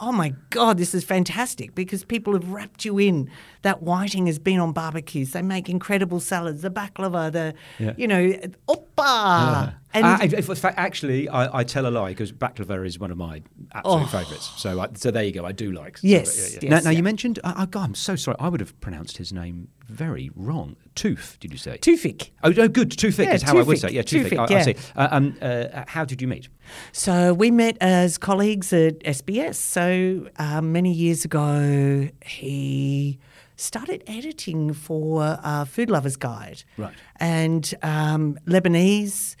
oh 0.00 0.10
my 0.10 0.32
God, 0.50 0.76
this 0.78 0.94
is 0.94 1.04
fantastic 1.04 1.74
because 1.74 2.04
people 2.04 2.32
have 2.32 2.50
wrapped 2.50 2.84
you 2.84 2.98
in. 2.98 3.30
That 3.62 3.82
whiting 3.82 4.26
has 4.26 4.38
been 4.40 4.58
on 4.58 4.72
barbecues. 4.72 5.32
They 5.32 5.42
make 5.42 5.68
incredible 5.68 6.18
salads, 6.18 6.62
the 6.62 6.70
baklava, 6.70 7.30
the, 7.30 7.54
Yeah. 7.78 7.92
you 7.96 8.08
know, 8.08 8.32
oppa. 8.68 9.64
And 9.64 9.72
Uh, 9.94 10.18
in 10.22 10.34
in 10.34 10.42
fact, 10.42 10.78
actually, 10.78 11.28
I, 11.30 11.60
I 11.60 11.64
tell 11.64 11.86
a 11.86 11.88
lie 11.90 12.10
because 12.10 12.30
baklava 12.30 12.86
is 12.86 12.98
one 12.98 13.10
of 13.10 13.16
my 13.16 13.42
absolute 13.72 14.02
Oh. 14.02 14.06
favourites. 14.06 14.50
So, 14.56 14.78
I, 14.80 14.88
so 14.94 15.10
there 15.10 15.22
you 15.24 15.32
go. 15.32 15.46
I 15.46 15.52
do 15.52 15.72
like. 15.72 15.98
Yes, 16.02 16.36
Yeah, 16.54 16.58
yes, 16.62 16.70
now, 16.70 16.78
now 16.80 16.90
yeah. 16.90 16.96
you 16.98 17.02
mentioned. 17.02 17.38
Uh, 17.42 17.64
God, 17.64 17.84
I'm 17.84 17.94
so 17.94 18.14
sorry. 18.14 18.36
I 18.38 18.48
would 18.48 18.60
have 18.60 18.78
pronounced 18.80 19.16
his 19.16 19.32
name 19.32 19.68
very 19.88 20.30
wrong. 20.34 20.76
Tooth, 20.94 21.38
did 21.40 21.52
you 21.52 21.58
say? 21.58 21.78
Toufic. 21.78 22.30
Oh, 22.44 22.50
no, 22.50 22.68
good. 22.68 22.90
Toufic 22.90 23.24
Yeah, 23.24 23.34
is 23.34 23.42
how 23.42 23.56
I 23.56 23.62
would 23.62 23.78
say. 23.78 23.88
it. 23.88 23.94
Yeah, 23.94 24.02
Toufic. 24.02 24.30
Toufic, 24.32 24.38
I, 24.38 24.44
I 24.44 24.48
yeah. 24.58 24.62
see. 24.62 24.76
Uh, 24.94 25.08
um, 25.10 25.36
uh, 25.40 25.84
how 25.86 26.04
did 26.04 26.20
you 26.20 26.28
meet? 26.28 26.48
So 26.92 27.32
we 27.32 27.50
met 27.50 27.78
as 27.80 28.18
colleagues 28.18 28.72
at 28.74 28.98
SBS. 29.00 29.54
So 29.54 30.28
um, 30.38 30.70
many 30.72 30.92
years 30.92 31.24
ago, 31.24 32.08
he 32.26 33.18
started 33.56 34.04
editing 34.06 34.72
for 34.72 35.38
uh, 35.42 35.64
Food 35.64 35.90
Lovers 35.90 36.16
Guide. 36.16 36.62
Right. 36.76 36.92
And 37.16 37.74
um, 37.82 38.38
Lebanese, 38.46 39.34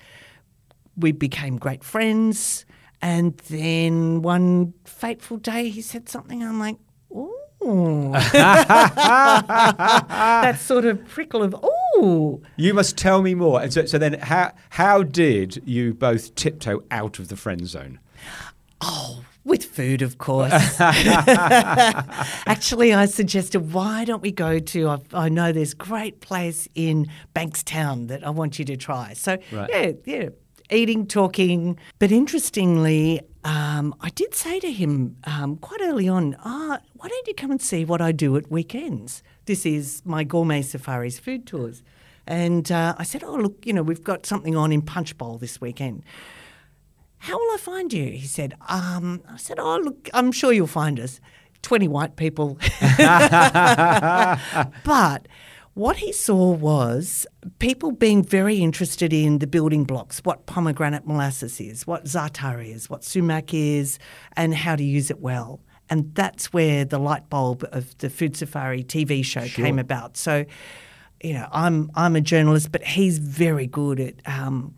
we 0.98 1.12
became 1.12 1.56
great 1.56 1.84
friends. 1.84 2.66
And 3.00 3.36
then 3.48 4.22
one 4.22 4.74
fateful 4.84 5.36
day, 5.36 5.68
he 5.68 5.82
said 5.82 6.08
something. 6.08 6.42
I'm 6.42 6.58
like, 6.58 6.78
ooh. 7.12 8.12
that 9.18 10.58
sort 10.60 10.84
of 10.84 11.06
prickle 11.08 11.42
of, 11.42 11.54
ooh. 11.96 12.42
You 12.56 12.74
must 12.74 12.96
tell 12.96 13.22
me 13.22 13.34
more. 13.34 13.60
And 13.62 13.72
so, 13.72 13.84
so 13.86 13.98
then, 13.98 14.14
how 14.20 14.52
how 14.70 15.02
did 15.02 15.62
you 15.66 15.94
both 15.94 16.34
tiptoe 16.34 16.82
out 16.90 17.18
of 17.18 17.28
the 17.28 17.36
friend 17.36 17.66
zone? 17.68 17.98
Oh, 18.80 19.24
with 19.44 19.64
food, 19.64 20.02
of 20.02 20.18
course. 20.18 20.52
Actually, 20.80 20.94
I 22.94 23.06
suggested, 23.06 23.72
why 23.72 24.04
don't 24.04 24.22
we 24.22 24.30
go 24.30 24.58
to? 24.58 24.88
I, 24.88 24.98
I 25.12 25.28
know 25.28 25.52
there's 25.52 25.72
a 25.72 25.76
great 25.76 26.20
place 26.20 26.68
in 26.74 27.06
Bankstown 27.34 28.08
that 28.08 28.24
I 28.26 28.30
want 28.30 28.58
you 28.58 28.64
to 28.66 28.76
try. 28.76 29.14
So, 29.14 29.38
Right. 29.50 29.70
yeah, 29.70 29.92
yeah, 30.04 30.28
eating, 30.70 31.06
talking. 31.06 31.78
But 31.98 32.12
interestingly, 32.12 33.20
um, 33.44 33.94
I 34.00 34.10
did 34.10 34.34
say 34.34 34.60
to 34.60 34.70
him 34.70 35.16
um, 35.24 35.56
quite 35.56 35.80
early 35.80 36.08
on, 36.08 36.36
ah, 36.44 36.80
why 36.94 37.08
don't 37.08 37.26
you 37.26 37.34
come 37.34 37.50
and 37.50 37.60
see 37.62 37.84
what 37.84 38.00
I 38.00 38.12
do 38.12 38.36
at 38.36 38.50
weekends? 38.50 39.22
This 39.46 39.64
is 39.64 40.02
my 40.04 40.24
gourmet 40.24 40.62
safaris 40.62 41.18
food 41.18 41.46
tours. 41.46 41.82
And 42.26 42.70
uh, 42.70 42.94
I 42.98 43.04
said, 43.04 43.24
oh, 43.24 43.36
look, 43.36 43.64
you 43.64 43.72
know, 43.72 43.82
we've 43.82 44.04
got 44.04 44.26
something 44.26 44.54
on 44.54 44.70
in 44.70 44.82
Punchbowl 44.82 45.38
this 45.38 45.60
weekend. 45.60 46.02
How 47.18 47.38
will 47.38 47.54
I 47.54 47.56
find 47.56 47.92
you? 47.92 48.10
He 48.10 48.26
said, 48.26 48.54
um, 48.68 49.22
I 49.30 49.38
said, 49.38 49.58
oh, 49.58 49.78
look, 49.78 50.08
I'm 50.12 50.30
sure 50.30 50.52
you'll 50.52 50.66
find 50.66 51.00
us. 51.00 51.20
20 51.62 51.88
white 51.88 52.16
people. 52.16 52.58
but 54.84 55.26
what 55.78 55.98
he 55.98 56.12
saw 56.12 56.50
was 56.50 57.24
people 57.60 57.92
being 57.92 58.20
very 58.20 58.56
interested 58.56 59.12
in 59.12 59.38
the 59.38 59.46
building 59.46 59.84
blocks, 59.84 60.18
what 60.24 60.44
pomegranate 60.46 61.06
molasses 61.06 61.60
is, 61.60 61.86
what 61.86 62.04
za'atar 62.04 62.66
is, 62.66 62.90
what 62.90 63.04
sumac 63.04 63.54
is, 63.54 64.00
and 64.36 64.56
how 64.56 64.74
to 64.74 64.82
use 64.82 65.08
it 65.08 65.20
well. 65.20 65.60
And 65.88 66.12
that's 66.16 66.52
where 66.52 66.84
the 66.84 66.98
light 66.98 67.30
bulb 67.30 67.64
of 67.70 67.96
the 67.98 68.10
Food 68.10 68.36
Safari 68.36 68.82
TV 68.82 69.24
show 69.24 69.46
came 69.46 69.78
about. 69.78 70.16
So, 70.16 70.44
you 71.22 71.34
know, 71.34 71.46
I'm 71.52 71.92
I'm 71.94 72.16
a 72.16 72.20
journalist, 72.20 72.72
but 72.72 72.82
he's 72.82 73.18
very 73.18 73.68
good 73.68 74.00
at 74.00 74.14
um, 74.26 74.74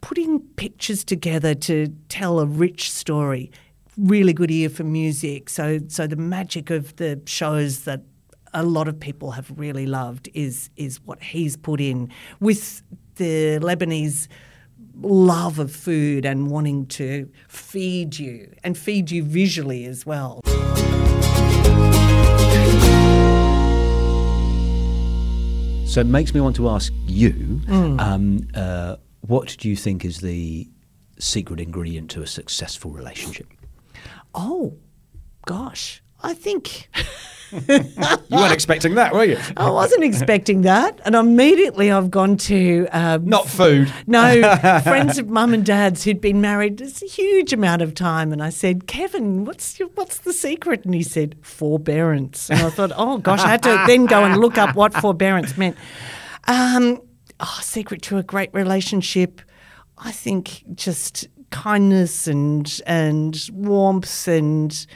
putting 0.00 0.38
pictures 0.54 1.02
together 1.02 1.56
to 1.56 1.88
tell 2.08 2.38
a 2.38 2.46
rich 2.46 2.88
story. 2.88 3.50
Really 3.98 4.32
good 4.32 4.52
ear 4.52 4.68
for 4.68 4.84
music. 4.84 5.48
So 5.48 5.80
so 5.88 6.06
the 6.06 6.14
magic 6.14 6.70
of 6.70 6.94
the 6.96 7.20
shows 7.26 7.80
that 7.80 8.02
a 8.54 8.62
lot 8.62 8.86
of 8.88 8.98
people 9.00 9.32
have 9.32 9.52
really 9.56 9.84
loved 9.86 10.28
is 10.32 10.70
is 10.76 11.00
what 11.04 11.22
he's 11.22 11.56
put 11.56 11.80
in 11.80 12.08
with 12.40 12.82
the 13.16 13.58
Lebanese 13.60 14.28
love 15.02 15.58
of 15.58 15.72
food 15.74 16.24
and 16.24 16.48
wanting 16.50 16.86
to 16.86 17.28
feed 17.48 18.16
you 18.18 18.52
and 18.62 18.78
feed 18.78 19.10
you 19.10 19.22
visually 19.24 19.84
as 19.84 20.06
well. 20.06 20.40
So 25.86 26.00
it 26.00 26.06
makes 26.08 26.34
me 26.34 26.40
want 26.40 26.56
to 26.56 26.68
ask 26.68 26.92
you, 27.06 27.60
Mm. 27.66 28.00
um, 28.00 28.48
uh, 28.54 28.96
what 29.20 29.56
do 29.60 29.68
you 29.68 29.76
think 29.76 30.04
is 30.04 30.18
the 30.20 30.68
secret 31.20 31.60
ingredient 31.60 32.10
to 32.12 32.22
a 32.22 32.26
successful 32.26 32.90
relationship? 32.90 33.46
Oh, 34.34 34.76
gosh. 35.46 36.02
I 36.20 36.34
think 36.34 36.88
You 38.30 38.40
weren't 38.40 38.52
expecting 38.52 38.94
that, 38.96 39.12
were 39.12 39.24
you? 39.24 39.38
I 39.56 39.70
wasn't 39.70 40.02
expecting 40.02 40.62
that, 40.62 41.00
and 41.04 41.14
immediately 41.14 41.92
I've 41.92 42.10
gone 42.10 42.36
to 42.38 42.88
um, 42.90 43.26
Not 43.26 43.46
food. 43.46 43.92
no 44.08 44.40
friends 44.82 45.18
of 45.18 45.28
mum 45.28 45.54
and 45.54 45.64
dad's 45.64 46.02
who'd 46.02 46.20
been 46.20 46.40
married 46.40 46.80
a 46.80 46.86
huge 46.86 47.52
amount 47.52 47.82
of 47.82 47.94
time, 47.94 48.32
and 48.32 48.42
I 48.42 48.50
said, 48.50 48.88
Kevin, 48.88 49.44
what's 49.44 49.78
your, 49.78 49.88
what's 49.90 50.18
the 50.18 50.32
secret? 50.32 50.84
And 50.84 50.94
he 50.94 51.02
said, 51.04 51.36
forbearance. 51.42 52.50
And 52.50 52.60
I 52.60 52.70
thought, 52.70 52.90
oh 52.96 53.18
gosh, 53.18 53.40
I 53.40 53.48
had 53.48 53.62
to 53.64 53.84
then 53.86 54.06
go 54.06 54.24
and 54.24 54.38
look 54.40 54.58
up 54.58 54.74
what 54.74 54.92
forbearance 54.94 55.56
meant. 55.56 55.76
Um, 56.48 57.00
oh, 57.38 57.58
secret 57.62 58.02
to 58.02 58.18
a 58.18 58.22
great 58.24 58.52
relationship, 58.52 59.40
I 59.96 60.10
think 60.10 60.64
just 60.74 61.28
kindness 61.50 62.26
and 62.26 62.80
and 62.84 63.48
warmth 63.52 64.26
and 64.26 64.86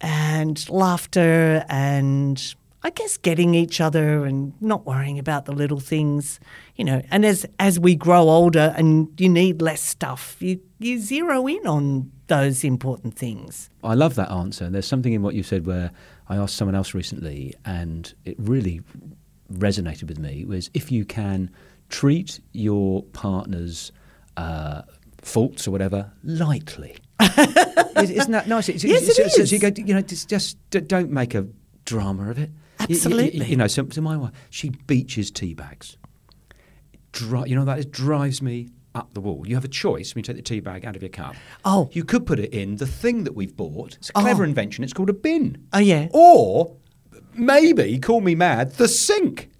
and 0.00 0.68
laughter 0.68 1.64
and 1.68 2.54
I 2.84 2.90
guess 2.90 3.16
getting 3.16 3.54
each 3.54 3.80
other 3.80 4.26
and 4.26 4.52
not 4.60 4.84
worrying 4.84 5.18
about 5.18 5.46
the 5.46 5.52
little 5.52 5.80
things, 5.80 6.38
you 6.76 6.84
know. 6.84 7.00
And 7.10 7.24
as 7.24 7.46
as 7.58 7.80
we 7.80 7.94
grow 7.94 8.28
older 8.28 8.74
and 8.76 9.08
you 9.18 9.30
need 9.30 9.62
less 9.62 9.80
stuff, 9.80 10.36
you 10.40 10.60
you 10.78 10.98
zero 10.98 11.46
in 11.46 11.66
on 11.66 12.12
those 12.26 12.62
important 12.62 13.16
things. 13.16 13.70
I 13.82 13.94
love 13.94 14.16
that 14.16 14.30
answer. 14.30 14.68
There's 14.68 14.86
something 14.86 15.14
in 15.14 15.22
what 15.22 15.34
you 15.34 15.42
said 15.42 15.66
where 15.66 15.92
I 16.28 16.36
asked 16.36 16.56
someone 16.56 16.74
else 16.74 16.92
recently, 16.92 17.54
and 17.64 18.12
it 18.26 18.36
really 18.38 18.82
resonated 19.50 20.04
with 20.04 20.18
me. 20.18 20.44
Was 20.44 20.68
if 20.74 20.92
you 20.92 21.06
can 21.06 21.50
treat 21.88 22.38
your 22.52 23.02
partner's 23.02 23.92
uh, 24.36 24.82
faults 25.22 25.66
or 25.66 25.70
whatever 25.70 26.10
lightly. 26.22 26.96
Is- 28.02 28.10
Isn't 28.10 28.32
that 28.32 28.48
nice? 28.48 28.68
It's, 28.68 28.84
Yes, 28.84 29.02
it's- 29.02 29.18
it 29.18 29.26
it's- 29.26 29.38
is. 29.38 29.52
You 29.52 29.58
go, 29.58 29.70
you 29.76 29.94
know, 29.94 30.00
just, 30.02 30.28
just 30.28 30.56
don't 30.70 31.10
make 31.10 31.34
a 31.34 31.46
drama 31.84 32.30
of 32.30 32.38
it. 32.38 32.50
You- 32.50 32.54
you- 32.80 32.86
You, 32.88 32.94
Absolutely. 32.96 33.46
you 33.46 33.56
know, 33.56 33.66
so, 33.66 33.86
so 33.90 34.00
my 34.00 34.16
wife, 34.16 34.32
she 34.50 34.70
beaches 34.86 35.30
tea 35.30 35.54
bags. 35.54 35.96
Dri- 37.12 37.48
you 37.48 37.54
know 37.56 37.64
that 37.64 37.78
it 37.78 37.92
drives 37.92 38.42
me 38.42 38.68
up 38.94 39.14
the 39.14 39.20
wall. 39.20 39.44
You 39.46 39.54
have 39.54 39.64
a 39.64 39.68
choice 39.68 40.14
when 40.14 40.20
you 40.20 40.24
take 40.24 40.36
the 40.36 40.42
tea 40.42 40.60
bag 40.60 40.84
out 40.84 40.96
of 40.96 41.02
your 41.02 41.08
cup. 41.08 41.34
Oh. 41.64 41.88
you 41.92 42.04
could 42.04 42.26
put 42.26 42.38
it 42.38 42.52
in 42.52 42.76
the 42.76 42.86
thing 42.86 43.24
that 43.24 43.34
we've 43.34 43.56
bought. 43.56 43.94
It's 43.96 44.10
a 44.10 44.12
oh. 44.16 44.20
clever 44.22 44.42
Oh. 44.42 44.46
invention. 44.48 44.84
It's 44.84 44.92
called 44.92 45.10
a 45.10 45.14
bin. 45.14 45.66
Oh, 45.72 45.78
yeah. 45.78 46.08
Or 46.12 46.76
maybe 47.34 47.98
call 47.98 48.20
me 48.20 48.34
mad, 48.34 48.72
the 48.72 48.88
sink. 48.88 49.50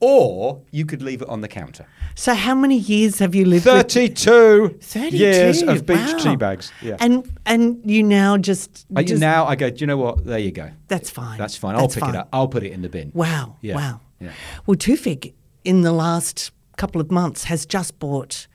Or 0.00 0.62
you 0.70 0.86
could 0.86 1.02
leave 1.02 1.22
it 1.22 1.28
on 1.28 1.40
the 1.40 1.48
counter. 1.48 1.86
So 2.14 2.34
how 2.34 2.54
many 2.54 2.76
years 2.76 3.18
have 3.18 3.34
you 3.34 3.44
lived 3.44 3.64
32, 3.64 4.78
32 4.80 5.16
years 5.16 5.62
of 5.62 5.86
beach 5.86 5.98
wow. 5.98 6.18
tea 6.18 6.36
bags. 6.36 6.72
Yeah. 6.82 6.96
And 7.00 7.28
and 7.46 7.80
you 7.84 8.02
now 8.02 8.36
just, 8.36 8.86
I- 8.94 9.02
just- 9.02 9.20
now 9.20 9.46
I 9.46 9.56
go, 9.56 9.70
do 9.70 9.80
you 9.80 9.86
know 9.86 9.96
what? 9.96 10.24
There 10.24 10.38
you 10.38 10.52
go. 10.52 10.70
That's 10.88 11.10
fine. 11.10 11.38
That's 11.38 11.56
fine. 11.56 11.74
I'll 11.74 11.82
That's 11.82 11.94
pick 11.94 12.04
fine. 12.04 12.14
it 12.14 12.18
up. 12.18 12.28
I'll 12.32 12.48
put 12.48 12.62
it 12.62 12.72
in 12.72 12.82
the 12.82 12.88
bin. 12.88 13.10
Wow. 13.14 13.56
Yeah. 13.60 13.74
Wow. 13.76 14.00
Yeah. 14.20 14.32
Well, 14.66 14.76
Toufic 14.76 15.32
in 15.64 15.82
the 15.82 15.92
last 15.92 16.50
couple 16.76 17.00
of 17.00 17.10
months 17.10 17.44
has 17.44 17.66
just 17.66 17.98
bought 17.98 18.46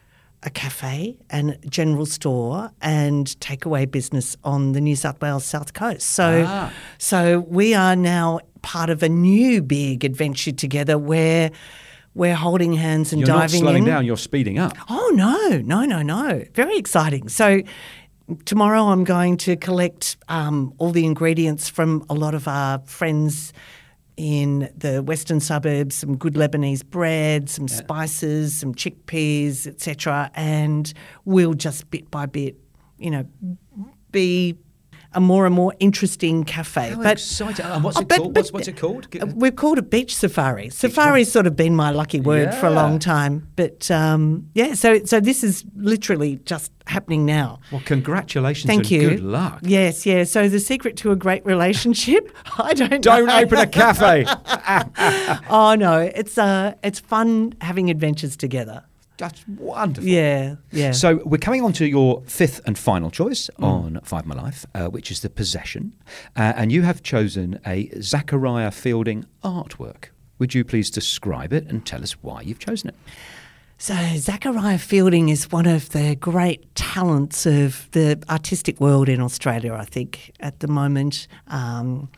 a 0.46 0.50
cafe 0.50 1.18
and 1.30 1.58
general 1.70 2.06
store 2.06 2.72
and 2.82 3.28
takeaway 3.40 3.90
business 3.90 4.36
on 4.44 4.74
the 4.74 4.82
New 4.82 4.96
South 4.96 5.22
Wales 5.22 5.46
south 5.46 5.74
coast. 5.74 6.06
So, 6.10 6.44
Ah. 6.48 6.74
so 6.98 7.40
we 7.48 7.74
are 7.74 7.96
now 7.96 8.40
part 8.64 8.90
of 8.90 9.04
a 9.04 9.10
new 9.10 9.62
big 9.62 10.04
adventure 10.04 10.52
together 10.52 10.98
where 10.98 11.52
we're 12.16 12.36
holding 12.36 12.74
hands 12.74 13.14
and 13.14 13.22
You're 13.22 13.30
not 13.30 13.42
diving 13.42 13.62
slowing 13.62 13.78
in. 13.84 13.86
down, 13.86 14.06
you're 14.06 14.18
speeding 14.18 14.58
up. 14.58 14.76
Oh 14.90 15.12
no, 15.14 15.62
no, 15.62 15.86
no, 15.86 16.02
no! 16.02 16.44
Very 16.54 16.78
exciting. 16.78 17.30
So 17.30 17.62
tomorrow 18.46 18.84
I'm 18.86 19.04
going 19.04 19.38
to 19.38 19.56
collect 19.56 20.18
um, 20.30 20.74
all 20.78 20.92
the 20.92 21.06
ingredients 21.06 21.70
from 21.70 22.06
a 22.10 22.14
lot 22.14 22.34
of 22.34 22.48
our 22.48 22.80
friends 22.86 23.54
in 24.16 24.72
the 24.78 25.02
western 25.02 25.40
suburbs, 25.40 25.96
some 25.96 26.16
good 26.18 26.36
Lebanese 26.36 26.86
bread, 26.86 27.50
some 27.50 27.68
spices, 27.68 28.56
some 28.56 28.76
chickpeas, 28.76 29.66
etc. 29.66 30.30
And 30.36 30.94
we'll 31.26 31.56
just 31.56 31.90
bit 31.90 32.12
by 32.12 32.28
bit, 32.28 32.56
you 33.00 33.10
know, 33.10 33.26
be 34.12 34.56
a 35.16 35.22
more 35.22 35.46
and 35.46 35.54
more 35.56 35.74
interesting 35.80 36.44
cafe. 36.44 36.90
How 36.92 37.02
exciting. 37.02 37.66
And 37.66 37.84
what's 37.84 37.98
Oh, 37.98 38.02
it 38.02 38.08
but- 38.08 38.18
called? 38.18 38.34
but- 38.34 38.40
What's, 38.42 38.52
what's 38.54 38.68
it 38.68 38.78
called? 38.78 39.08
uh, 39.22 39.26
We've 39.36 39.56
called 39.56 39.78
it 39.78 39.90
beach 39.90 40.16
safari. 40.16 40.70
Safari's 40.70 41.32
sort 41.32 41.48
of 41.48 41.56
been 41.56 41.76
my 41.76 41.92
lucky 41.92 42.20
word 42.20 42.54
for 42.56 42.68
a 42.68 42.72
long 42.72 43.00
time, 43.00 43.48
but 43.56 43.90
um, 43.92 44.50
yeah. 44.54 44.74
So 44.74 45.04
so 45.06 45.20
this 45.20 45.44
is 45.44 45.64
literally 45.76 46.38
just 46.46 46.72
happening 46.88 47.26
now. 47.26 47.60
Well, 47.72 47.82
congratulations 47.86 48.68
Thank 48.68 48.82
and 48.82 48.92
you. 48.92 49.10
good 49.12 49.22
luck. 49.22 49.60
Yes, 49.64 50.06
yeah. 50.06 50.24
So 50.26 50.50
the 50.50 50.60
secret 50.60 50.98
to 50.98 51.12
a 51.12 51.16
great 51.16 51.46
relationship, 51.46 52.32
I 52.58 52.74
don't 52.74 53.02
Don't 53.02 53.28
know. 53.28 53.40
open 53.40 53.58
a 53.60 53.68
cafe. 53.68 54.26
Oh 55.50 55.76
no, 55.78 56.00
it's 56.00 56.38
uh, 56.38 56.74
it's 56.84 57.00
fun 57.00 57.54
having 57.62 57.90
adventures 57.90 58.36
together. 58.36 58.84
That's 59.18 59.44
wonderful. 59.48 60.10
Yeah, 60.10 60.56
yeah. 60.72 60.92
So 60.92 61.22
we're 61.24 61.38
coming 61.38 61.64
on 61.64 61.72
to 61.74 61.86
your 61.88 62.24
fifth 62.26 62.62
and 62.66 62.78
final 62.78 63.12
choice 63.12 63.50
Mm. 63.60 63.64
on 63.64 64.00
Five 64.04 64.26
My 64.26 64.36
Life, 64.36 64.66
uh, 64.74 64.88
which 64.88 65.12
is 65.12 65.20
the 65.22 65.30
possession, 65.30 65.94
uh, 66.36 66.54
and 66.56 66.72
you 66.72 66.82
have 66.82 67.04
chosen 67.04 67.60
a 67.66 67.88
Zaachariaha 67.90 68.74
Fielding 68.74 69.26
artwork. 69.44 70.06
Would 70.40 70.56
you 70.56 70.64
please 70.64 70.90
describe 70.90 71.54
it 71.54 71.68
and 71.70 71.86
tell 71.86 72.02
us 72.02 72.14
why 72.24 72.42
you've 72.42 72.60
chosen 72.60 72.90
it? 72.90 72.96
So, 73.78 73.94
Zaachariaha 73.94 74.80
Fielding 74.80 75.30
is 75.30 75.52
one 75.52 75.66
of 75.68 75.90
the 75.90 76.16
great 76.16 76.74
talents 76.76 77.46
of 77.46 77.90
the 77.92 78.22
artistic 78.30 78.80
world 78.80 79.10
in 79.10 79.22
Australia, 79.22 79.74
I 79.74 79.86
think, 79.86 80.32
at 80.40 80.60
the 80.60 80.68
moment. 80.68 81.28
Um, 81.48 82.10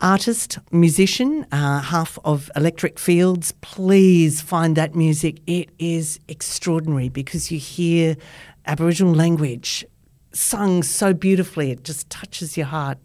artist, 0.00 0.58
musician, 0.70 1.46
uh, 1.52 1.80
half 1.80 2.18
of 2.24 2.50
Electric 2.56 2.98
Fields. 2.98 3.52
Please 3.60 4.40
find 4.40 4.76
that 4.76 4.94
music. 4.94 5.40
It 5.46 5.70
is 5.78 6.20
extraordinary 6.28 7.08
because 7.08 7.50
you 7.50 7.58
hear 7.58 8.16
Aboriginal 8.66 9.14
language 9.14 9.84
sung 10.36 10.82
so 10.82 11.14
beautifully, 11.14 11.70
it 11.70 11.84
just 11.84 12.08
touches 12.10 12.56
your 12.56 12.66
heart. 12.66 12.98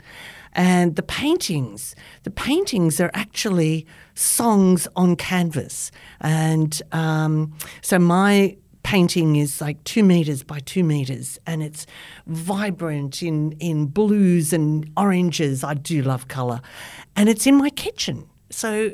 And 0.53 0.97
the 0.97 1.03
paintings, 1.03 1.95
the 2.23 2.31
paintings 2.31 2.99
are 2.99 3.11
actually 3.13 3.85
songs 4.15 4.87
on 4.97 5.15
canvas. 5.15 5.91
And 6.19 6.81
um, 6.91 7.53
so 7.81 7.97
my 7.97 8.57
painting 8.84 9.36
is 9.36 9.61
like 9.61 9.84
two 9.84 10.03
meters 10.03 10.43
by 10.43 10.59
two 10.59 10.84
meters 10.84 11.39
and 11.45 11.61
it's 11.61 11.86
vibrant 12.27 13.21
in, 13.21 13.53
in 13.53 13.86
blues 13.86 14.53
and 14.53 14.89
oranges. 14.97 15.63
I 15.63 15.75
do 15.75 16.01
love 16.01 16.27
colour. 16.27 16.61
And 17.15 17.29
it's 17.29 17.45
in 17.45 17.55
my 17.55 17.69
kitchen. 17.69 18.27
So 18.49 18.91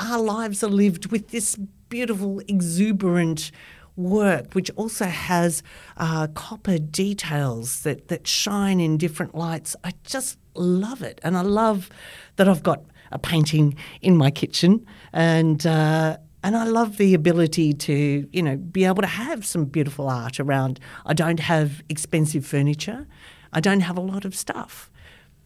our 0.00 0.20
lives 0.20 0.62
are 0.62 0.70
lived 0.70 1.10
with 1.10 1.28
this 1.28 1.56
beautiful, 1.88 2.40
exuberant 2.48 3.50
work, 3.96 4.54
which 4.54 4.70
also 4.76 5.06
has 5.06 5.62
uh, 5.96 6.28
copper 6.28 6.78
details 6.78 7.82
that, 7.82 8.08
that 8.08 8.26
shine 8.26 8.80
in 8.80 8.96
different 8.96 9.34
lights. 9.34 9.74
I 9.82 9.92
just 10.04 10.38
love 10.54 11.02
it. 11.02 11.20
And 11.24 11.36
I 11.36 11.42
love 11.42 11.90
that 12.36 12.48
I've 12.48 12.62
got 12.62 12.84
a 13.10 13.18
painting 13.18 13.74
in 14.00 14.16
my 14.16 14.30
kitchen 14.30 14.86
and 15.12 15.66
uh, 15.66 16.18
and 16.48 16.56
I 16.56 16.64
love 16.64 16.96
the 16.96 17.12
ability 17.12 17.74
to, 17.74 18.26
you 18.32 18.42
know, 18.42 18.56
be 18.56 18.86
able 18.86 19.02
to 19.02 19.06
have 19.06 19.44
some 19.44 19.66
beautiful 19.66 20.08
art 20.08 20.40
around. 20.40 20.80
I 21.04 21.12
don't 21.12 21.40
have 21.40 21.82
expensive 21.90 22.46
furniture. 22.46 23.06
I 23.52 23.60
don't 23.60 23.80
have 23.80 23.98
a 23.98 24.00
lot 24.00 24.24
of 24.24 24.34
stuff. 24.34 24.90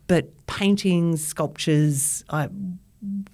But 0.07 0.47
paintings, 0.47 1.27
sculptures, 1.27 2.23
I, 2.31 2.51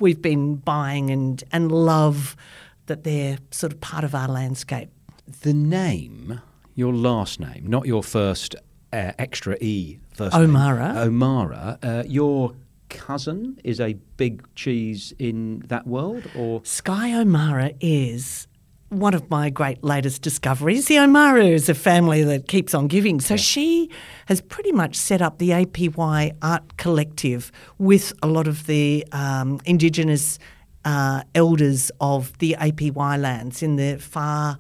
we've 0.01 0.23
been 0.23 0.55
buying 0.55 1.11
and, 1.11 1.45
and 1.53 1.71
love 1.71 2.37
that 2.87 3.05
they're 3.05 3.37
sort 3.51 3.75
of 3.75 3.83
part 3.83 4.03
of 4.03 4.15
our 4.15 4.29
landscape. 4.29 4.89
The 5.43 5.53
name, 5.53 6.41
your 6.75 6.95
last 6.95 7.39
name, 7.39 7.67
not 7.67 7.85
your 7.85 8.03
first 8.03 8.57
uh, 8.95 9.13
extra 9.19 9.59
E 9.61 9.99
first 10.15 10.35
O'Meara. 10.35 10.95
name. 10.95 11.03
O'Meara. 11.03 11.79
Uh, 11.83 12.03
your 12.07 12.55
cousin 12.89 13.61
is 13.65 13.81
a 13.81 13.95
big 14.17 14.43
cheese 14.55 15.13
in 15.19 15.63
that 15.67 15.87
world, 15.87 16.25
or 16.37 16.61
Skye 16.65 17.15
O'Meara 17.15 17.73
is 17.81 18.47
one 18.91 19.13
of 19.13 19.29
my 19.29 19.51
great 19.51 19.85
latest 19.85 20.23
discoveries. 20.23 20.87
The 20.87 20.99
O'Meara 20.99 21.45
is 21.45 21.69
a 21.69 21.75
family 21.75 22.23
that 22.25 22.49
keeps 22.49 22.75
on 22.75 22.87
giving. 22.87 23.21
So 23.21 23.37
she 23.37 23.91
has 24.27 24.41
pretty 24.41 24.73
much 24.73 24.97
set 24.97 25.21
up 25.21 25.39
the 25.39 25.51
APY 25.51 26.33
Art 26.41 26.77
Collective 26.79 27.53
with 27.77 28.13
a 28.23 28.27
lot 28.27 28.49
of 28.49 28.67
the 28.67 29.07
um, 29.13 29.61
Indigenous 29.67 30.39
uh, 30.85 31.23
elders 31.35 31.91
of 32.01 32.37
the 32.39 32.57
APY 32.59 33.21
lands 33.21 33.63
in 33.63 33.77
the 33.77 33.99
far 33.99 34.59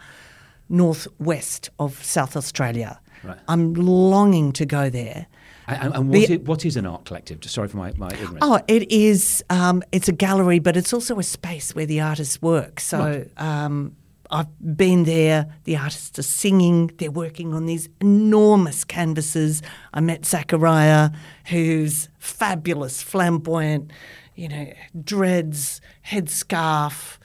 northwest 0.68 1.70
of 1.78 2.02
South 2.04 2.36
Australia. 2.36 3.00
Right. 3.24 3.38
I'm 3.48 3.74
longing 3.74 4.52
to 4.52 4.66
go 4.66 4.90
there. 4.90 5.26
And, 5.68 5.94
and 5.94 6.08
what, 6.08 6.26
The- 6.26 6.34
is, 6.34 6.40
what 6.40 6.64
is 6.64 6.76
an 6.76 6.86
art 6.86 7.04
collective? 7.04 7.40
Just 7.40 7.54
Sorry 7.54 7.68
for 7.68 7.76
my, 7.76 7.92
my 7.96 8.08
ignorance. 8.08 8.38
Oh, 8.40 8.58
it 8.66 8.90
is. 8.90 9.44
Um, 9.50 9.82
it's 9.92 10.08
a 10.08 10.12
gallery, 10.12 10.58
but 10.58 10.76
it's 10.76 10.92
also 10.92 11.18
a 11.18 11.22
space 11.22 11.74
where 11.74 11.86
the 11.86 12.00
artists 12.00 12.40
work. 12.40 12.80
So 12.80 13.26
um, 13.36 13.94
I've 14.30 14.76
been 14.76 15.04
there. 15.04 15.54
The 15.64 15.76
artists 15.76 16.18
are 16.18 16.22
singing. 16.22 16.90
They're 16.96 17.10
working 17.10 17.52
on 17.52 17.66
these 17.66 17.88
enormous 18.00 18.82
canvases. 18.84 19.62
I 19.92 20.00
met 20.00 20.22
Zaachariaha, 20.22 21.14
who's 21.48 22.08
fabulous, 22.18 23.02
flamboyant. 23.02 23.90
You 24.34 24.48
know, 24.48 24.72
dreads, 25.04 25.80
headscarf, 26.06 27.18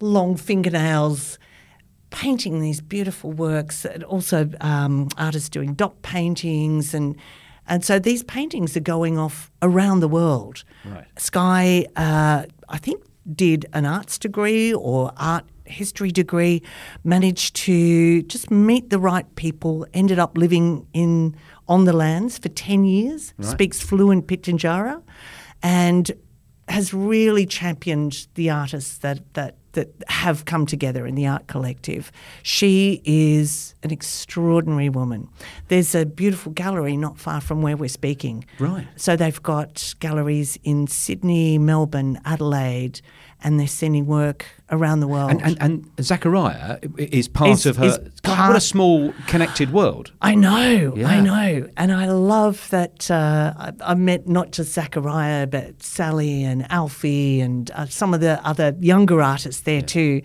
long 0.00 0.36
fingernails 0.36 1.38
painting 2.10 2.60
these 2.60 2.80
beautiful 2.80 3.32
works 3.32 3.84
and 3.84 4.02
also 4.04 4.50
um, 4.60 5.08
artists 5.16 5.48
doing 5.48 5.74
dot 5.74 6.02
paintings 6.02 6.92
and 6.94 7.16
and 7.70 7.84
so 7.84 7.98
these 7.98 8.22
paintings 8.24 8.76
are 8.76 8.80
going 8.80 9.16
off 9.16 9.50
around 9.62 10.00
the 10.00 10.08
world. 10.08 10.64
Right. 10.84 11.06
Skye, 11.16 11.86
uh, 11.96 12.44
I 12.68 12.78
think, 12.78 13.02
did 13.34 13.64
an 13.72 13.86
arts 13.86 14.18
degree 14.18 14.74
or 14.74 15.12
art 15.16 15.44
history 15.64 16.10
degree, 16.10 16.62
managed 17.04 17.54
to 17.54 18.22
just 18.22 18.50
meet 18.50 18.90
the 18.90 18.98
right 18.98 19.34
people, 19.36 19.86
ended 19.94 20.18
up 20.18 20.36
living 20.36 20.86
in 20.92 21.36
on 21.68 21.84
the 21.84 21.92
lands 21.92 22.38
for 22.38 22.48
ten 22.48 22.84
years, 22.84 23.32
speaks 23.40 23.80
fluent 23.80 24.26
Pitjantjatjara, 24.26 25.00
and 25.62 26.10
has 26.68 26.92
really 26.92 27.46
championed 27.46 28.26
the 28.34 28.50
artists 28.50 28.98
that 28.98 29.32
that 29.34 29.56
that 29.72 29.88
have 30.08 30.44
come 30.44 30.66
together 30.66 31.06
in 31.06 31.14
the 31.14 31.26
art 31.26 31.46
collective. 31.46 32.10
She 32.42 33.00
is 33.04 33.74
an 33.82 33.90
extraordinary 33.90 34.88
woman. 34.88 35.28
There's 35.68 35.94
a 35.94 36.04
beautiful 36.04 36.52
gallery 36.52 36.96
not 36.96 37.18
far 37.18 37.40
from 37.40 37.62
where 37.62 37.76
we're 37.76 37.88
speaking. 37.88 38.44
Right. 38.58 38.86
So 38.96 39.16
they've 39.16 39.42
got 39.42 39.94
galleries 40.00 40.58
in 40.64 40.86
Sydney, 40.86 41.58
Melbourne, 41.58 42.20
Adelaide, 42.24 43.00
and 43.42 43.58
they're 43.58 43.66
sending 43.66 44.06
work 44.06 44.46
around 44.70 45.00
the 45.00 45.08
world. 45.08 45.30
And, 45.30 45.42
and, 45.42 45.58
and 45.60 45.96
Zaachariaha 45.96 46.98
is 46.98 47.28
part 47.28 47.50
Is- 47.50 47.66
of 47.66 47.76
her. 47.78 47.98
God, 48.22 48.48
what 48.48 48.56
a 48.56 48.60
small 48.60 49.12
connected 49.26 49.72
world. 49.72 50.12
I 50.22 50.34
know, 50.34 50.94
Yeah. 50.96 51.08
I 51.08 51.20
know. 51.20 51.68
And 51.76 51.92
I 51.92 52.06
love 52.10 52.68
that 52.70 53.10
uh, 53.10 53.54
I, 53.56 53.72
I 53.82 53.94
met 53.94 54.28
not 54.28 54.52
just 54.52 54.76
Zaachariaha, 54.76 55.50
but 55.50 55.82
Sally 55.82 56.44
and 56.44 56.70
Alfie 56.70 57.40
and 57.40 57.70
uh, 57.72 57.86
some 57.86 58.14
of 58.14 58.20
the 58.20 58.40
other 58.46 58.76
younger 58.80 59.20
artists 59.22 59.62
there 59.62 59.82
too. 59.82 60.22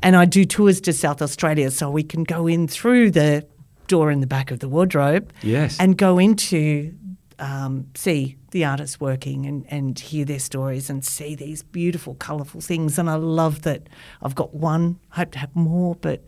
And 0.00 0.16
I 0.16 0.24
do 0.24 0.44
tours 0.44 0.80
to 0.82 0.92
South 0.92 1.20
Australia 1.22 1.70
so 1.70 1.90
we 1.90 2.02
can 2.02 2.24
go 2.24 2.46
in 2.46 2.66
through 2.68 3.10
the 3.12 3.46
door 3.88 4.10
in 4.10 4.20
the 4.20 4.26
back 4.26 4.50
of 4.50 4.60
the 4.60 4.68
wardrobe 4.68 5.30
Yes. 5.42 5.78
and 5.78 5.98
go 5.98 6.18
into 6.18 6.94
um, 7.42 7.86
see 7.94 8.36
the 8.52 8.64
artists 8.64 9.00
working 9.00 9.46
and, 9.46 9.66
and 9.68 9.98
hear 9.98 10.24
their 10.24 10.38
stories 10.38 10.88
and 10.90 11.04
see 11.04 11.34
these 11.34 11.62
beautiful, 11.62 12.14
colourful 12.14 12.60
things. 12.60 12.98
And 12.98 13.10
I 13.10 13.16
love 13.16 13.62
that 13.62 13.88
I've 14.22 14.34
got 14.34 14.54
one, 14.54 14.98
hope 15.10 15.32
to 15.32 15.38
have 15.38 15.54
more, 15.54 15.94
but 15.96 16.22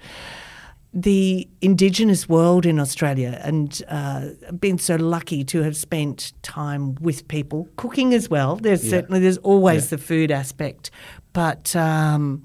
the 0.97 1.49
Indigenous 1.61 2.29
world 2.29 2.65
in 2.67 2.79
Australia 2.79 3.41
and 3.43 3.83
uh, 3.89 4.29
been 4.59 4.79
so 4.79 4.97
lucky 4.97 5.45
to 5.45 5.63
have 5.63 5.77
spent 5.77 6.33
time 6.43 6.95
with 7.01 7.27
people, 7.29 7.69
cooking 7.77 8.15
as 8.15 8.29
well. 8.31 8.57
There's 8.57 8.83
certainly, 8.89 9.21
there's 9.21 9.39
always 9.39 9.85
Yeah. 9.85 9.97
the 9.97 9.99
food 9.99 10.31
aspect, 10.31 10.91
but 11.33 11.75
um, 11.77 12.45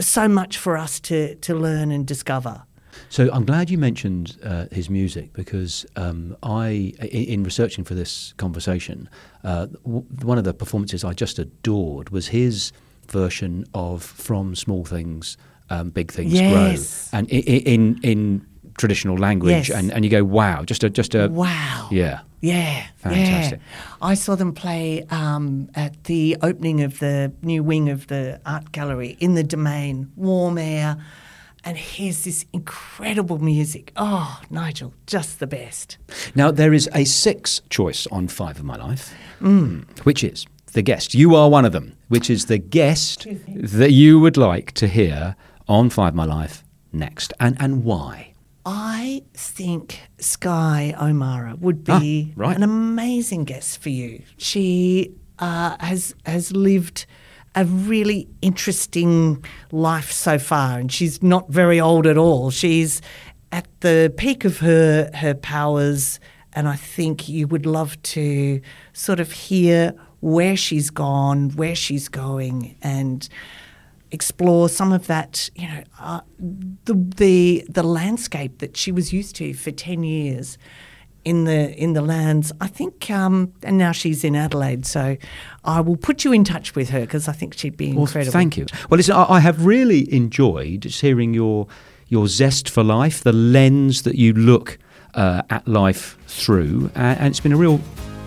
so 0.00 0.28
much 0.28 0.58
for 0.58 0.76
us 0.76 1.00
to, 1.00 1.34
to 1.36 1.54
learn 1.54 1.90
and 1.92 2.06
discover. 2.06 2.62
So 3.08 3.30
I'm 3.32 3.44
glad 3.44 3.70
you 3.70 3.78
mentioned 3.78 4.36
uh, 4.44 4.66
his 4.72 4.90
music 4.90 5.32
because 5.32 5.86
um, 5.96 6.36
I, 6.42 6.92
i- 7.00 7.06
in 7.06 7.44
researching 7.44 7.84
for 7.84 7.94
this 7.94 8.34
conversation, 8.36 9.08
uh, 9.44 9.66
w- 9.84 10.04
one 10.22 10.38
of 10.38 10.44
the 10.44 10.52
performances 10.54 11.04
I 11.04 11.12
just 11.12 11.38
adored 11.38 12.10
was 12.10 12.28
his 12.28 12.72
version 13.08 13.64
of 13.74 14.02
"From 14.02 14.54
Small 14.54 14.84
Things, 14.84 15.36
um, 15.70 15.90
Big 15.90 16.10
Things 16.12 16.32
Yes. 16.32 17.08
Grow," 17.10 17.18
and 17.18 17.28
i- 17.32 17.36
i- 17.36 17.62
in 17.64 17.98
in 18.02 18.46
traditional 18.76 19.16
language, 19.16 19.68
Yes. 19.68 19.78
and, 19.78 19.92
and 19.92 20.04
you 20.04 20.10
go, 20.10 20.24
"Wow!" 20.24 20.64
Just 20.64 20.84
a 20.84 20.90
just 20.90 21.14
a 21.14 21.28
Wow. 21.28 21.88
yeah. 21.90 22.20
Yeah, 22.42 22.84
Fantastic. 22.96 23.58
Yeah. 23.60 24.08
I 24.10 24.14
saw 24.14 24.36
them 24.36 24.52
play 24.52 25.04
um, 25.10 25.68
at 25.74 26.04
the 26.04 26.36
opening 26.42 26.82
of 26.82 26.98
the 26.98 27.32
new 27.42 27.62
wing 27.64 27.88
of 27.88 28.06
the 28.08 28.40
art 28.44 28.70
gallery 28.72 29.16
in 29.20 29.34
the 29.34 29.42
Domain, 29.42 30.12
warm 30.16 30.58
air, 30.58 30.96
and 31.66 31.76
here's 31.76 32.24
this 32.24 32.46
incredible 32.52 33.38
music. 33.38 33.92
Oh, 33.96 34.40
Nigel, 34.50 34.94
just 35.06 35.40
the 35.40 35.46
best. 35.46 35.98
Now, 36.34 36.50
there 36.50 36.72
is 36.72 36.88
a 36.94 37.04
sixth 37.04 37.68
choice 37.68 38.06
on 38.12 38.28
Five 38.28 38.58
of 38.58 38.64
My 38.64 38.76
Life, 38.76 39.12
which 40.04 40.24
is 40.24 40.46
the 40.72 40.82
guest. 40.82 41.14
You 41.14 41.34
are 41.34 41.50
one 41.50 41.64
of 41.64 41.72
them, 41.72 41.96
which 42.08 42.30
is 42.30 42.46
the 42.46 42.58
guest 42.58 43.26
that 43.48 43.90
you 43.92 44.20
would 44.20 44.36
like 44.36 44.72
to 44.72 44.86
hear 44.86 45.36
on 45.68 45.90
Five 45.90 46.10
of 46.10 46.14
My 46.14 46.24
Life 46.24 46.64
next. 46.92 47.32
And, 47.40 47.56
and 47.60 47.84
why? 47.84 48.32
I 48.64 49.22
think 49.34 50.00
Skye 50.18 50.94
O'Meara 51.00 51.56
would 51.60 51.84
be 51.84 52.28
Ah, 52.30 52.32
right. 52.36 52.56
an 52.56 52.62
amazing 52.62 53.44
guest 53.44 53.80
for 53.82 53.90
you. 53.90 54.22
She 54.38 55.12
uh, 55.38 55.76
has 55.80 56.14
has 56.24 56.50
lived 56.52 57.06
a 57.56 57.64
really 57.64 58.28
interesting 58.42 59.42
life 59.72 60.12
so 60.12 60.38
far, 60.38 60.78
and 60.78 60.92
she's 60.92 61.22
not 61.22 61.48
very 61.48 61.80
old 61.80 62.06
at 62.06 62.18
all. 62.18 62.50
She's 62.50 63.00
at 63.50 63.66
the 63.80 64.12
peak 64.16 64.44
of 64.44 64.58
her 64.58 65.10
her 65.14 65.34
powers, 65.34 66.20
and 66.52 66.68
I 66.68 66.76
think 66.76 67.28
you 67.28 67.48
would 67.48 67.64
love 67.64 68.00
to 68.02 68.60
sort 68.92 69.18
of 69.18 69.32
hear 69.32 69.94
where 70.20 70.56
she's 70.56 70.90
gone, 70.90 71.50
where 71.50 71.74
she's 71.74 72.08
going, 72.08 72.76
and 72.82 73.26
explore 74.10 74.68
some 74.68 74.92
of 74.92 75.06
that, 75.06 75.50
you 75.56 75.66
know, 75.66 75.82
uh, 75.98 76.20
the 76.84 76.94
the 77.16 77.66
the 77.70 77.82
landscape 77.82 78.58
that 78.58 78.76
she 78.76 78.92
was 78.92 79.14
used 79.14 79.34
to 79.36 79.54
for 79.54 79.70
ten 79.70 80.04
years 80.04 80.58
in 81.26 81.44
the 81.44 81.74
in 81.76 81.92
the 81.92 82.00
lands. 82.00 82.52
I 82.60 82.68
think, 82.68 83.10
um, 83.10 83.52
and 83.62 83.76
now 83.76 83.92
she's 83.92 84.22
in 84.24 84.34
Adelaide, 84.36 84.86
so 84.86 85.16
I 85.64 85.80
will 85.80 85.96
put 85.96 86.24
you 86.24 86.32
in 86.32 86.44
touch 86.44 86.74
with 86.76 86.90
her 86.90 87.00
because 87.00 87.28
I 87.28 87.32
think 87.32 87.54
she'd 87.58 87.76
be 87.76 87.92
Well, 87.92 88.02
incredible. 88.06 88.32
thank 88.32 88.56
you. 88.56 88.66
Well, 88.88 88.96
listen, 88.96 89.14
I, 89.16 89.24
I 89.36 89.40
have 89.40 89.66
really 89.66 90.10
enjoyed 90.14 90.82
just 90.82 91.00
hearing 91.00 91.34
your 91.34 91.66
your 92.08 92.28
zest 92.28 92.70
for 92.70 92.84
life, 92.84 93.24
the 93.24 93.32
lens 93.32 94.02
that 94.02 94.14
you 94.14 94.32
look 94.32 94.78
uh, 95.14 95.42
at 95.50 95.66
life 95.66 96.16
through, 96.28 96.90
and, 96.94 97.18
and 97.18 97.26
it's 97.28 97.40
been 97.40 97.52
a 97.52 97.56
real 97.56 97.80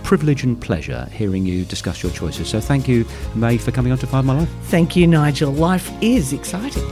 privilege 0.04 0.44
and 0.44 0.60
pleasure 0.60 1.08
hearing 1.12 1.46
you 1.46 1.64
discuss 1.66 2.04
your 2.04 2.12
choices. 2.12 2.50
So, 2.50 2.60
thank 2.60 2.88
you, 2.88 3.06
May, 3.36 3.58
for 3.58 3.72
coming 3.72 3.92
on 3.94 3.98
to 4.00 4.08
Find 4.08 4.28
My 4.28 4.40
Life. 4.40 4.50
Thank 4.64 4.96
you, 4.98 5.08
Nigel. 5.08 5.52
Life 5.54 5.90
is 6.02 6.34
exciting. 6.34 6.84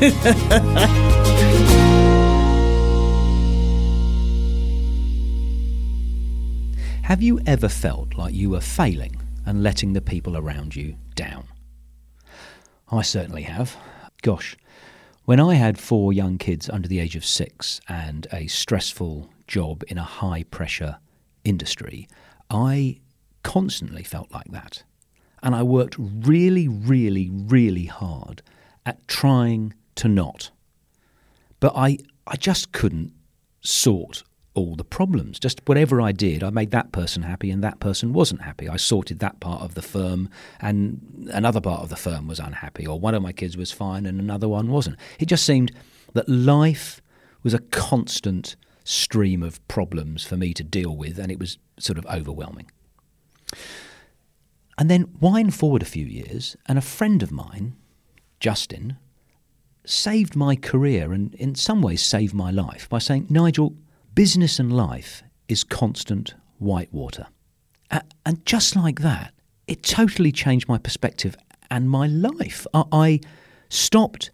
Have 7.08 7.22
you 7.22 7.40
ever 7.46 7.70
felt 7.70 8.18
like 8.18 8.34
you 8.34 8.50
were 8.50 8.60
failing 8.60 9.18
and 9.46 9.62
letting 9.62 9.94
the 9.94 10.02
people 10.02 10.36
around 10.36 10.76
you 10.76 10.96
down? 11.14 11.46
I 12.92 13.00
certainly 13.00 13.44
have. 13.44 13.78
Gosh, 14.20 14.58
when 15.24 15.40
I 15.40 15.54
had 15.54 15.78
four 15.78 16.12
young 16.12 16.36
kids 16.36 16.68
under 16.68 16.86
the 16.86 17.00
age 17.00 17.16
of 17.16 17.24
six 17.24 17.80
and 17.88 18.26
a 18.30 18.46
stressful 18.46 19.30
job 19.46 19.84
in 19.88 19.96
a 19.96 20.02
high 20.02 20.42
pressure 20.50 20.98
industry, 21.44 22.08
I 22.50 23.00
constantly 23.42 24.02
felt 24.02 24.30
like 24.30 24.50
that. 24.50 24.82
And 25.42 25.54
I 25.54 25.62
worked 25.62 25.96
really, 25.98 26.68
really, 26.68 27.30
really 27.32 27.86
hard 27.86 28.42
at 28.84 29.08
trying 29.08 29.72
to 29.94 30.08
not. 30.08 30.50
But 31.58 31.72
I, 31.74 31.96
I 32.26 32.36
just 32.36 32.72
couldn't 32.72 33.14
sort 33.62 34.24
all 34.58 34.76
the 34.76 34.84
problems. 34.84 35.38
Just 35.38 35.60
whatever 35.66 36.00
I 36.00 36.12
did, 36.12 36.42
I 36.42 36.50
made 36.50 36.70
that 36.72 36.92
person 36.92 37.22
happy 37.22 37.50
and 37.50 37.62
that 37.64 37.80
person 37.80 38.12
wasn't 38.12 38.42
happy. 38.42 38.68
I 38.68 38.76
sorted 38.76 39.18
that 39.20 39.40
part 39.40 39.62
of 39.62 39.74
the 39.74 39.82
firm 39.82 40.28
and 40.60 41.28
another 41.32 41.60
part 41.60 41.82
of 41.82 41.88
the 41.88 41.96
firm 41.96 42.28
was 42.28 42.38
unhappy, 42.38 42.86
or 42.86 42.98
one 42.98 43.14
of 43.14 43.22
my 43.22 43.32
kids 43.32 43.56
was 43.56 43.72
fine 43.72 44.06
and 44.06 44.20
another 44.20 44.48
one 44.48 44.70
wasn't. 44.70 44.96
It 45.18 45.26
just 45.26 45.44
seemed 45.44 45.72
that 46.12 46.28
life 46.28 47.00
was 47.42 47.54
a 47.54 47.60
constant 47.60 48.56
stream 48.84 49.42
of 49.42 49.66
problems 49.68 50.24
for 50.24 50.36
me 50.36 50.54
to 50.54 50.64
deal 50.64 50.96
with, 50.96 51.18
and 51.18 51.30
it 51.30 51.38
was 51.38 51.58
sort 51.78 51.98
of 51.98 52.06
overwhelming. 52.06 52.70
And 54.78 54.90
then 54.90 55.14
wind 55.20 55.54
forward 55.54 55.82
a 55.82 55.86
few 55.86 56.06
years, 56.06 56.56
and 56.66 56.78
a 56.78 56.82
friend 56.82 57.22
of 57.22 57.30
mine, 57.30 57.76
Justin, 58.40 58.96
saved 59.84 60.36
my 60.36 60.54
career 60.54 61.12
and 61.12 61.34
in 61.34 61.54
some 61.54 61.80
ways 61.80 62.02
saved 62.02 62.34
my 62.34 62.50
life 62.50 62.88
by 62.88 62.98
saying, 62.98 63.26
Nigel, 63.30 63.74
business 64.18 64.58
and 64.58 64.72
life 64.72 65.22
is 65.46 65.62
constant 65.62 66.34
whitewater. 66.58 67.28
And 68.26 68.44
just 68.44 68.74
like 68.74 69.00
that, 69.02 69.32
it 69.68 69.84
totally 69.84 70.32
changed 70.32 70.68
my 70.68 70.76
perspective 70.76 71.36
and 71.70 71.88
my 71.88 72.08
life. 72.08 72.66
I- 72.74 73.20
stopped 73.68 74.32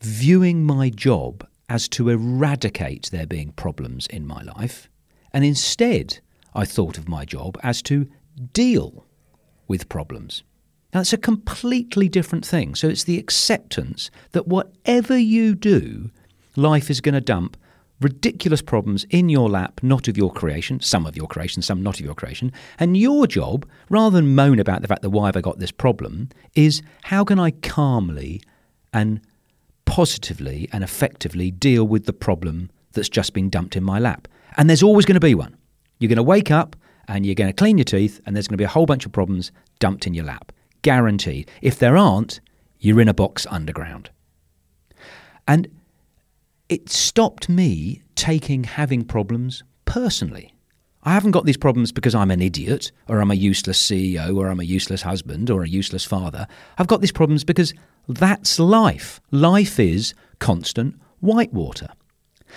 viewing 0.00 0.64
my 0.64 0.88
job 0.88 1.46
as 1.68 1.90
to 1.90 2.08
eradicate 2.08 3.10
there 3.12 3.26
being 3.26 3.52
problems 3.52 4.06
in 4.06 4.26
my 4.26 4.40
life, 4.56 4.88
and 5.30 5.44
instead 5.44 6.20
I 6.54 6.64
thought 6.64 6.96
of 6.96 7.06
my 7.06 7.26
job 7.26 7.58
as 7.62 7.82
to 7.82 8.08
deal 8.54 9.04
with 9.68 9.90
problems. 9.90 10.42
Now, 10.94 11.00
a 11.12 11.18
completely 11.18 12.08
different 12.08 12.46
thing. 12.46 12.74
So, 12.74 12.88
it's 12.88 13.04
the 13.04 13.18
acceptance 13.18 14.10
that 14.30 14.48
whatever 14.48 15.18
you 15.18 15.54
do, 15.54 16.10
life 16.56 16.88
is 16.88 17.02
going 17.02 17.14
to 17.14 17.20
dump 17.20 17.58
ridiculous 18.04 18.62
problems 18.62 19.04
in 19.10 19.28
your 19.28 19.48
lap, 19.48 19.80
not 19.82 20.08
of 20.08 20.16
your 20.16 20.32
creation, 20.32 20.80
some 20.80 21.06
of 21.06 21.16
your 21.16 21.26
creation, 21.26 21.62
some 21.62 21.82
not 21.82 21.98
of 21.98 22.04
your 22.04 22.14
creation. 22.14 22.52
And 22.78 22.96
your 22.96 23.26
job, 23.26 23.66
rather 23.88 24.16
than 24.16 24.34
moan 24.34 24.58
about 24.58 24.82
the 24.82 24.88
fact 24.88 25.02
that 25.02 25.10
why 25.10 25.26
have 25.26 25.36
I 25.36 25.40
got 25.40 25.58
this 25.58 25.70
problem, 25.70 26.28
is 26.54 26.82
how 27.02 27.24
can 27.24 27.38
I 27.38 27.50
calmly 27.50 28.42
and 28.92 29.20
positively 29.84 30.68
and 30.72 30.82
effectively 30.82 31.50
deal 31.50 31.84
with 31.86 32.06
the 32.06 32.12
problem 32.12 32.70
that's 32.92 33.08
just 33.08 33.34
been 33.34 33.50
dumped 33.50 33.76
in 33.76 33.84
my 33.84 33.98
lap. 33.98 34.28
And 34.56 34.68
there's 34.68 34.82
always 34.82 35.04
going 35.04 35.14
to 35.14 35.20
be 35.20 35.34
one. 35.34 35.56
You're 35.98 36.08
going 36.08 36.16
to 36.16 36.22
wake 36.22 36.50
up 36.50 36.76
and 37.08 37.26
you're 37.26 37.34
going 37.34 37.50
to 37.50 37.52
clean 37.52 37.78
your 37.78 37.84
teeth, 37.84 38.20
and 38.24 38.34
there's 38.34 38.46
going 38.46 38.54
to 38.54 38.62
be 38.62 38.64
a 38.64 38.68
whole 38.68 38.86
bunch 38.86 39.04
of 39.04 39.12
problems 39.12 39.50
dumped 39.80 40.06
in 40.06 40.14
your 40.14 40.24
lap. 40.24 40.52
Guaranteed. 40.82 41.50
If 41.60 41.78
there 41.78 41.96
aren't, 41.96 42.40
you're 42.78 43.00
in 43.00 43.08
a 43.08 43.14
box 43.14 43.44
underground. 43.50 44.08
And 45.48 45.68
it 46.72 46.88
stopped 46.88 47.50
me 47.50 48.00
taking 48.14 48.64
having 48.64 49.04
problems 49.04 49.62
personally. 49.84 50.54
I 51.02 51.12
haven't 51.12 51.32
got 51.32 51.44
these 51.44 51.58
problems 51.58 51.92
because 51.92 52.14
I'm 52.14 52.30
an 52.30 52.40
idiot, 52.40 52.92
or 53.08 53.20
I'm 53.20 53.30
a 53.30 53.34
useless 53.34 53.78
CEO, 53.82 54.34
or 54.38 54.48
I'm 54.48 54.58
a 54.58 54.64
useless 54.64 55.02
husband, 55.02 55.50
or 55.50 55.62
a 55.62 55.68
useless 55.68 56.06
father. 56.06 56.46
I've 56.78 56.86
got 56.86 57.02
these 57.02 57.12
problems 57.12 57.44
because 57.44 57.74
that's 58.08 58.58
life. 58.58 59.20
Life 59.30 59.78
is 59.78 60.14
constant 60.38 60.98
whitewater. 61.20 61.88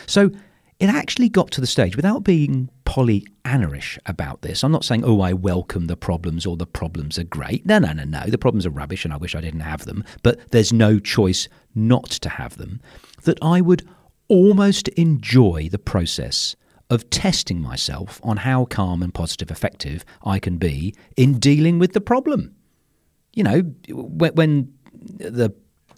So 0.07 0.31
it 0.79 0.87
actually 0.87 1.27
got 1.27 1.51
to 1.51 1.61
the 1.61 1.67
stage 1.67 1.97
without 1.97 2.23
being 2.23 2.69
Pollyannaish 2.85 3.97
about 4.05 4.43
this. 4.43 4.63
I'm 4.63 4.71
not 4.71 4.85
saying, 4.85 5.03
oh, 5.05 5.21
I 5.21 5.33
welcome 5.33 5.87
the 5.87 5.97
problems 5.97 6.45
or 6.45 6.55
the 6.55 6.65
problems 6.65 7.17
are 7.17 7.23
great. 7.23 7.65
No, 7.65 7.79
no, 7.79 7.91
no, 7.91 8.03
no. 8.03 8.25
The 8.27 8.37
problems 8.37 8.65
are 8.65 8.71
rubbish 8.71 9.03
and 9.03 9.13
I 9.13 9.17
wish 9.17 9.35
I 9.35 9.41
didn't 9.41 9.61
have 9.61 9.85
them, 9.85 10.03
but 10.23 10.51
there's 10.51 10.71
no 10.71 10.99
choice 10.99 11.47
not 11.73 12.09
to 12.09 12.29
have 12.29 12.57
them. 12.57 12.81
That 13.23 13.39
I 13.41 13.61
would 13.61 13.87
almost 14.27 14.87
enjoy 14.89 15.69
the 15.71 15.79
process 15.79 16.55
of 16.89 17.09
testing 17.09 17.59
myself 17.61 18.19
on 18.23 18.37
how 18.37 18.65
calm 18.65 19.01
and 19.01 19.13
positive 19.13 19.49
effective 19.49 20.05
I 20.23 20.39
can 20.39 20.57
be 20.57 20.93
in 21.17 21.39
dealing 21.39 21.79
with 21.79 21.93
the 21.93 22.01
problem. 22.01 22.55
You 23.33 23.43
know, 23.43 23.61
when, 23.89 24.71
the 25.17 25.53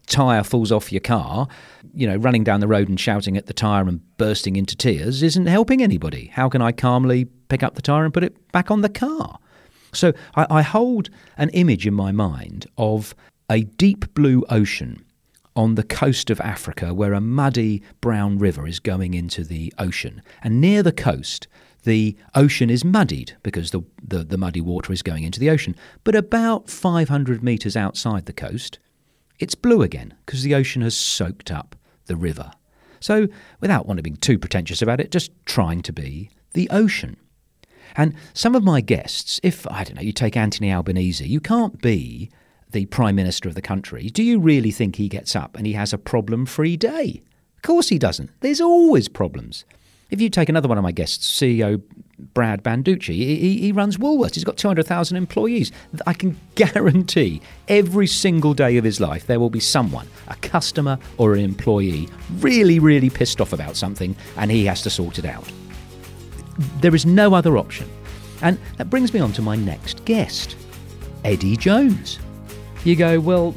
tyre 0.08 0.44
falls 0.44 0.72
off 0.72 0.92
your 0.92 1.02
car, 1.02 1.48
you 1.94 2.08
know, 2.08 2.16
running 2.16 2.44
down 2.44 2.62
the 2.62 2.68
road 2.68 2.90
and 2.90 3.00
shouting 3.00 3.38
at 3.38 3.46
the 3.46 3.54
tyre 3.54 3.88
and 3.88 4.02
bursting 4.18 4.56
into 4.56 4.76
tears 4.76 5.22
isn't 5.22 5.46
helping 5.46 5.84
anybody. 5.84 6.28
How 6.28 6.50
can 6.50 6.62
I 6.62 6.72
calmly 6.72 7.26
pick 7.50 7.64
up 7.64 7.76
the 7.76 7.82
tyre 7.82 8.06
and 8.06 8.14
put 8.14 8.24
it 8.24 8.52
back 8.52 8.72
on 8.72 8.82
the 8.82 8.90
car? 8.90 9.40
So 9.94 10.14
I, 10.36 10.48
I 10.50 10.62
hold 10.62 11.10
an 11.38 11.50
image 11.50 11.86
in 11.86 11.94
my 11.94 12.12
mind 12.12 12.68
of 12.78 13.14
a 13.50 13.64
deep 13.64 14.14
blue 14.14 14.44
ocean 14.50 15.04
on 15.58 15.74
the 15.74 15.84
coast 15.84 16.30
of 16.30 16.40
Africa 16.40 16.94
where 16.94 17.14
a 17.14 17.20
muddy 17.20 17.82
brown 18.00 18.38
river 18.38 18.68
is 18.68 18.80
going 18.80 19.16
into 19.16 19.44
the 19.44 19.74
ocean. 19.80 20.22
And 20.44 20.62
near 20.62 20.84
the 20.84 20.92
coast, 20.92 21.48
the 21.84 22.16
ocean 22.36 22.70
is 22.70 22.86
muddied 22.86 23.36
because 23.42 23.72
the, 23.72 23.82
the, 24.02 24.24
the, 24.24 24.38
muddy 24.38 24.62
water 24.62 24.94
is 24.94 25.02
going 25.02 25.24
into 25.24 25.40
the 25.40 25.50
ocean. 25.50 25.76
But 26.04 26.14
about 26.14 26.70
500 26.70 27.44
metres 27.44 27.76
outside 27.76 28.28
the 28.28 28.34
coast, 28.34 28.78
it's 29.40 29.56
blue 29.56 29.82
again 29.82 30.14
because 30.26 30.44
the 30.44 30.54
ocean 30.54 30.84
has 30.84 30.96
soaked 30.96 31.50
up 31.50 31.76
the 32.06 32.16
river. 32.16 32.52
So, 33.00 33.28
without 33.60 33.86
wanting 33.86 34.04
to 34.04 34.10
be 34.10 34.16
too 34.16 34.38
pretentious 34.40 34.82
about 34.82 35.00
it, 35.00 35.12
just 35.12 35.32
trying 35.46 35.82
to 35.84 35.94
be 35.94 36.30
the 36.54 36.70
ocean. 36.70 37.18
And 37.96 38.16
some 38.34 38.54
of 38.54 38.64
my 38.64 38.82
guests, 38.82 39.40
if, 39.44 39.66
I 39.72 39.84
don't 39.84 39.96
know, 39.96 40.02
you 40.02 40.12
take 40.12 40.38
Anthony 40.38 40.72
Albanese, 40.72 41.28
you 41.28 41.40
can't 41.40 41.82
be 41.82 42.30
the 42.72 42.86
Prime 42.88 43.16
Minister 43.16 43.48
of 43.48 43.56
the 43.56 43.62
country, 43.62 44.10
do 44.10 44.24
you 44.24 44.40
really 44.40 44.72
think 44.72 44.96
he 44.96 45.08
gets 45.08 45.36
up 45.36 45.56
and 45.58 45.66
he 45.66 45.74
has 45.74 45.94
a 45.94 45.98
problem 45.98 46.46
free 46.46 46.78
day? 46.78 47.22
Of 47.56 47.62
course 47.62 47.90
he 47.90 47.98
doesn't. 47.98 48.30
There's 48.42 48.62
always 48.62 49.08
problems. 49.08 49.66
If 50.10 50.22
you 50.22 50.30
take 50.30 50.48
another 50.48 50.70
one 50.70 50.78
of 50.78 50.84
my 50.84 50.92
guests, 50.92 51.28
CEO 51.40 51.82
Brad 52.34 52.64
Banducci, 52.64 53.14
he, 53.14 53.58
he 53.60 53.72
runs 53.72 53.98
Woolworths. 53.98 54.36
He's 54.36 54.44
got 54.44 54.58
200,000 54.58 55.18
employees. 55.18 55.72
I 56.06 56.14
can 56.14 56.38
guarantee 56.56 57.42
every 57.68 58.08
single 58.08 58.54
day 58.54 58.78
of 58.78 58.84
his 58.84 59.00
life 59.00 59.28
there 59.28 59.40
will 59.40 59.50
be 59.50 59.60
someone, 59.60 60.08
a 60.28 60.36
customer 60.36 60.98
or 61.18 61.34
an 61.34 61.42
employee, 61.42 62.08
really, 62.40 62.80
really 62.80 63.10
pissed 63.10 63.42
off 63.42 63.54
about 63.54 63.76
something 63.76 64.16
and 64.38 64.50
he 64.50 64.66
has 64.66 64.82
to 64.84 64.90
sort 64.90 65.20
it 65.20 65.26
out. 65.26 65.52
There 66.82 66.96
is 66.96 67.06
no 67.06 67.34
other 67.34 67.58
option. 67.58 67.90
And 68.42 68.60
that 68.78 68.90
brings 68.90 69.14
me 69.14 69.20
on 69.20 69.34
to 69.34 69.42
my 69.42 69.56
next 69.56 70.06
guest, 70.06 70.56
Eddie 71.24 71.58
Jones 71.58 72.20
you 72.84 72.96
go, 72.96 73.20
well, 73.20 73.56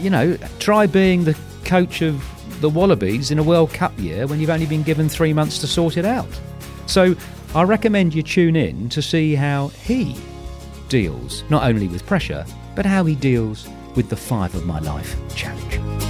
you 0.00 0.10
know, 0.10 0.36
try 0.58 0.86
being 0.86 1.24
the 1.24 1.36
coach 1.64 2.02
of 2.02 2.24
the 2.60 2.68
Wallabies 2.68 3.30
in 3.30 3.38
a 3.38 3.42
World 3.42 3.72
Cup 3.72 3.98
year 3.98 4.26
when 4.26 4.40
you've 4.40 4.50
only 4.50 4.66
been 4.66 4.82
given 4.82 5.08
three 5.08 5.32
months 5.32 5.58
to 5.58 5.66
sort 5.66 5.96
it 5.96 6.04
out. 6.04 6.28
So 6.86 7.14
I 7.54 7.62
recommend 7.62 8.14
you 8.14 8.22
tune 8.22 8.56
in 8.56 8.88
to 8.90 9.02
see 9.02 9.34
how 9.34 9.68
he 9.68 10.16
deals 10.88 11.44
not 11.48 11.64
only 11.64 11.88
with 11.88 12.06
pressure, 12.06 12.44
but 12.74 12.84
how 12.84 13.04
he 13.04 13.14
deals 13.14 13.68
with 13.96 14.08
the 14.08 14.16
Five 14.16 14.54
of 14.54 14.66
My 14.66 14.78
Life 14.80 15.16
challenge. 15.34 16.09